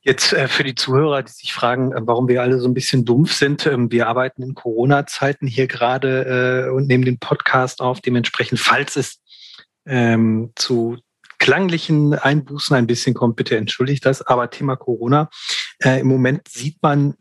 Jetzt 0.05 0.33
äh, 0.33 0.49
für 0.49 0.65
die 0.65 0.75
Zuhörer, 0.75 1.23
die 1.23 1.31
sich 1.31 1.53
fragen, 1.53 1.93
äh, 1.93 2.01
warum 2.03 2.27
wir 2.27 2.43
alle 2.43 2.59
so 2.59 2.67
ein 2.67 2.75
bisschen 2.75 3.05
dumpf 3.05 3.33
sind. 3.33 3.67
Ähm, 3.67 3.91
wir 3.93 4.09
arbeiten 4.09 4.43
in 4.43 4.55
Corona-Zeiten 4.55 5.47
hier 5.47 5.69
gerade 5.69 6.67
äh, 6.67 6.71
und 6.71 6.89
nehmen 6.89 7.05
den 7.05 7.19
Podcast 7.19 7.81
auf. 7.81 8.01
Dementsprechend, 8.01 8.59
falls 8.59 8.97
es 8.97 9.21
ähm, 9.87 10.53
zu 10.57 10.99
klanglichen 11.39 12.15
Einbußen 12.15 12.75
ein 12.75 12.89
bisschen 12.89 13.15
kommt, 13.15 13.37
bitte 13.37 13.57
entschuldigt 13.57 14.05
das. 14.05 14.23
Aber 14.23 14.51
Thema 14.51 14.77
Corona. 14.77 15.31
Äh, 15.83 16.01
Im 16.01 16.09
Moment 16.09 16.49
sieht 16.49 16.83
man 16.83 17.15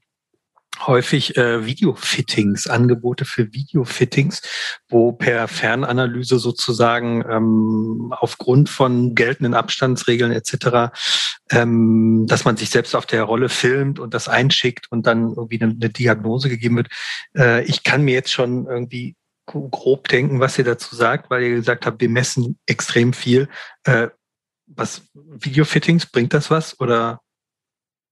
häufig 0.87 1.37
äh, 1.37 1.65
Videofittings, 1.65 2.67
Angebote 2.67 3.25
für 3.25 3.53
Videofittings, 3.53 4.41
wo 4.89 5.11
per 5.11 5.47
Fernanalyse 5.47 6.39
sozusagen 6.39 7.23
ähm, 7.29 8.13
aufgrund 8.17 8.69
von 8.69 9.15
geltenden 9.15 9.53
Abstandsregeln 9.53 10.31
etc., 10.31 10.93
ähm, 11.51 12.25
dass 12.27 12.45
man 12.45 12.57
sich 12.57 12.69
selbst 12.69 12.95
auf 12.95 13.05
der 13.05 13.23
Rolle 13.23 13.49
filmt 13.49 13.99
und 13.99 14.13
das 14.13 14.27
einschickt 14.27 14.87
und 14.91 15.05
dann 15.07 15.29
irgendwie 15.29 15.61
eine, 15.61 15.71
eine 15.73 15.89
Diagnose 15.89 16.49
gegeben 16.49 16.77
wird. 16.77 16.89
Äh, 17.35 17.63
ich 17.65 17.83
kann 17.83 18.03
mir 18.03 18.13
jetzt 18.13 18.31
schon 18.31 18.67
irgendwie 18.67 19.15
grob 19.45 20.07
denken, 20.07 20.39
was 20.39 20.57
ihr 20.57 20.63
dazu 20.63 20.95
sagt, 20.95 21.29
weil 21.29 21.43
ihr 21.43 21.55
gesagt 21.55 21.85
habt, 21.85 21.99
wir 22.01 22.09
messen 22.09 22.57
extrem 22.65 23.13
viel. 23.13 23.49
Äh, 23.83 24.07
was 24.67 25.09
Videofittings, 25.13 26.05
bringt 26.05 26.33
das 26.33 26.49
was 26.49 26.79
oder 26.79 27.21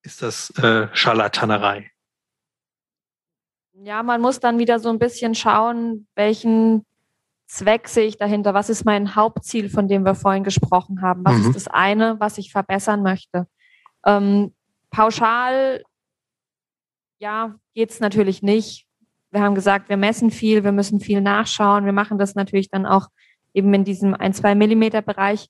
ist 0.03 0.21
das 0.21 0.49
äh, 0.58 0.88
Scharlatanerei? 0.93 1.91
Ja, 3.84 4.04
man 4.04 4.20
muss 4.20 4.39
dann 4.39 4.60
wieder 4.60 4.80
so 4.80 4.89
ein 4.89 5.00
bisschen 5.00 5.36
schauen, 5.36 6.08
welchen 6.15 6.86
Zweck 7.48 7.88
sehe 7.88 8.08
ich 8.08 8.18
dahinter? 8.18 8.54
Was 8.54 8.70
ist 8.70 8.84
mein 8.86 9.15
Hauptziel, 9.15 9.70
von 9.70 9.88
dem 9.88 10.04
wir 10.04 10.15
vorhin 10.15 10.44
gesprochen 10.44 11.02
haben? 11.02 11.24
Was 11.24 11.38
mhm. 11.38 11.46
ist 11.46 11.56
das 11.56 11.68
eine, 11.68 12.20
was 12.20 12.38
ich 12.38 12.52
verbessern 12.52 13.02
möchte? 13.02 13.48
Ähm, 14.06 14.54
pauschal, 14.92 15.84
ja, 17.20 17.56
geht 17.74 17.92
es 17.92 18.00
natürlich 18.00 18.44
nicht. 18.44 18.86
Wir 19.32 19.42
haben 19.42 19.56
gesagt, 19.56 19.89
wir 19.89 19.98
messen 19.98 20.30
viel, 20.30 20.63
wir 20.63 20.72
müssen 20.72 21.00
viel 21.00 21.22
nachschauen. 21.22 21.86
Wir 21.86 21.94
machen 21.94 22.18
das 22.18 22.36
natürlich 22.36 22.70
dann 22.70 22.86
auch 22.86 23.08
eben 23.54 23.74
in 23.74 23.84
diesem 23.84 24.13
1-2 24.13 24.56
Millimeter 24.56 25.02
Bereich. 25.02 25.48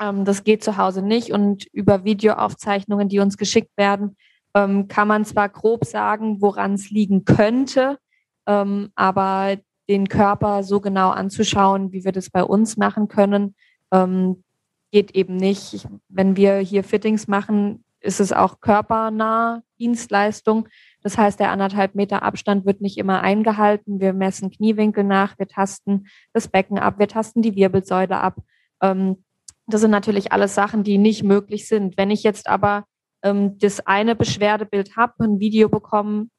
Ähm, 0.00 0.24
das 0.24 0.44
geht 0.44 0.62
zu 0.62 0.76
Hause 0.76 1.02
nicht. 1.02 1.32
Und 1.32 1.66
über 1.72 2.04
Videoaufzeichnungen, 2.04 3.08
die 3.08 3.18
uns 3.18 3.36
geschickt 3.36 3.76
werden, 3.76 4.16
ähm, 4.54 4.88
kann 4.88 5.08
man 5.08 5.24
zwar 5.24 5.48
grob 5.48 5.84
sagen, 5.84 6.40
woran 6.40 6.74
es 6.74 6.90
liegen 6.90 7.24
könnte, 7.24 7.98
ähm, 8.46 8.90
aber 8.94 9.56
den 9.88 10.08
Körper 10.08 10.62
so 10.62 10.80
genau 10.80 11.10
anzuschauen, 11.10 11.92
wie 11.92 12.04
wir 12.04 12.12
das 12.12 12.30
bei 12.30 12.44
uns 12.44 12.76
machen 12.76 13.08
können, 13.08 13.54
ähm, 13.92 14.44
geht 14.92 15.12
eben 15.12 15.36
nicht. 15.36 15.74
Ich, 15.74 15.86
wenn 16.08 16.36
wir 16.36 16.58
hier 16.58 16.84
Fittings 16.84 17.28
machen, 17.28 17.84
ist 18.00 18.20
es 18.20 18.32
auch 18.32 18.60
körpernah 18.60 19.62
Dienstleistung. 19.78 20.68
Das 21.02 21.16
heißt, 21.16 21.40
der 21.40 21.50
anderthalb 21.50 21.94
Meter 21.94 22.22
Abstand 22.22 22.66
wird 22.66 22.80
nicht 22.80 22.98
immer 22.98 23.20
eingehalten. 23.20 24.00
Wir 24.00 24.12
messen 24.12 24.50
Kniewinkel 24.50 25.04
nach, 25.04 25.38
wir 25.38 25.48
tasten 25.48 26.06
das 26.32 26.48
Becken 26.48 26.78
ab, 26.78 26.98
wir 26.98 27.08
tasten 27.08 27.42
die 27.42 27.56
Wirbelsäule 27.56 28.18
ab. 28.18 28.36
Ähm, 28.82 29.24
das 29.66 29.80
sind 29.80 29.90
natürlich 29.90 30.32
alles 30.32 30.54
Sachen, 30.54 30.82
die 30.82 30.98
nicht 30.98 31.22
möglich 31.22 31.68
sind. 31.68 31.96
Wenn 31.96 32.10
ich 32.10 32.22
jetzt 32.22 32.48
aber 32.48 32.84
ähm, 33.22 33.58
das 33.58 33.86
eine 33.86 34.14
Beschwerdebild 34.14 34.96
habe, 34.96 35.24
ein 35.24 35.40
Video 35.40 35.68
bekommen 35.68 36.30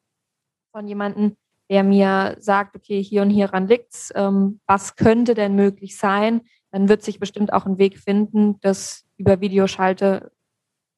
von 0.72 0.86
jemandem, 0.88 1.36
der 1.70 1.84
mir 1.84 2.36
sagt, 2.38 2.76
okay, 2.76 3.02
hier 3.02 3.22
und 3.22 3.30
hieran 3.30 3.66
liegt's, 3.66 4.12
ähm, 4.14 4.60
was 4.66 4.96
könnte 4.96 5.34
denn 5.34 5.54
möglich 5.54 5.96
sein, 5.96 6.42
dann 6.70 6.88
wird 6.88 7.02
sich 7.02 7.18
bestimmt 7.18 7.52
auch 7.52 7.66
ein 7.66 7.78
Weg 7.78 7.98
finden, 7.98 8.58
das 8.60 9.04
über 9.16 9.40
Videoschalte 9.40 10.32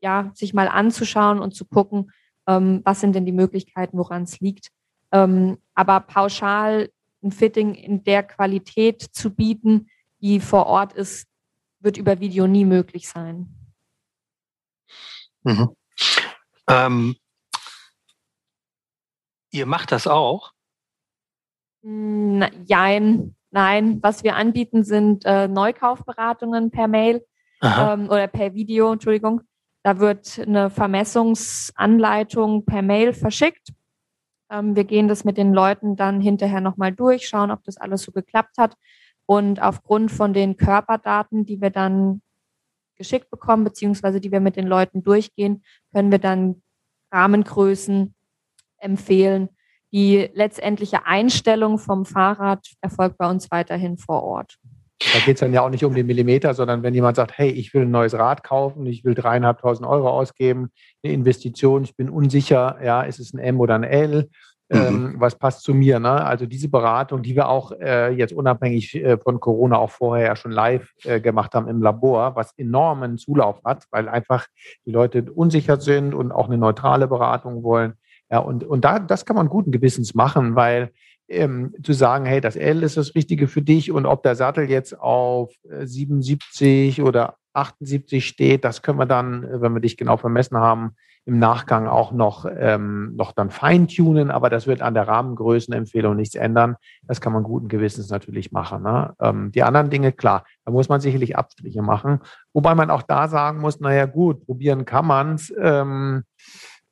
ja, 0.01 0.31
sich 0.35 0.55
mal 0.55 0.69
anzuschauen 0.69 1.39
und 1.39 1.55
zu 1.55 1.65
gucken, 1.65 2.13
ähm, 2.47 2.83
was 2.85 3.01
sind 3.01 3.15
denn 3.15 3.27
die 3.27 3.33
Möglichkeiten, 3.33 3.99
woran 3.99 4.25
es 4.25 4.41
liegt. 4.41 4.69
Ähm, 5.13 5.59
aber 5.75 6.01
pauschal 6.01 6.91
ein 7.23 7.33
Fitting 7.33 7.75
in 7.75 8.05
der 8.05 8.23
Qualität 8.23 9.01
zu 9.01 9.35
bieten, 9.35 9.89
die 10.21 10.41
vor 10.41 10.67
Ort 10.67 10.93
ist, 10.93 11.27
wird 11.81 11.97
über 11.97 12.21
Video 12.21 12.47
nie 12.47 12.65
möglich 12.65 13.09
sein. 13.09 13.64
Mhm. 15.45 15.77
Ähm, 16.69 17.17
ihr 19.51 19.67
macht 19.67 19.93
das 19.93 20.07
auch? 20.07 20.53
Nein, 21.83 23.37
nein. 23.51 24.03
Was 24.03 24.25
wir 24.25 24.37
anbieten, 24.37 24.85
sind 24.85 25.25
äh, 25.27 25.49
Neukaufberatungen 25.49 26.71
per 26.71 26.89
Mail 26.89 27.25
ähm, 27.63 28.09
oder 28.09 28.27
per 28.27 28.55
Video, 28.55 28.93
Entschuldigung. 28.93 29.43
Da 29.83 29.99
wird 29.99 30.39
eine 30.39 30.71
Vermessungsanleitung 30.71 32.65
per 32.65 32.81
Mail 32.81 33.13
verschickt. 33.13 33.69
Ähm, 34.51 34.77
wir 34.77 34.85
gehen 34.85 35.09
das 35.09 35.25
mit 35.25 35.37
den 35.37 35.53
Leuten 35.53 35.95
dann 35.95 36.23
hinterher 36.23 36.63
nochmal 36.63 36.93
durch, 36.93 37.29
schauen, 37.29 37.51
ob 37.51 37.63
das 37.65 37.77
alles 37.77 38.03
so 38.03 38.13
geklappt 38.13 38.57
hat. 38.57 38.77
Und 39.27 39.61
aufgrund 39.61 40.11
von 40.11 40.33
den 40.33 40.57
Körperdaten, 40.57 41.45
die 41.45 41.61
wir 41.61 41.71
dann 41.71 42.23
geschickt 42.97 43.31
bekommen, 43.31 43.65
beziehungsweise 43.65 44.21
die 44.21 44.33
wir 44.33 44.41
mit 44.41 44.57
den 44.57 44.67
Leuten 44.67 45.03
durchgehen, 45.03 45.63
können 45.93 46.11
wir 46.11 46.19
dann 46.19 46.63
Rahmengrößen 47.13 48.15
empfehlen. 48.79 49.49
Die 49.93 50.29
letztendliche 50.35 51.07
Einstellung 51.07 51.79
vom 51.79 52.05
Fahrrad 52.05 52.67
erfolgt 52.81 53.17
bei 53.19 53.31
uns 53.31 53.51
weiterhin 53.51 53.97
vor 53.97 54.23
Ort. 54.23 54.59
Da 55.13 55.19
geht 55.21 55.37
es 55.37 55.41
dann 55.41 55.53
ja 55.53 55.63
auch 55.63 55.71
nicht 55.71 55.85
um 55.85 55.95
den 55.95 56.07
Millimeter, 56.07 56.55
sondern 56.55 56.83
wenn 56.83 56.95
jemand 56.95 57.17
sagt, 57.17 57.37
hey, 57.37 57.51
ich 57.51 57.75
will 57.75 57.83
ein 57.83 57.91
neues 57.91 58.15
Rad 58.15 58.43
kaufen, 58.43 58.87
ich 58.87 59.05
will 59.05 59.15
dreieinhalbtausend 59.15 59.87
Euro 59.87 60.09
ausgeben, 60.09 60.71
eine 61.03 61.13
Investition, 61.13 61.85
ich 61.85 61.97
bin 61.97 62.09
unsicher, 62.09 62.79
ja, 62.83 63.03
ist 63.03 63.19
es 63.19 63.35
ein 63.35 63.39
M 63.39 63.61
oder 63.61 63.75
ein 63.75 63.83
L, 63.83 64.31
mhm. 64.69 65.15
was 65.19 65.37
passt 65.37 65.63
zu 65.63 65.75
mir. 65.75 65.99
Ne? 65.99 66.11
Also 66.11 66.47
diese 66.47 66.69
Beratung, 66.69 67.23
die 67.23 67.35
wir 67.35 67.49
auch 67.49 67.73
äh, 67.73 68.11
jetzt 68.11 68.33
unabhängig 68.33 68.95
äh, 68.95 69.19
von 69.19 69.41
Corona 69.41 69.79
auch 69.79 69.91
vorher 69.91 70.27
ja 70.27 70.37
schon 70.37 70.53
live 70.53 70.91
äh, 71.05 71.21
gemacht 71.21 71.55
haben 71.55 71.69
im 71.69 71.83
Labor, 71.83 72.37
was 72.37 72.53
enormen 72.57 73.19
Zulauf 73.19 73.63
hat, 73.65 73.85
weil 73.91 74.09
einfach 74.09 74.47
die 74.87 74.93
Leute 74.93 75.25
unsicher 75.33 75.81
sind 75.81 76.15
und 76.15 76.33
auch 76.33 76.47
eine 76.47 76.59
neutrale 76.59 77.09
Beratung 77.09 77.63
wollen. 77.63 77.95
Ja, 78.31 78.39
und, 78.39 78.65
und 78.65 78.85
da, 78.85 78.99
das 78.99 79.27
kann 79.27 79.37
man 79.37 79.49
guten 79.49 79.71
Gewissens 79.71 80.15
machen, 80.15 80.57
weil 80.57 80.91
ähm, 81.29 81.75
zu 81.83 81.93
sagen, 81.93 82.27
hey, 82.27 82.41
das 82.41 82.57
L 82.57 82.83
ist 82.83 82.97
das 82.97 83.15
Richtige 83.15 83.49
für 83.49 83.63
dich 83.63 83.91
und 83.91 84.07
ob 84.07 84.23
der 84.23 84.35
Sattel 84.35 84.69
jetzt 84.69 84.99
auf 84.99 85.53
77 85.65 86.99
äh, 86.99 87.03
oder 87.03 87.37
78 87.55 88.27
steht, 88.27 88.65
das 88.65 88.83
können 88.83 88.99
wir 88.99 89.07
dann, 89.07 89.45
äh, 89.45 89.61
wenn 89.61 89.75
wir 89.75 89.81
dich 89.81 89.97
genau 89.97 90.17
vermessen 90.17 90.57
haben, 90.59 90.97
im 91.27 91.39
Nachgang 91.39 91.87
auch 91.87 92.13
noch, 92.13 92.47
ähm, 92.55 93.15
noch 93.17 93.33
dann 93.33 93.51
feintunen, 93.51 94.31
aber 94.31 94.51
das 94.51 94.67
wird 94.67 94.83
an 94.83 94.93
der 94.93 95.09
Rahmengrößenempfehlung 95.09 96.15
nichts 96.15 96.35
ändern. 96.35 96.77
Das 97.03 97.21
kann 97.21 97.33
man 97.33 97.43
guten 97.43 97.69
Gewissens 97.69 98.11
natürlich 98.11 98.53
machen. 98.53 98.83
Ne? 98.83 99.15
Ähm, 99.21 99.51
die 99.51 99.63
anderen 99.63 99.89
Dinge, 99.89 100.13
klar, 100.13 100.45
da 100.65 100.73
muss 100.73 100.91
man 100.91 101.01
sicherlich 101.01 101.37
Abstriche 101.37 101.81
machen. 101.81 102.21
Wobei 102.53 102.75
man 102.75 102.91
auch 102.91 103.03
da 103.03 103.29
sagen 103.29 103.61
muss, 103.61 103.81
naja 103.81 104.05
gut, 104.05 104.45
probieren 104.45 104.85
kann 104.85 105.07
man 105.07 105.35
es. 105.35 105.53
Ähm, 105.59 106.25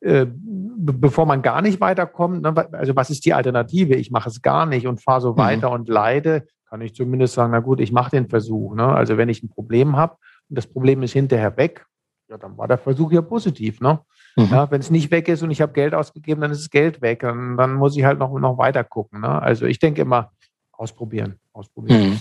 äh, 0.00 0.26
bevor 0.26 1.26
man 1.26 1.42
gar 1.42 1.62
nicht 1.62 1.80
weiterkommt, 1.80 2.42
ne? 2.42 2.54
also 2.72 2.96
was 2.96 3.10
ist 3.10 3.24
die 3.24 3.34
Alternative? 3.34 3.94
Ich 3.94 4.10
mache 4.10 4.30
es 4.30 4.42
gar 4.42 4.66
nicht 4.66 4.86
und 4.86 5.00
fahre 5.00 5.20
so 5.20 5.32
mhm. 5.32 5.38
weiter 5.38 5.70
und 5.70 5.88
leide, 5.88 6.46
kann 6.68 6.80
ich 6.80 6.94
zumindest 6.94 7.34
sagen, 7.34 7.52
na 7.52 7.60
gut, 7.60 7.80
ich 7.80 7.92
mache 7.92 8.10
den 8.10 8.28
Versuch. 8.28 8.74
Ne? 8.74 8.86
Also 8.86 9.18
wenn 9.18 9.28
ich 9.28 9.42
ein 9.42 9.50
Problem 9.50 9.96
habe 9.96 10.16
und 10.48 10.56
das 10.56 10.66
Problem 10.66 11.02
ist 11.02 11.12
hinterher 11.12 11.56
weg, 11.58 11.86
ja, 12.28 12.38
dann 12.38 12.56
war 12.56 12.66
der 12.66 12.78
Versuch 12.78 13.12
ja 13.12 13.20
positiv. 13.20 13.80
Ne? 13.80 14.00
Mhm. 14.36 14.48
Ja, 14.50 14.70
wenn 14.70 14.80
es 14.80 14.90
nicht 14.90 15.10
weg 15.10 15.28
ist 15.28 15.42
und 15.42 15.50
ich 15.50 15.60
habe 15.60 15.72
Geld 15.72 15.94
ausgegeben, 15.94 16.40
dann 16.40 16.50
ist 16.50 16.62
das 16.62 16.70
Geld 16.70 17.02
weg. 17.02 17.20
Dann, 17.20 17.56
dann 17.56 17.74
muss 17.74 17.96
ich 17.96 18.04
halt 18.04 18.18
noch, 18.18 18.32
noch 18.38 18.58
weiter 18.58 18.84
gucken. 18.84 19.20
Ne? 19.20 19.42
Also 19.42 19.66
ich 19.66 19.78
denke 19.78 20.02
immer, 20.02 20.32
ausprobieren, 20.72 21.38
ausprobieren. 21.52 22.10
Mhm. 22.10 22.20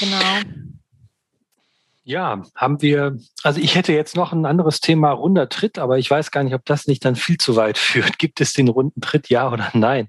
Genau. 0.00 0.78
Ja, 2.08 2.40
haben 2.54 2.82
wir, 2.82 3.16
also 3.42 3.60
ich 3.60 3.74
hätte 3.74 3.92
jetzt 3.92 4.14
noch 4.14 4.32
ein 4.32 4.46
anderes 4.46 4.78
Thema, 4.78 5.10
runder 5.10 5.48
Tritt, 5.48 5.76
aber 5.76 5.98
ich 5.98 6.08
weiß 6.08 6.30
gar 6.30 6.44
nicht, 6.44 6.54
ob 6.54 6.64
das 6.64 6.86
nicht 6.86 7.04
dann 7.04 7.16
viel 7.16 7.36
zu 7.36 7.56
weit 7.56 7.78
führt. 7.78 8.20
Gibt 8.20 8.40
es 8.40 8.52
den 8.52 8.68
runden 8.68 9.00
Tritt, 9.00 9.28
ja 9.28 9.50
oder 9.50 9.70
nein? 9.74 10.06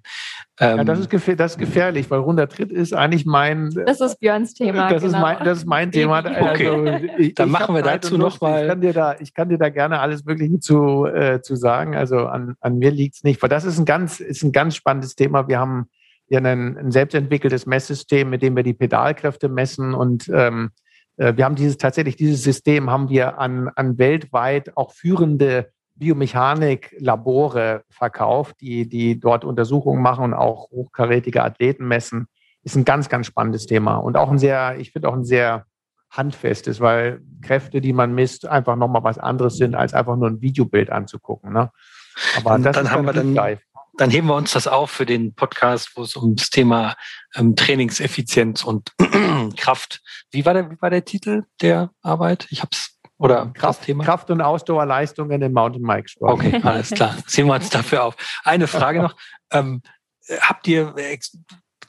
Ähm, 0.60 0.78
ja, 0.78 0.84
das 0.84 1.00
ist, 1.00 1.12
das 1.40 1.54
ist 1.54 1.58
gefährlich, 1.58 2.12
weil 2.12 2.20
runder 2.20 2.48
Tritt 2.48 2.72
ist 2.72 2.94
eigentlich 2.94 3.26
mein. 3.26 3.72
Das 3.88 4.00
ist 4.00 4.20
Björns 4.20 4.54
Thema. 4.54 4.92
Das, 4.92 5.02
genau. 5.02 5.18
ist, 5.18 5.22
mein, 5.22 5.44
das 5.44 5.58
ist 5.58 5.66
mein 5.66 5.92
Thema. 5.92 6.18
Okay. 6.38 6.68
Also, 6.68 7.08
ich, 7.18 7.34
dann 7.34 7.50
machen 7.50 7.74
wir 7.74 7.82
dazu 7.82 8.16
nochmal. 8.16 8.62
Ich, 8.62 8.70
kann 8.70 8.82
dir 8.82 8.94
da, 8.94 9.16
ich 9.20 9.34
kann 9.34 9.50
dir 9.50 9.58
da 9.58 9.70
gerne 9.70 10.00
alles 10.00 10.24
Mögliche 10.24 10.60
zu, 10.60 11.06
äh, 11.08 11.42
zu 11.42 11.56
sagen. 11.56 11.96
Also 11.96 12.28
an, 12.28 12.58
an 12.60 12.78
mir 12.78 12.92
liegt 12.92 13.16
es 13.16 13.24
nicht, 13.24 13.42
weil 13.42 13.50
das 13.50 13.66
ist 13.66 13.80
ein 13.80 13.86
ganz, 13.86 14.20
ist 14.20 14.44
ein 14.44 14.52
ganz 14.52 14.76
spannendes 14.76 15.16
Thema. 15.16 15.48
Wir 15.48 15.58
haben 15.58 15.90
ja 16.30 16.40
ein, 16.40 16.78
ein 16.78 16.92
selbstentwickeltes 16.92 17.66
Messsystem, 17.66 18.30
mit 18.30 18.44
dem 18.44 18.56
wir 18.56 18.62
die 18.62 18.76
Pedalkräfte 18.76 19.50
messen 19.50 19.96
und 19.96 20.30
ähm, 20.32 20.66
äh, 20.66 20.87
wir 21.18 21.46
haben 21.46 21.56
dieses 21.56 21.78
tatsächlich 21.78 22.16
dieses 22.16 22.44
System 22.44 22.90
haben 22.90 23.10
wir 23.10 23.40
an, 23.40 23.70
an 23.76 23.98
weltweit 23.98 24.78
auch 24.78 24.94
führende 24.94 25.72
Biomechanik-Labore 25.96 27.84
verkauft, 27.90 28.58
die, 28.62 28.88
die 28.88 29.20
dort 29.20 29.44
Untersuchungen 29.44 30.02
machen 30.02 30.26
und 30.26 30.34
auch 30.34 30.70
hochkarätige 30.70 31.44
Athleten 31.44 31.88
messen. 31.88 32.28
Ist 32.64 32.76
ein 32.76 32.86
ganz, 32.86 33.10
ganz 33.10 33.28
spannendes 33.28 33.66
Thema 33.66 33.96
und 33.96 34.18
auch 34.18 34.30
ein 34.30 34.38
sehr, 34.38 34.78
ich 34.80 34.92
finde 34.92 35.10
auch 35.10 35.14
ein 35.14 35.26
sehr 35.26 35.66
handfestes, 36.10 36.80
weil 36.80 37.22
Kräfte, 37.42 37.82
die 37.82 37.94
man 37.94 38.14
misst, 38.14 38.48
einfach 38.48 38.76
nochmal 38.76 39.04
was 39.04 39.18
anderes 39.18 39.58
sind, 39.58 39.76
als 39.76 39.94
einfach 39.94 40.16
nur 40.16 40.30
ein 40.30 40.42
Videobild 40.42 40.90
anzugucken. 40.90 41.52
Ne? 41.52 41.72
Aber 42.38 42.58
das 42.60 42.76
dann 42.76 42.92
haben 42.92 43.06
wir 43.06 43.14
dann, 43.14 43.34
live 43.34 43.62
dann 43.98 44.12
heben 44.12 44.28
wir 44.28 44.36
uns 44.36 44.54
das 44.54 44.68
auf 44.68 44.92
für 44.92 45.06
den 45.06 45.34
Podcast, 45.34 45.92
wo 45.96 46.04
es 46.04 46.16
um 46.16 46.36
das 46.36 46.50
Thema 46.50 46.96
ähm, 47.36 47.56
Trainingseffizienz 47.56 48.64
und 48.64 48.94
Kraft. 49.58 50.02
Wie 50.32 50.46
war 50.46 50.54
der, 50.54 50.72
wie 50.72 50.82
war 50.82 50.90
der 50.90 51.04
Titel 51.04 51.44
der 51.62 51.92
Arbeit? 52.02 52.48
Ich 52.50 52.62
hab's 52.62 52.98
oder 53.18 53.48
Kraft, 53.56 53.84
Thema? 53.84 54.04
Kraft 54.04 54.30
und 54.30 54.42
Ausdauerleistungen 54.42 55.42
im 55.42 55.54
Mountainbike 55.54 56.10
Sport. 56.10 56.34
Okay, 56.34 56.62
alles 56.64 56.92
klar. 56.92 57.16
Sehen 57.28 57.48
wir 57.48 57.56
uns 57.56 57.70
dafür 57.70 58.04
auf. 58.04 58.16
Eine 58.44 58.68
Frage 58.68 59.02
noch. 59.02 59.16
Ähm, 59.52 59.82
habt 60.40 60.68
ihr 60.68 60.94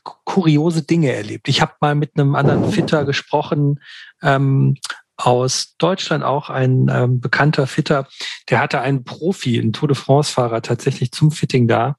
kuriose 0.02 0.82
Dinge 0.82 1.12
erlebt? 1.12 1.48
Ich 1.48 1.60
habe 1.60 1.74
mal 1.80 1.94
mit 1.94 2.12
einem 2.16 2.34
anderen 2.34 2.72
Fitter 2.72 3.04
gesprochen, 3.04 3.80
ähm, 4.22 4.76
aus 5.18 5.74
Deutschland 5.78 6.22
auch 6.22 6.48
ein 6.48 6.88
ähm, 6.90 7.20
bekannter 7.20 7.66
Fitter, 7.66 8.06
der 8.48 8.60
hatte 8.60 8.80
einen 8.80 9.04
Profi, 9.04 9.58
einen 9.58 9.72
Tour 9.72 9.88
de 9.88 9.96
France-Fahrer 9.96 10.62
tatsächlich 10.62 11.10
zum 11.10 11.32
Fitting 11.32 11.66
da. 11.66 11.96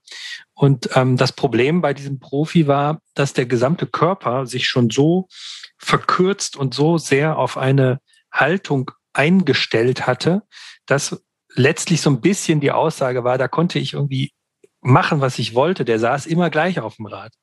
Und 0.54 0.90
ähm, 0.96 1.18
das 1.18 1.34
Problem 1.34 1.82
bei 1.82 1.94
diesem 1.94 2.20
Profi 2.20 2.68
war, 2.68 3.02
dass 3.16 3.34
der 3.34 3.46
gesamte 3.46 3.88
Körper 3.88 4.46
sich 4.46 4.68
schon 4.68 4.90
so 4.90 5.28
verkürzt 5.78 6.56
und 6.56 6.74
so 6.74 6.98
sehr 6.98 7.38
auf 7.38 7.58
eine 7.58 8.00
Haltung 8.32 8.92
eingestellt 9.12 10.08
hatte, 10.08 10.44
dass 10.86 11.22
letztlich 11.56 12.00
so 12.00 12.10
ein 12.10 12.22
bisschen 12.22 12.62
die 12.62 12.72
Aussage 12.72 13.26
war, 13.26 13.38
da 13.38 13.50
konnte 13.50 13.80
ich 13.80 13.94
irgendwie 13.94 14.32
machen, 14.82 15.22
was 15.22 15.40
ich 15.40 15.56
wollte. 15.56 15.86
Der 15.86 16.00
saß 16.00 16.26
immer 16.26 16.50
gleich 16.50 16.80
auf 16.80 16.96
dem 16.96 17.08
Rad. 17.08 17.34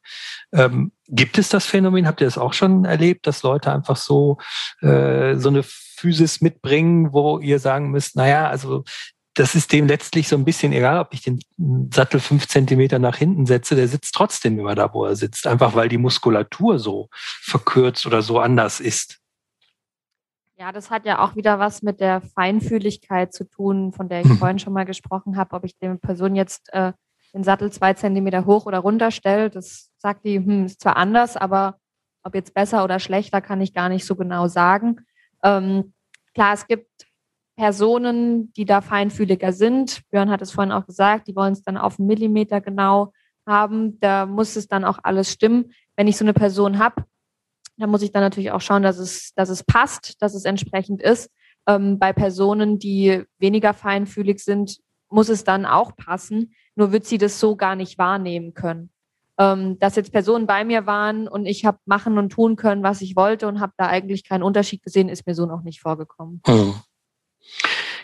Ähm, 0.53 0.93
gibt 1.09 1.39
es 1.39 1.49
das 1.49 1.67
Phänomen? 1.67 2.07
Habt 2.07 2.21
ihr 2.21 2.27
das 2.27 2.39
auch 2.39 2.53
schon 2.53 2.85
erlebt, 2.85 3.27
dass 3.27 3.43
Leute 3.43 3.73
einfach 3.73 3.97
so 3.97 4.39
äh, 4.81 5.37
so 5.37 5.49
eine 5.49 5.63
Physis 5.63 6.41
mitbringen, 6.41 7.13
wo 7.13 7.39
ihr 7.39 7.59
sagen 7.59 7.91
müsst, 7.91 8.17
naja, 8.17 8.49
also 8.49 8.85
das 9.37 9.55
ist 9.55 9.73
dem 9.73 9.87
letztlich 9.87 10.29
so 10.29 10.37
ein 10.37 10.45
bisschen 10.45 10.73
egal, 10.73 10.99
ob 10.99 11.13
ich 11.13 11.23
den 11.23 11.41
Sattel 11.93 12.21
fünf 12.21 12.49
Zentimeter 12.49 12.99
nach 12.99 13.17
hinten 13.17 13.45
setze, 13.45 13.77
der 13.77 13.87
sitzt 13.87 14.15
trotzdem 14.15 14.59
immer 14.59 14.75
da, 14.75 14.93
wo 14.95 15.05
er 15.05 15.15
sitzt, 15.15 15.47
einfach 15.47 15.75
weil 15.75 15.91
die 15.91 15.99
Muskulatur 15.99 16.79
so 16.79 17.09
verkürzt 17.13 18.07
oder 18.07 18.23
so 18.23 18.41
anders 18.41 18.81
ist. 18.81 19.19
Ja, 20.59 20.73
das 20.73 20.91
hat 20.91 21.05
ja 21.05 21.19
auch 21.19 21.37
wieder 21.37 21.59
was 21.59 21.83
mit 21.83 22.01
der 22.01 22.23
Feinfühligkeit 22.23 23.35
zu 23.35 23.45
tun, 23.45 23.93
von 23.93 24.09
der 24.09 24.23
ich 24.23 24.29
hm. 24.29 24.39
vorhin 24.39 24.59
schon 24.59 24.73
mal 24.73 24.87
gesprochen 24.87 25.37
habe, 25.37 25.55
ob 25.55 25.65
ich 25.65 25.77
der 25.79 25.95
Person 25.97 26.35
jetzt 26.35 26.73
äh, 26.73 26.93
den 27.35 27.45
Sattel 27.45 27.71
zwei 27.71 27.95
Zentimeter 27.95 28.47
hoch 28.47 28.67
oder 28.67 28.79
runter 28.79 29.11
stellt. 29.11 29.55
Das 29.57 29.91
sagt 29.99 30.25
die, 30.25 30.37
hm, 30.37 30.67
ist 30.67 30.81
zwar 30.81 30.97
anders, 30.97 31.37
aber 31.37 31.79
ob 32.23 32.35
jetzt 32.35 32.55
besser 32.55 32.83
oder 32.85 32.99
schlechter, 32.99 33.41
kann 33.41 33.61
ich 33.61 33.73
gar 33.73 33.89
nicht 33.89 34.05
so 34.05 34.17
genau 34.17 34.49
sagen. 34.49 35.07
Ähm, 35.45 35.93
klar, 36.35 36.55
es 36.55 36.67
gibt 36.67 37.07
Personen, 37.57 38.53
die 38.53 38.65
da 38.65 38.81
feinfühliger 38.81 39.53
sind. 39.53 40.03
Björn 40.11 40.31
hat 40.31 40.43
es 40.43 40.51
vorhin 40.51 40.73
auch 40.73 40.87
gesagt, 40.87 41.29
die 41.29 41.37
wollen 41.37 41.53
es 41.53 41.63
dann 41.63 41.79
auf 41.79 41.99
einen 41.99 42.09
Millimeter 42.09 42.61
genau 42.61 43.13
haben. 43.47 43.99
Da 44.01 44.27
muss 44.27 44.57
es 44.57 44.69
dann 44.69 44.85
auch 44.85 44.99
alles 45.03 45.33
stimmen. 45.33 45.73
Wenn 45.97 46.09
ich 46.09 46.17
so 46.17 46.25
eine 46.25 46.35
Person 46.35 46.79
habe, 46.79 47.05
dann 47.79 47.91
muss 47.91 48.03
ich 48.03 48.13
dann 48.13 48.23
natürlich 48.23 48.51
auch 48.51 48.61
schauen, 48.61 48.83
dass 48.83 48.99
es, 48.99 49.33
dass 49.35 49.49
es 49.49 49.65
passt, 49.65 50.21
dass 50.21 50.35
es 50.35 50.45
entsprechend 50.45 51.03
ist. 51.03 51.31
Ähm, 51.67 51.99
bei 51.99 52.13
Personen, 52.13 52.79
die 52.79 53.25
weniger 53.39 53.73
feinfühlig 53.75 54.41
sind, 54.41 54.79
muss 55.11 55.29
es 55.29 55.45
dann 55.45 55.67
auch 55.67 55.97
passen. 55.97 56.55
Nur 56.75 56.93
wird 56.93 57.07
sie 57.07 57.19
das 57.19 57.41
so 57.41 57.57
gar 57.57 57.77
nicht 57.77 57.99
wahrnehmen 57.99 58.55
können. 58.55 58.91
Ähm, 59.39 59.79
dass 59.79 59.97
jetzt 59.97 60.13
Personen 60.13 60.47
bei 60.47 60.65
mir 60.65 60.87
waren 60.87 61.29
und 61.29 61.45
ich 61.45 61.65
habe 61.65 61.79
machen 61.85 62.17
und 62.17 62.31
tun 62.31 62.57
können, 62.57 62.83
was 62.83 63.03
ich 63.03 63.17
wollte 63.17 63.49
und 63.49 63.61
habe 63.61 63.73
da 63.77 63.87
eigentlich 63.87 64.25
keinen 64.25 64.43
Unterschied 64.43 64.83
gesehen, 64.83 65.09
ist 65.11 65.27
mir 65.27 65.35
so 65.35 65.45
noch 65.45 65.63
nicht 65.63 65.81
vorgekommen. 65.81 66.41
Hm. 66.47 66.75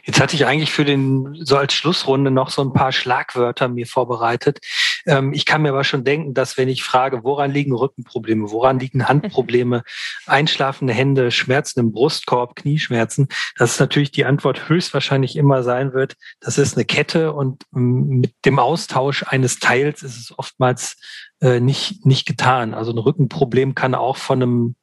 Jetzt 0.05 0.21
hatte 0.21 0.35
ich 0.35 0.47
eigentlich 0.47 0.73
für 0.73 0.85
den, 0.85 1.35
so 1.45 1.57
als 1.57 1.75
Schlussrunde 1.75 2.31
noch 2.31 2.51
so 2.51 2.63
ein 2.63 2.73
paar 2.73 2.91
Schlagwörter 2.93 3.69
mir 3.69 3.87
vorbereitet. 3.87 4.59
Ähm, 5.07 5.33
ich 5.33 5.47
kann 5.47 5.63
mir 5.63 5.71
aber 5.71 5.85
schon 5.85 6.05
denken, 6.05 6.35
dass 6.35 6.57
wenn 6.57 6.69
ich 6.69 6.83
frage, 6.83 7.23
woran 7.23 7.53
liegen 7.53 7.73
Rückenprobleme, 7.73 8.51
woran 8.51 8.81
liegen 8.81 9.09
Handprobleme, 9.09 9.85
einschlafende 10.27 10.93
Hände, 10.93 11.31
Schmerzen 11.31 11.81
im 11.81 11.93
Brustkorb, 11.93 12.57
Knieschmerzen, 12.57 13.29
dass 13.57 13.79
natürlich 13.79 14.11
die 14.11 14.25
Antwort 14.25 14.69
höchstwahrscheinlich 14.69 15.37
immer 15.37 15.63
sein 15.63 15.93
wird, 15.93 16.15
das 16.41 16.59
ist 16.59 16.77
eine 16.77 16.85
Kette 16.85 17.33
und 17.33 17.63
mm, 17.71 18.21
mit 18.21 18.35
dem 18.45 18.59
Austausch 18.59 19.25
eines 19.25 19.59
Teils 19.59 20.03
ist 20.03 20.19
es 20.19 20.39
oftmals 20.39 20.97
äh, 21.41 21.61
nicht, 21.61 22.05
nicht 22.05 22.27
getan. 22.27 22.75
Also 22.75 22.93
ein 22.93 22.99
Rückenproblem 22.99 23.75
kann 23.75 23.95
auch 23.95 24.17
von 24.17 24.43
einem 24.43 24.75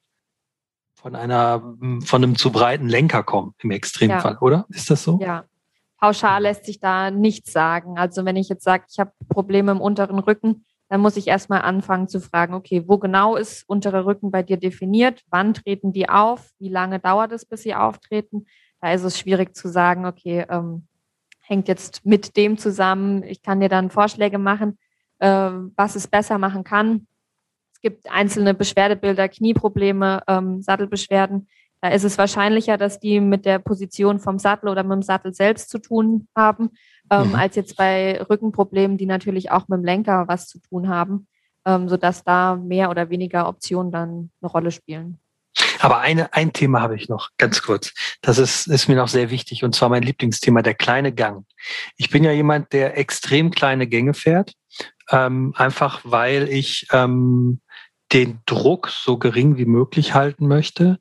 von 1.00 1.16
einer 1.16 1.62
von 2.04 2.22
einem 2.22 2.36
zu 2.36 2.52
breiten 2.52 2.88
Lenker 2.88 3.22
kommen 3.22 3.54
im 3.58 3.70
Extremfall, 3.70 4.34
ja. 4.34 4.40
oder? 4.40 4.66
Ist 4.68 4.90
das 4.90 5.02
so? 5.02 5.18
Ja. 5.20 5.44
Pauschal 5.98 6.42
lässt 6.42 6.64
sich 6.64 6.80
da 6.80 7.10
nichts 7.10 7.52
sagen. 7.52 7.98
Also 7.98 8.24
wenn 8.24 8.36
ich 8.36 8.48
jetzt 8.48 8.64
sage, 8.64 8.84
ich 8.90 8.98
habe 8.98 9.12
Probleme 9.28 9.72
im 9.72 9.80
unteren 9.80 10.18
Rücken, 10.18 10.64
dann 10.88 11.00
muss 11.00 11.16
ich 11.16 11.28
erstmal 11.28 11.62
anfangen 11.62 12.08
zu 12.08 12.20
fragen, 12.20 12.54
okay, 12.54 12.84
wo 12.86 12.98
genau 12.98 13.36
ist 13.36 13.68
unterer 13.68 14.06
Rücken 14.06 14.30
bei 14.30 14.42
dir 14.42 14.56
definiert? 14.56 15.22
Wann 15.30 15.54
treten 15.54 15.92
die 15.92 16.08
auf? 16.08 16.50
Wie 16.58 16.68
lange 16.68 17.00
dauert 17.00 17.32
es, 17.32 17.44
bis 17.44 17.62
sie 17.62 17.74
auftreten? 17.74 18.46
Da 18.80 18.92
ist 18.92 19.04
es 19.04 19.18
schwierig 19.18 19.54
zu 19.54 19.68
sagen, 19.68 20.06
okay, 20.06 20.46
ähm, 20.48 20.86
hängt 21.40 21.68
jetzt 21.68 22.04
mit 22.06 22.36
dem 22.36 22.58
zusammen. 22.58 23.22
Ich 23.22 23.42
kann 23.42 23.60
dir 23.60 23.68
dann 23.68 23.90
Vorschläge 23.90 24.38
machen, 24.38 24.78
äh, 25.18 25.50
was 25.76 25.96
es 25.96 26.08
besser 26.08 26.38
machen 26.38 26.64
kann. 26.64 27.06
Es 27.82 27.88
gibt 27.88 28.10
einzelne 28.10 28.52
Beschwerdebilder, 28.52 29.30
Knieprobleme, 29.30 30.22
ähm, 30.28 30.60
Sattelbeschwerden. 30.60 31.48
Da 31.80 31.88
ist 31.88 32.04
es 32.04 32.18
wahrscheinlicher, 32.18 32.76
dass 32.76 33.00
die 33.00 33.20
mit 33.20 33.46
der 33.46 33.58
Position 33.58 34.20
vom 34.20 34.38
Sattel 34.38 34.68
oder 34.68 34.82
mit 34.82 34.92
dem 34.92 35.02
Sattel 35.02 35.32
selbst 35.32 35.70
zu 35.70 35.78
tun 35.78 36.28
haben, 36.36 36.72
ähm, 37.10 37.28
mhm. 37.28 37.34
als 37.36 37.56
jetzt 37.56 37.78
bei 37.78 38.20
Rückenproblemen, 38.20 38.98
die 38.98 39.06
natürlich 39.06 39.50
auch 39.50 39.66
mit 39.68 39.78
dem 39.78 39.84
Lenker 39.84 40.28
was 40.28 40.46
zu 40.46 40.58
tun 40.58 40.90
haben, 40.90 41.26
ähm, 41.64 41.88
sodass 41.88 42.22
da 42.22 42.54
mehr 42.54 42.90
oder 42.90 43.08
weniger 43.08 43.48
Optionen 43.48 43.90
dann 43.90 44.30
eine 44.42 44.50
Rolle 44.50 44.72
spielen. 44.72 45.18
Aber 45.78 46.00
eine, 46.00 46.34
ein 46.34 46.52
Thema 46.52 46.82
habe 46.82 46.96
ich 46.96 47.08
noch, 47.08 47.30
ganz 47.38 47.62
kurz. 47.62 47.94
Das 48.20 48.36
ist, 48.36 48.66
ist 48.66 48.88
mir 48.88 48.96
noch 48.96 49.08
sehr 49.08 49.30
wichtig, 49.30 49.64
und 49.64 49.74
zwar 49.74 49.88
mein 49.88 50.02
Lieblingsthema, 50.02 50.60
der 50.60 50.74
kleine 50.74 51.12
Gang. 51.12 51.46
Ich 51.96 52.10
bin 52.10 52.24
ja 52.24 52.32
jemand, 52.32 52.74
der 52.74 52.98
extrem 52.98 53.50
kleine 53.50 53.86
Gänge 53.86 54.12
fährt, 54.12 54.52
ähm, 55.10 55.54
einfach 55.56 56.02
weil 56.04 56.46
ich 56.50 56.86
ähm, 56.92 57.60
den 58.12 58.40
Druck 58.46 58.88
so 58.88 59.18
gering 59.18 59.56
wie 59.56 59.66
möglich 59.66 60.14
halten 60.14 60.48
möchte. 60.48 60.98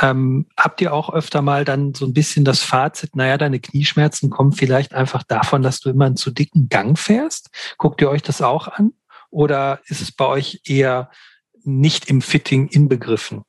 Ähm, 0.00 0.46
habt 0.56 0.80
ihr 0.80 0.92
auch 0.92 1.10
öfter 1.12 1.40
mal 1.40 1.64
dann 1.64 1.94
so 1.94 2.04
ein 2.04 2.12
bisschen 2.12 2.44
das 2.44 2.62
Fazit, 2.62 3.14
naja, 3.14 3.38
deine 3.38 3.60
Knieschmerzen 3.60 4.30
kommen 4.30 4.52
vielleicht 4.52 4.92
einfach 4.92 5.22
davon, 5.22 5.62
dass 5.62 5.80
du 5.80 5.90
immer 5.90 6.06
einen 6.06 6.16
zu 6.16 6.30
dicken 6.30 6.68
Gang 6.68 6.98
fährst? 6.98 7.50
Guckt 7.78 8.00
ihr 8.00 8.10
euch 8.10 8.22
das 8.22 8.42
auch 8.42 8.68
an? 8.68 8.92
Oder 9.30 9.80
ist 9.86 10.00
es 10.00 10.10
bei 10.10 10.26
euch 10.26 10.60
eher 10.64 11.10
nicht 11.62 12.08
im 12.08 12.22
Fitting 12.22 12.68
inbegriffen? 12.68 13.42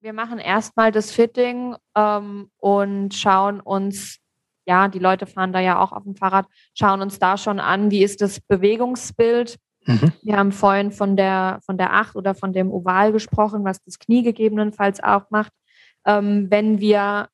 Wir 0.00 0.12
machen 0.12 0.38
erstmal 0.38 0.92
das 0.92 1.10
Fitting 1.10 1.74
ähm, 1.96 2.50
und 2.58 3.12
schauen 3.12 3.60
uns, 3.60 4.18
ja, 4.66 4.88
die 4.88 4.98
Leute 4.98 5.26
fahren 5.26 5.52
da 5.52 5.60
ja 5.60 5.80
auch 5.80 5.92
auf 5.92 6.04
dem 6.04 6.14
Fahrrad, 6.14 6.46
schauen 6.74 7.02
uns 7.02 7.18
da 7.18 7.36
schon 7.36 7.60
an, 7.60 7.90
wie 7.90 8.02
ist 8.02 8.20
das 8.20 8.40
Bewegungsbild 8.40 9.58
Mhm. 9.86 10.12
Wir 10.22 10.36
haben 10.36 10.52
vorhin 10.52 10.92
von 10.92 11.16
der, 11.16 11.60
von 11.64 11.78
der 11.78 11.94
Acht 11.94 12.16
oder 12.16 12.34
von 12.34 12.52
dem 12.52 12.70
Oval 12.70 13.12
gesprochen, 13.12 13.64
was 13.64 13.82
das 13.84 13.98
Knie 13.98 14.22
gegebenenfalls 14.22 15.02
auch 15.02 15.30
macht. 15.30 15.52
Ähm, 16.04 16.48
wenn 16.50 16.80
wir 16.80 17.28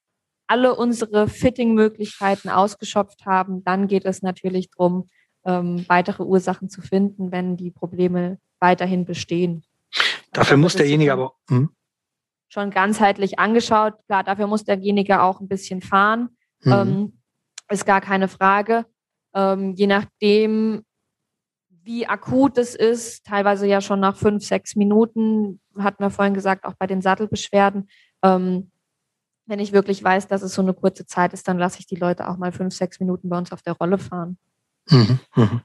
alle 0.47 0.75
unsere 0.75 1.29
Fitting-Möglichkeiten 1.29 2.51
ausgeschöpft 2.51 3.25
haben, 3.25 3.65
dann 3.65 3.89
geht 3.89 4.05
es 4.05 4.23
natürlich 4.23 4.71
darum, 4.71 5.09
ähm, 5.45 5.85
weitere 5.89 6.23
Ursachen 6.23 6.69
zu 6.69 6.83
finden, 6.83 7.33
wenn 7.33 7.57
die 7.57 7.71
Probleme 7.71 8.39
weiterhin 8.61 9.05
bestehen. 9.05 9.65
Dafür 10.33 10.53
also, 10.53 10.63
muss 10.63 10.75
derjenige 10.77 11.13
aber 11.13 11.35
hm? 11.49 11.71
schon 12.49 12.71
ganzheitlich 12.71 13.39
angeschaut. 13.39 13.95
Klar, 14.07 14.25
dafür 14.25 14.47
muss 14.47 14.65
derjenige 14.65 15.23
auch 15.23 15.41
ein 15.41 15.49
bisschen 15.49 15.81
fahren. 15.81 16.37
Mhm. 16.63 16.73
Ähm, 16.73 17.19
ist 17.71 17.87
gar 17.87 18.01
keine 18.01 18.29
Frage. 18.29 18.85
Ähm, 19.35 19.73
je 19.73 19.87
nachdem, 19.87 20.85
wie 21.85 22.07
akut 22.07 22.59
es 22.59 22.75
ist, 22.75 23.25
teilweise 23.25 23.67
ja 23.67 23.81
schon 23.81 24.01
nach 24.01 24.17
fünf, 24.17 24.45
sechs 24.45 24.77
Minuten, 24.77 25.61
hatten 25.79 26.03
wir 26.03 26.11
vorhin 26.11 26.35
gesagt, 26.35 26.65
auch 26.65 26.75
bei 26.79 26.87
den 26.87 27.03
Sattelbeschwerden. 27.03 27.89
Ähm, 28.23 28.71
wenn 29.47 29.59
ich 29.59 29.73
wirklich 29.73 30.03
weiß, 30.03 30.29
dass 30.29 30.43
es 30.43 30.55
so 30.55 30.63
eine 30.63 30.75
kurze 30.75 31.07
Zeit 31.07 31.33
ist, 31.33 31.49
dann 31.49 31.59
lasse 31.59 31.81
ich 31.81 31.87
die 31.87 31.97
Leute 31.97 32.29
auch 32.29 32.37
mal 32.37 32.53
fünf, 32.53 32.75
sechs 32.75 33.01
Minuten 33.01 33.29
bei 33.29 33.39
uns 33.39 33.53
auf 33.53 33.63
der 33.63 33.75
Rolle 33.75 33.99
fahren. 33.99 34.39
Mhm, 34.89 35.19
mhm. 35.35 35.61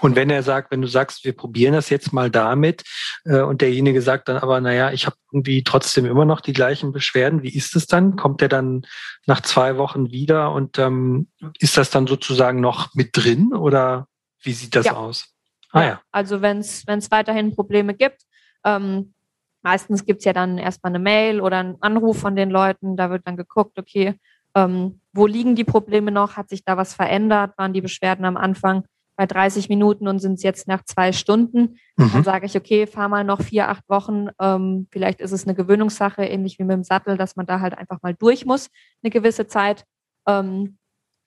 Und 0.00 0.16
wenn 0.16 0.30
er 0.30 0.42
sagt, 0.42 0.72
wenn 0.72 0.82
du 0.82 0.88
sagst, 0.88 1.24
wir 1.24 1.36
probieren 1.36 1.74
das 1.74 1.88
jetzt 1.88 2.12
mal 2.12 2.30
damit, 2.30 2.82
äh, 3.24 3.42
und 3.42 3.60
derjenige 3.60 4.02
sagt 4.02 4.28
dann 4.28 4.38
aber, 4.38 4.60
naja, 4.60 4.90
ich 4.90 5.06
habe 5.06 5.16
irgendwie 5.30 5.62
trotzdem 5.62 6.04
immer 6.04 6.24
noch 6.24 6.40
die 6.40 6.52
gleichen 6.52 6.92
Beschwerden, 6.92 7.42
wie 7.42 7.54
ist 7.54 7.76
es 7.76 7.86
dann? 7.86 8.16
Kommt 8.16 8.42
er 8.42 8.48
dann 8.48 8.84
nach 9.26 9.40
zwei 9.42 9.76
Wochen 9.76 10.10
wieder 10.10 10.52
und 10.52 10.78
ähm, 10.78 11.28
ist 11.60 11.76
das 11.76 11.90
dann 11.90 12.06
sozusagen 12.06 12.60
noch 12.60 12.94
mit 12.94 13.10
drin 13.12 13.52
oder 13.52 14.08
wie 14.42 14.52
sieht 14.52 14.74
das 14.74 14.86
ja. 14.86 14.96
aus? 14.96 15.31
Ah, 15.72 15.82
ja. 15.82 16.00
Also 16.10 16.42
wenn 16.42 16.58
es 16.58 17.10
weiterhin 17.10 17.54
Probleme 17.54 17.94
gibt, 17.94 18.22
ähm, 18.64 19.14
meistens 19.62 20.04
gibt 20.04 20.20
es 20.20 20.24
ja 20.24 20.32
dann 20.32 20.58
erstmal 20.58 20.90
eine 20.92 20.98
Mail 20.98 21.40
oder 21.40 21.58
einen 21.58 21.76
Anruf 21.80 22.18
von 22.18 22.36
den 22.36 22.50
Leuten, 22.50 22.96
da 22.96 23.10
wird 23.10 23.26
dann 23.26 23.36
geguckt, 23.36 23.78
okay, 23.78 24.14
ähm, 24.54 25.00
wo 25.12 25.26
liegen 25.26 25.56
die 25.56 25.64
Probleme 25.64 26.10
noch? 26.10 26.36
Hat 26.36 26.48
sich 26.48 26.64
da 26.64 26.76
was 26.76 26.94
verändert? 26.94 27.56
Waren 27.56 27.72
die 27.72 27.80
Beschwerden 27.80 28.24
am 28.24 28.36
Anfang 28.36 28.84
bei 29.16 29.26
30 29.26 29.68
Minuten 29.68 30.08
und 30.08 30.18
sind 30.18 30.34
es 30.34 30.42
jetzt 30.42 30.68
nach 30.68 30.84
zwei 30.84 31.12
Stunden? 31.12 31.78
Mhm. 31.96 32.10
Dann 32.12 32.24
sage 32.24 32.46
ich, 32.46 32.56
okay, 32.56 32.86
fahr 32.86 33.08
mal 33.08 33.24
noch 33.24 33.42
vier, 33.42 33.68
acht 33.68 33.88
Wochen. 33.88 34.28
Ähm, 34.40 34.88
vielleicht 34.90 35.20
ist 35.20 35.32
es 35.32 35.46
eine 35.46 35.54
Gewöhnungssache, 35.54 36.24
ähnlich 36.24 36.58
wie 36.58 36.64
mit 36.64 36.74
dem 36.74 36.84
Sattel, 36.84 37.16
dass 37.16 37.36
man 37.36 37.46
da 37.46 37.60
halt 37.60 37.76
einfach 37.76 38.02
mal 38.02 38.14
durch 38.14 38.44
muss, 38.44 38.68
eine 39.02 39.10
gewisse 39.10 39.46
Zeit. 39.46 39.84
Ähm, 40.26 40.78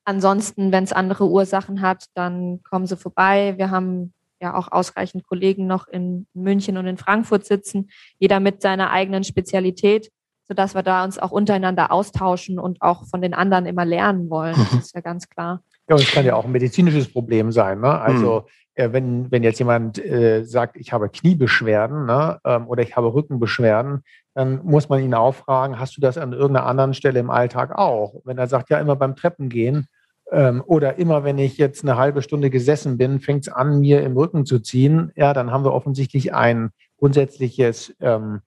ansonsten, 0.03 0.71
wenn 0.71 0.83
es 0.83 0.93
andere 0.93 1.27
Ursachen 1.27 1.81
hat, 1.81 2.05
dann 2.13 2.61
kommen 2.63 2.85
sie 2.85 2.97
vorbei. 2.97 3.55
Wir 3.57 3.71
haben 3.71 4.13
ja 4.45 4.55
auch 4.55 4.71
ausreichend 4.71 5.25
Kollegen 5.27 5.67
noch 5.67 5.87
in 5.87 6.27
München 6.33 6.77
und 6.77 6.87
in 6.87 6.97
Frankfurt 6.97 7.45
sitzen, 7.45 7.89
jeder 8.19 8.39
mit 8.39 8.61
seiner 8.61 8.91
eigenen 8.91 9.23
Spezialität, 9.23 10.11
sodass 10.47 10.75
wir 10.75 10.83
da 10.83 11.03
uns 11.03 11.17
auch 11.17 11.31
untereinander 11.31 11.91
austauschen 11.91 12.59
und 12.59 12.81
auch 12.81 13.05
von 13.07 13.21
den 13.21 13.33
anderen 13.33 13.65
immer 13.65 13.85
lernen 13.85 14.29
wollen. 14.29 14.55
Das 14.55 14.71
mhm. 14.71 14.79
ist 14.79 14.95
ja 14.95 15.01
ganz 15.01 15.29
klar. 15.29 15.61
Ja, 15.89 15.95
und 15.95 16.01
es 16.01 16.11
kann 16.11 16.25
ja 16.25 16.35
auch 16.35 16.45
ein 16.45 16.51
medizinisches 16.51 17.11
Problem 17.11 17.51
sein. 17.51 17.81
Ne? 17.81 17.99
Also 17.99 18.41
mhm. 18.41 18.45
äh, 18.75 18.93
wenn, 18.93 19.31
wenn 19.31 19.43
jetzt 19.43 19.59
jemand 19.59 20.03
äh, 20.03 20.43
sagt, 20.43 20.77
ich 20.77 20.93
habe 20.93 21.09
Kniebeschwerden 21.09 22.05
ne, 22.05 22.39
ähm, 22.45 22.67
oder 22.67 22.83
ich 22.83 22.95
habe 22.95 23.13
Rückenbeschwerden, 23.13 24.03
dann 24.33 24.63
muss 24.63 24.89
man 24.89 25.01
ihn 25.01 25.13
auch 25.13 25.33
fragen, 25.33 25.79
hast 25.79 25.97
du 25.97 26.01
das 26.01 26.17
an 26.17 26.33
irgendeiner 26.33 26.65
anderen 26.65 26.93
Stelle 26.93 27.19
im 27.19 27.29
Alltag 27.29 27.77
auch? 27.77 28.21
Wenn 28.25 28.37
er 28.37 28.47
sagt, 28.47 28.69
ja, 28.69 28.79
immer 28.79 28.95
beim 28.95 29.15
Treppengehen, 29.15 29.87
ähm, 30.31 30.63
oder 30.65 30.97
immer, 30.97 31.23
wenn 31.23 31.37
ich 31.37 31.57
jetzt 31.57 31.83
eine 31.83 31.97
halbe 31.97 32.21
Stunde 32.21 32.49
gesessen 32.49 32.97
bin, 32.97 33.19
fängt 33.19 33.47
es 33.47 33.53
an, 33.53 33.79
mir 33.79 34.03
im 34.03 34.17
Rücken 34.17 34.45
zu 34.45 34.59
ziehen. 34.59 35.11
Ja, 35.15 35.33
dann 35.33 35.51
haben 35.51 35.63
wir 35.63 35.73
offensichtlich 35.73 36.33
ein 36.33 36.71
grundsätzliches 36.97 37.93
ähm, 37.99 38.41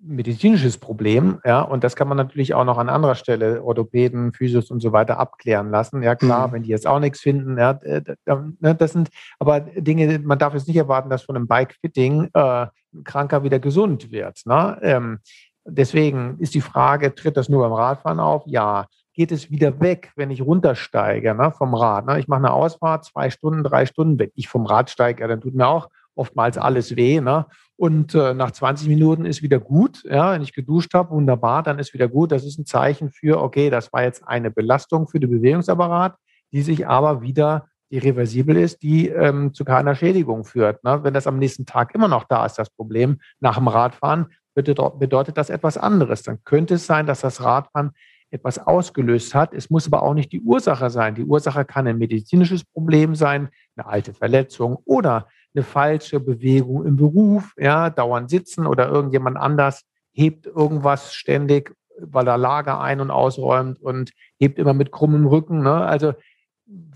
medizinisches 0.00 0.78
Problem. 0.78 1.40
Ja, 1.44 1.60
und 1.60 1.84
das 1.84 1.96
kann 1.96 2.08
man 2.08 2.16
natürlich 2.16 2.54
auch 2.54 2.64
noch 2.64 2.78
an 2.78 2.88
anderer 2.88 3.14
Stelle, 3.14 3.62
Orthopäden, 3.62 4.32
Physios 4.32 4.70
und 4.70 4.80
so 4.80 4.92
weiter 4.92 5.18
abklären 5.18 5.70
lassen. 5.70 6.02
Ja, 6.02 6.14
klar, 6.14 6.48
mhm. 6.48 6.52
wenn 6.52 6.62
die 6.62 6.70
jetzt 6.70 6.86
auch 6.86 7.00
nichts 7.00 7.20
finden, 7.20 7.58
ja, 7.58 7.78
ne, 7.82 8.74
das 8.74 8.92
sind 8.92 9.08
aber 9.38 9.60
Dinge, 9.60 10.20
man 10.20 10.38
darf 10.38 10.54
jetzt 10.54 10.68
nicht 10.68 10.76
erwarten, 10.76 11.10
dass 11.10 11.22
von 11.22 11.36
einem 11.36 11.48
Bike-Fitting 11.48 12.30
äh, 12.32 12.66
ein 12.94 13.04
Kranker 13.04 13.42
wieder 13.42 13.58
gesund 13.58 14.10
wird. 14.12 14.42
Ne? 14.46 14.78
Ähm, 14.82 15.18
deswegen 15.66 16.38
ist 16.38 16.54
die 16.54 16.60
Frage, 16.60 17.14
tritt 17.14 17.36
das 17.36 17.48
nur 17.48 17.62
beim 17.62 17.72
Radfahren 17.72 18.20
auf? 18.20 18.44
Ja 18.46 18.86
geht 19.18 19.32
es 19.32 19.50
wieder 19.50 19.80
weg, 19.80 20.12
wenn 20.14 20.30
ich 20.30 20.42
runtersteige 20.42 21.34
ne, 21.34 21.50
vom 21.50 21.74
Rad. 21.74 22.06
Ne? 22.06 22.20
Ich 22.20 22.28
mache 22.28 22.38
eine 22.38 22.52
Ausfahrt, 22.52 23.04
zwei 23.04 23.30
Stunden, 23.30 23.64
drei 23.64 23.84
Stunden, 23.84 24.16
wenn 24.16 24.30
ich 24.36 24.46
vom 24.46 24.64
Rad 24.64 24.90
steige, 24.90 25.22
ja, 25.22 25.26
dann 25.26 25.40
tut 25.40 25.56
mir 25.56 25.66
auch 25.66 25.88
oftmals 26.14 26.56
alles 26.56 26.94
weh. 26.94 27.20
Ne? 27.20 27.44
Und 27.74 28.14
äh, 28.14 28.32
nach 28.32 28.52
20 28.52 28.86
Minuten 28.86 29.24
ist 29.24 29.42
wieder 29.42 29.58
gut. 29.58 30.04
Ja? 30.04 30.34
Wenn 30.34 30.42
ich 30.42 30.52
geduscht 30.52 30.94
habe, 30.94 31.10
wunderbar, 31.10 31.64
dann 31.64 31.80
ist 31.80 31.94
wieder 31.94 32.06
gut. 32.06 32.30
Das 32.30 32.44
ist 32.44 32.60
ein 32.60 32.64
Zeichen 32.64 33.10
für, 33.10 33.42
okay, 33.42 33.70
das 33.70 33.92
war 33.92 34.04
jetzt 34.04 34.22
eine 34.24 34.52
Belastung 34.52 35.08
für 35.08 35.18
den 35.18 35.30
Bewegungsapparat, 35.30 36.14
die 36.52 36.62
sich 36.62 36.86
aber 36.86 37.20
wieder 37.20 37.66
irreversibel 37.90 38.56
ist, 38.56 38.84
die 38.84 39.08
ähm, 39.08 39.52
zu 39.52 39.64
keiner 39.64 39.96
Schädigung 39.96 40.44
führt. 40.44 40.84
Ne? 40.84 41.00
Wenn 41.02 41.14
das 41.14 41.26
am 41.26 41.40
nächsten 41.40 41.66
Tag 41.66 41.92
immer 41.92 42.06
noch 42.06 42.22
da 42.22 42.46
ist, 42.46 42.54
das 42.54 42.70
Problem 42.70 43.18
nach 43.40 43.56
dem 43.56 43.66
Radfahren, 43.66 44.26
bedeutet 44.54 45.36
das 45.36 45.50
etwas 45.50 45.76
anderes. 45.76 46.22
Dann 46.22 46.38
könnte 46.44 46.74
es 46.74 46.86
sein, 46.86 47.06
dass 47.06 47.22
das 47.22 47.42
Radfahren 47.42 47.90
etwas 48.30 48.58
ausgelöst 48.58 49.34
hat. 49.34 49.54
Es 49.54 49.70
muss 49.70 49.86
aber 49.86 50.02
auch 50.02 50.14
nicht 50.14 50.32
die 50.32 50.40
Ursache 50.40 50.90
sein. 50.90 51.14
Die 51.14 51.24
Ursache 51.24 51.64
kann 51.64 51.86
ein 51.86 51.98
medizinisches 51.98 52.64
Problem 52.64 53.14
sein, 53.14 53.48
eine 53.76 53.86
alte 53.86 54.12
Verletzung 54.12 54.78
oder 54.84 55.28
eine 55.54 55.64
falsche 55.64 56.20
Bewegung 56.20 56.84
im 56.84 56.96
Beruf, 56.96 57.54
ja, 57.56 57.90
dauernd 57.90 58.30
sitzen 58.30 58.66
oder 58.66 58.88
irgendjemand 58.88 59.36
anders 59.36 59.82
hebt 60.12 60.46
irgendwas 60.46 61.14
ständig, 61.14 61.74
weil 62.00 62.26
er 62.26 62.38
Lager 62.38 62.80
ein- 62.80 63.00
und 63.00 63.10
ausräumt 63.10 63.80
und 63.80 64.10
hebt 64.38 64.58
immer 64.58 64.74
mit 64.74 64.92
krummem 64.92 65.26
Rücken. 65.26 65.62
Ne? 65.62 65.74
Also 65.74 66.14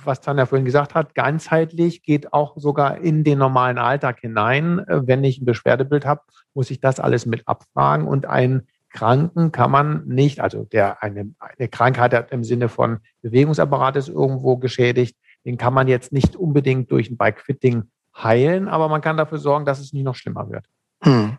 was 0.05 0.21
Tanja 0.21 0.45
vorhin 0.45 0.67
gesagt 0.67 0.95
hat, 0.95 1.15
ganzheitlich 1.15 2.03
geht 2.03 2.33
auch 2.33 2.57
sogar 2.57 2.99
in 2.99 3.25
den 3.25 3.39
normalen 3.39 3.79
Alltag 3.79 4.21
hinein. 4.21 4.85
Wenn 4.87 5.25
ich 5.25 5.41
ein 5.41 5.47
Beschwerdebild 5.47 6.05
habe, 6.05 6.21
muss 6.53 6.71
ich 6.71 6.81
das 6.81 7.01
alles 7.01 7.25
mit 7.25 7.49
abfragen 7.49 8.07
und 8.07 8.27
ein 8.27 8.67
Kranken 8.93 9.53
kann 9.53 9.71
man 9.71 10.07
nicht, 10.07 10.41
also 10.41 10.65
der 10.65 11.03
eine, 11.03 11.35
eine 11.39 11.69
Krankheit 11.69 12.13
hat 12.13 12.31
im 12.31 12.45
Sinne 12.45 12.69
von 12.69 13.01
Bewegungsapparat 13.23 13.97
ist 13.97 14.09
irgendwo 14.09 14.57
geschädigt, 14.59 15.17
den 15.45 15.57
kann 15.57 15.75
man 15.75 15.89
jetzt 15.89 16.13
nicht 16.13 16.37
unbedingt 16.37 16.91
durch 16.91 17.11
ein 17.11 17.17
Bike-Fitting 17.17 17.91
heilen, 18.17 18.69
aber 18.69 18.89
man 18.89 19.01
kann 19.01 19.17
dafür 19.17 19.39
sorgen, 19.39 19.65
dass 19.65 19.81
es 19.81 19.93
nicht 19.93 20.05
noch 20.05 20.15
schlimmer 20.15 20.51
wird. 20.51 20.67
Hm. 21.03 21.39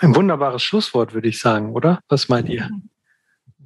Ein 0.00 0.14
wunderbares 0.14 0.62
Schlusswort, 0.62 1.14
würde 1.14 1.28
ich 1.28 1.40
sagen, 1.40 1.72
oder? 1.72 2.00
Was 2.08 2.28
meint 2.28 2.48
ihr? 2.48 2.68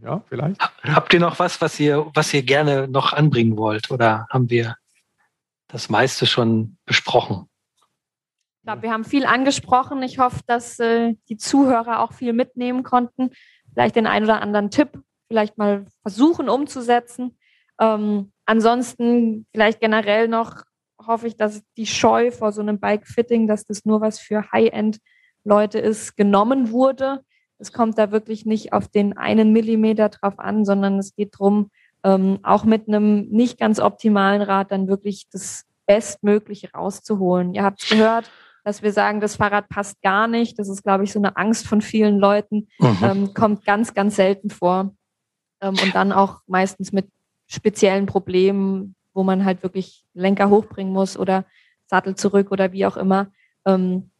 Ja, 0.03 0.23
vielleicht. 0.29 0.61
Habt 0.83 1.13
ihr 1.15 1.21
noch 1.21 1.39
was, 1.39 1.61
was 1.61 1.79
ihr, 1.79 2.07
was 2.15 2.35
ihr 2.35 2.43
gerne 2.43 2.89
noch 2.89 3.13
anbringen 3.13 3.57
wollt? 3.57 3.91
Oder 3.91 4.27
haben 4.31 4.51
wir 4.51 4.77
das 5.69 5.89
meiste 5.91 6.27
schon 6.27 6.77
besprochen? 6.87 7.49
Ich 8.63 8.67
glaube, 8.67 8.83
wir 8.83 8.93
haben 8.93 9.05
viel 9.05 9.27
angesprochen. 9.27 10.05
Ich 10.05 10.21
hoffe, 10.21 10.39
dass 10.47 10.79
äh, 10.79 11.17
die 11.29 11.37
Zuhörer 11.37 11.99
auch 11.99 12.13
viel 12.13 12.33
mitnehmen 12.33 12.85
konnten. 12.85 13.31
Vielleicht 13.73 13.97
den 13.97 14.07
einen 14.07 14.27
oder 14.27 14.41
anderen 14.41 14.71
Tipp, 14.71 15.01
vielleicht 15.27 15.59
mal 15.59 15.87
versuchen 16.03 16.49
umzusetzen. 16.49 17.37
Ähm, 17.81 18.31
ansonsten 18.47 19.47
vielleicht 19.51 19.81
generell 19.81 20.29
noch 20.29 20.63
hoffe 21.05 21.27
ich, 21.27 21.37
dass 21.37 21.65
die 21.77 21.87
Scheu 21.87 22.31
vor 22.31 22.53
so 22.53 22.61
einem 22.61 22.79
Bike-Fitting, 22.79 23.49
dass 23.49 23.67
das 23.67 23.85
nur 23.85 24.01
was 24.01 24.21
für 24.21 24.53
High-End-Leute 24.53 25.81
ist, 25.81 26.17
genommen 26.17 26.71
wurde. 26.71 27.25
Es 27.59 27.73
kommt 27.73 27.99
da 27.99 28.13
wirklich 28.13 28.47
nicht 28.47 28.73
auf 28.73 28.87
den 28.87 29.17
einen 29.19 29.53
Millimeter 29.53 30.09
drauf 30.09 30.39
an, 30.39 30.65
sondern 30.65 31.01
es 31.01 31.17
geht 31.17 31.35
darum, 31.35 31.73
ähm, 32.05 32.39
auch 32.45 32.63
mit 32.63 32.87
einem 32.87 33.29
nicht 33.29 33.59
ganz 33.59 33.81
optimalen 33.81 34.41
Rad 34.41 34.71
dann 34.71 34.87
wirklich 34.87 35.29
das 35.33 35.65
Bestmögliche 35.87 36.71
rauszuholen. 36.73 37.55
Ihr 37.55 37.65
habt 37.65 37.83
es 37.83 37.89
gehört, 37.89 38.31
dass 38.65 38.83
wir 38.83 38.93
sagen, 38.93 39.21
das 39.21 39.37
Fahrrad 39.37 39.69
passt 39.69 40.01
gar 40.03 40.29
nicht. 40.29 40.59
Das 40.59 40.69
ist, 40.69 40.83
glaube 40.83 41.05
ich, 41.05 41.13
so 41.13 41.19
eine 41.19 41.37
Angst 41.37 41.67
von 41.67 41.81
vielen 41.81 42.19
Leuten. 42.19 42.69
Mhm. 42.79 42.99
Ähm, 43.03 43.35
kommt 43.35 43.65
ganz, 43.65 43.95
ganz 43.95 44.17
selten 44.17 44.51
vor. 44.51 44.95
Ähm, 45.61 45.75
und 45.83 45.95
dann 45.95 46.13
auch 46.13 46.41
meistens 46.47 46.93
mit 46.93 47.09
speziellen 47.47 48.07
Problemen, 48.07 48.95
wo 49.15 49.23
man 49.23 49.45
halt 49.45 49.63
wirklich 49.63 50.05
Lenker 50.15 50.49
hochbringen 50.49 50.93
muss 50.93 51.17
oder 51.17 51.45
Sattel 51.87 52.15
zurück 52.15 52.51
oder 52.51 52.73
wie 52.73 52.87
auch 52.87 52.97
immer. 52.97 53.31
Ähm, 53.67 54.11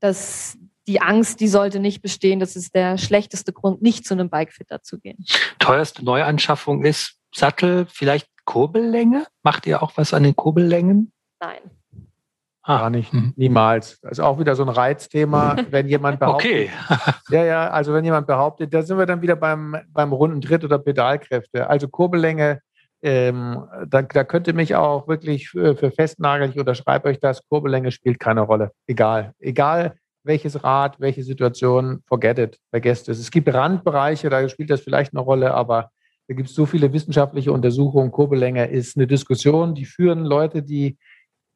das, 0.00 0.58
die 0.88 1.00
Angst, 1.00 1.40
die 1.40 1.48
sollte 1.48 1.78
nicht 1.78 2.02
bestehen. 2.02 2.40
Das 2.40 2.56
ist 2.56 2.74
der 2.74 2.98
schlechteste 2.98 3.52
Grund, 3.52 3.82
nicht 3.82 4.04
zu 4.04 4.14
einem 4.14 4.30
Bikefitter 4.30 4.82
zu 4.82 4.98
gehen. 4.98 5.24
Teuerste 5.58 6.04
Neuanschaffung 6.04 6.84
ist 6.84 7.18
Sattel, 7.34 7.86
vielleicht 7.86 8.28
Kurbellänge? 8.44 9.26
Macht 9.42 9.66
ihr 9.66 9.82
auch 9.82 9.92
was 9.96 10.12
an 10.12 10.24
den 10.24 10.34
Kurbellängen? 10.34 11.12
Nein. 11.40 11.60
Ah. 12.62 12.78
Gar 12.78 12.90
nicht, 12.90 13.12
hm. 13.12 13.32
niemals. 13.36 13.98
Das 14.00 14.12
ist 14.12 14.20
auch 14.20 14.38
wieder 14.38 14.54
so 14.54 14.62
ein 14.62 14.68
Reizthema, 14.68 15.56
wenn 15.70 15.88
jemand 15.88 16.20
behauptet. 16.20 16.50
Okay. 16.50 16.70
ja, 17.30 17.44
ja, 17.44 17.70
also 17.70 17.92
wenn 17.92 18.04
jemand 18.04 18.26
behauptet, 18.26 18.72
da 18.72 18.82
sind 18.82 18.98
wir 18.98 19.06
dann 19.06 19.22
wieder 19.22 19.36
beim, 19.36 19.76
beim 19.88 20.12
runden 20.12 20.40
Tritt 20.40 20.64
oder 20.64 20.78
Pedalkräfte. 20.78 21.68
Also 21.68 21.88
Kurbellänge 21.88 22.60
ähm, 23.04 23.64
da, 23.88 24.02
da 24.02 24.22
könnte 24.22 24.52
mich 24.52 24.76
auch 24.76 25.08
wirklich 25.08 25.50
für, 25.50 25.76
für 25.76 25.90
festnageln, 25.90 26.52
ich 26.52 26.58
unterschreibe 26.58 27.08
euch 27.08 27.18
das, 27.18 27.44
Kurbellänge 27.48 27.90
spielt 27.90 28.20
keine 28.20 28.42
Rolle. 28.42 28.70
Egal. 28.86 29.32
Egal 29.40 29.96
welches 30.24 30.62
Rad, 30.62 31.00
welche 31.00 31.24
Situation, 31.24 32.02
forget 32.06 32.38
it, 32.38 32.58
vergesst 32.70 33.08
es. 33.08 33.18
Es 33.18 33.30
gibt 33.30 33.52
Randbereiche, 33.52 34.30
da 34.30 34.48
spielt 34.48 34.70
das 34.70 34.80
vielleicht 34.80 35.12
eine 35.14 35.20
Rolle, 35.20 35.52
aber 35.52 35.90
da 36.28 36.34
gibt 36.34 36.48
es 36.48 36.54
so 36.54 36.64
viele 36.64 36.92
wissenschaftliche 36.92 37.52
Untersuchungen. 37.52 38.12
Kurbellänge 38.12 38.66
ist 38.66 38.96
eine 38.96 39.06
Diskussion, 39.06 39.74
die 39.74 39.84
führen 39.84 40.24
Leute, 40.24 40.62
die 40.62 40.96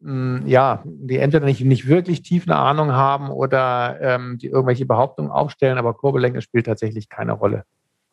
ja, 0.01 0.83
die 0.85 1.19
entweder 1.19 1.47
nicht, 1.47 1.63
nicht 1.63 1.89
wirklich 1.89 2.23
tief 2.23 2.47
eine 2.47 2.57
Ahnung 2.57 2.93
haben 2.93 3.31
oder 3.31 3.99
ähm, 4.01 4.39
die 4.39 4.49
irgendwelche 4.49 4.87
Behauptungen 4.87 5.31
aufstellen, 5.31 5.79
aber 5.79 5.95
Kurbellänge 5.95 6.43
spielt 6.43 6.67
tatsächlich 6.67 7.09
keine 7.09 7.33
Rolle. 7.33 7.65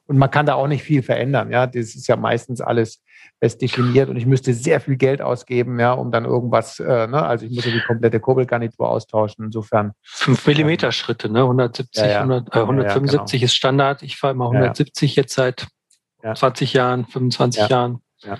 Und 0.05 0.17
man 0.17 0.29
kann 0.29 0.45
da 0.45 0.55
auch 0.55 0.67
nicht 0.67 0.83
viel 0.83 1.01
verändern. 1.01 1.51
Ja, 1.51 1.65
das 1.65 1.95
ist 1.95 2.07
ja 2.07 2.17
meistens 2.17 2.59
alles 2.59 3.01
fest 3.39 3.61
definiert 3.61 4.09
und 4.09 4.17
ich 4.17 4.25
müsste 4.25 4.53
sehr 4.53 4.81
viel 4.81 4.97
Geld 4.97 5.21
ausgeben, 5.21 5.79
ja, 5.79 5.93
um 5.93 6.11
dann 6.11 6.25
irgendwas, 6.25 6.79
äh, 6.79 7.07
ne? 7.07 7.23
also 7.23 7.45
ich 7.45 7.51
muss 7.53 7.65
ja 7.65 7.71
die 7.71 7.81
komplette 7.81 8.19
Kurbelgarnitur 8.19 8.89
austauschen. 8.89 9.45
Insofern. 9.45 9.93
5 10.03 10.45
Millimeter 10.47 10.91
Schritte, 10.91 11.29
ne? 11.29 11.41
170, 11.41 12.03
ja, 12.03 12.09
ja. 12.09 12.19
100, 12.19 12.53
äh, 12.53 12.59
175 12.59 13.33
ja, 13.33 13.39
genau. 13.39 13.45
ist 13.45 13.55
Standard. 13.55 14.03
Ich 14.03 14.17
fahre 14.17 14.33
immer 14.33 14.45
170 14.45 15.15
jetzt 15.15 15.35
seit 15.35 15.67
20 16.21 16.73
Jahren, 16.73 17.05
25 17.05 17.69
Jahren. 17.69 17.99
Ja. 18.23 18.37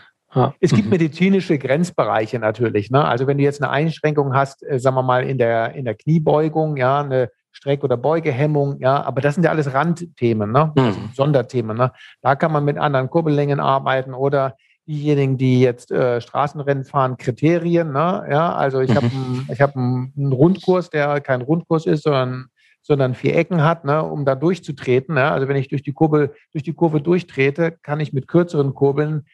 Es 0.60 0.72
gibt 0.72 0.86
mhm. 0.86 0.92
medizinische 0.92 1.58
Grenzbereiche 1.58 2.40
natürlich. 2.40 2.90
Ne? 2.90 3.04
Also 3.04 3.28
wenn 3.28 3.38
du 3.38 3.44
jetzt 3.44 3.62
eine 3.62 3.72
Einschränkung 3.72 4.34
hast, 4.34 4.64
äh, 4.64 4.80
sagen 4.80 4.96
wir 4.96 5.04
mal 5.04 5.24
in 5.24 5.38
der, 5.38 5.76
in 5.76 5.86
der 5.86 5.96
Kniebeugung, 5.96 6.78
ja, 6.78 7.02
eine 7.02 7.30
Streck- 7.52 7.84
oder 7.84 7.98
Beugehemmung, 7.98 8.80
ja, 8.80 9.04
aber 9.04 9.22
das 9.22 9.36
sind 9.36 9.44
ja 9.44 9.52
alles 9.52 9.74
Randthemen, 9.74 10.52
ne? 10.52 10.72
Mhm. 10.76 10.84
Also 10.84 11.00
Sonderthemen. 11.14 11.78
Ne? 11.78 11.92
Da 12.22 12.36
kann 12.36 12.52
man 12.52 12.66
mit 12.66 12.78
anderen 12.78 13.10
Kurbellängen 13.10 13.60
arbeiten 13.60 14.14
oder 14.14 14.58
diejenigen, 14.88 15.38
die 15.38 15.62
jetzt 15.62 15.92
äh, 15.92 16.20
Straßenrennen 16.20 16.84
fahren, 16.84 17.18
Kriterien. 17.18 17.94
Ne? 17.94 18.26
Ja, 18.30 18.54
also 18.56 18.82
ich 18.82 18.90
mhm. 18.90 18.96
habe 18.96 19.10
ich 19.52 19.62
hab 19.62 19.76
einen 19.76 20.34
Rundkurs, 20.34 20.90
der 20.90 21.22
kein 21.22 21.42
Rundkurs 21.42 21.86
ist, 21.86 22.04
sondern 22.04 22.48
sondern 22.86 23.16
vier 23.16 23.38
Ecken 23.38 23.64
hat, 23.64 23.86
ne, 23.86 24.04
um 24.04 24.26
da 24.26 24.36
durchzutreten. 24.36 25.16
Ne? 25.16 25.32
Also 25.32 25.48
wenn 25.48 25.56
ich 25.56 25.70
durch 25.70 25.84
die 25.84 25.94
Kurve, 25.94 26.34
durch 26.52 26.64
die 26.64 26.74
Kurve 26.74 27.02
durchtrete, 27.02 27.72
kann 27.82 28.02
ich 28.02 28.12
mit 28.12 28.28
kürzeren 28.28 28.74
Kurbeln 28.74 29.26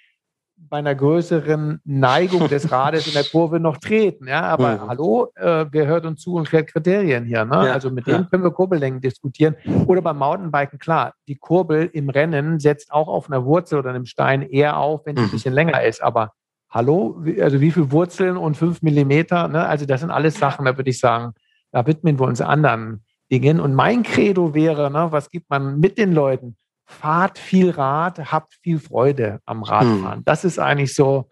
bei 0.69 0.77
einer 0.77 0.93
größeren 0.93 1.79
Neigung 1.83 2.47
des 2.47 2.71
Rades 2.71 3.07
in 3.07 3.13
der 3.13 3.23
Kurve 3.23 3.59
noch 3.59 3.77
treten. 3.77 4.27
Ja, 4.27 4.41
aber 4.41 4.75
mhm. 4.75 4.87
hallo, 4.87 5.31
äh, 5.35 5.65
wer 5.71 5.87
hört 5.87 6.05
uns 6.05 6.21
zu 6.21 6.35
und 6.35 6.47
fährt 6.47 6.67
Kriterien 6.67 7.25
hier? 7.25 7.45
Ne? 7.45 7.67
Ja, 7.67 7.73
also 7.73 7.89
mit 7.89 8.07
ja. 8.07 8.13
denen 8.13 8.29
können 8.29 8.43
wir 8.43 8.51
Kurbellängen 8.51 9.01
diskutieren. 9.01 9.55
Oder 9.87 10.01
beim 10.01 10.17
Mountainbiken, 10.17 10.79
klar, 10.79 11.13
die 11.27 11.35
Kurbel 11.35 11.89
im 11.93 12.09
Rennen 12.09 12.59
setzt 12.59 12.91
auch 12.91 13.07
auf 13.07 13.29
einer 13.29 13.45
Wurzel 13.45 13.79
oder 13.79 13.89
einem 13.89 14.05
Stein 14.05 14.41
eher 14.41 14.77
auf, 14.77 15.05
wenn 15.05 15.15
sie 15.15 15.21
mhm. 15.21 15.27
ein 15.27 15.31
bisschen 15.31 15.53
länger 15.53 15.83
ist. 15.83 16.03
Aber 16.03 16.33
hallo, 16.69 17.23
also 17.41 17.61
wie 17.61 17.71
viele 17.71 17.91
Wurzeln 17.91 18.37
und 18.37 18.55
fünf 18.55 18.81
Millimeter? 18.81 19.47
Ne? 19.47 19.65
Also 19.65 19.85
das 19.85 20.01
sind 20.01 20.11
alles 20.11 20.35
Sachen, 20.37 20.65
da 20.65 20.77
würde 20.77 20.89
ich 20.89 20.99
sagen, 20.99 21.33
da 21.71 21.85
widmen 21.85 22.19
wir 22.19 22.25
uns 22.25 22.41
anderen 22.41 23.03
Dingen. 23.31 23.59
Und 23.59 23.73
mein 23.73 24.03
Credo 24.03 24.53
wäre, 24.53 24.89
ne, 24.91 25.07
was 25.11 25.29
gibt 25.29 25.49
man 25.49 25.79
mit 25.79 25.97
den 25.97 26.13
Leuten? 26.13 26.57
Fahrt 26.89 27.37
viel 27.37 27.69
Rad, 27.69 28.31
habt 28.31 28.55
viel 28.61 28.79
Freude 28.79 29.39
am 29.45 29.63
Radfahren. 29.63 30.17
Hm. 30.17 30.25
Das 30.25 30.43
ist 30.43 30.59
eigentlich 30.59 30.95
so, 30.95 31.29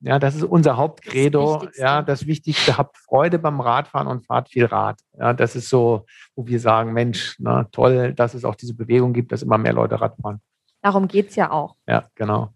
ja, 0.00 0.18
das 0.18 0.36
ist 0.36 0.44
unser 0.44 0.76
Hauptcredo. 0.76 1.64
Das 1.66 1.76
ja, 1.76 2.02
das 2.02 2.26
Wichtigste, 2.26 2.78
habt 2.78 2.96
Freude 2.96 3.38
beim 3.38 3.60
Radfahren 3.60 4.06
und 4.06 4.24
fahrt 4.24 4.48
viel 4.50 4.66
Rad. 4.66 5.00
Ja, 5.18 5.32
das 5.32 5.56
ist 5.56 5.68
so, 5.68 6.06
wo 6.36 6.46
wir 6.46 6.60
sagen, 6.60 6.92
Mensch, 6.92 7.34
na, 7.38 7.64
toll, 7.64 8.14
dass 8.14 8.34
es 8.34 8.44
auch 8.44 8.54
diese 8.54 8.74
Bewegung 8.74 9.12
gibt, 9.12 9.32
dass 9.32 9.42
immer 9.42 9.58
mehr 9.58 9.72
Leute 9.72 10.00
Rad 10.00 10.14
fahren. 10.22 10.40
Darum 10.80 11.08
geht 11.08 11.30
es 11.30 11.36
ja 11.36 11.50
auch. 11.50 11.74
Ja, 11.86 12.04
genau. 12.14 12.54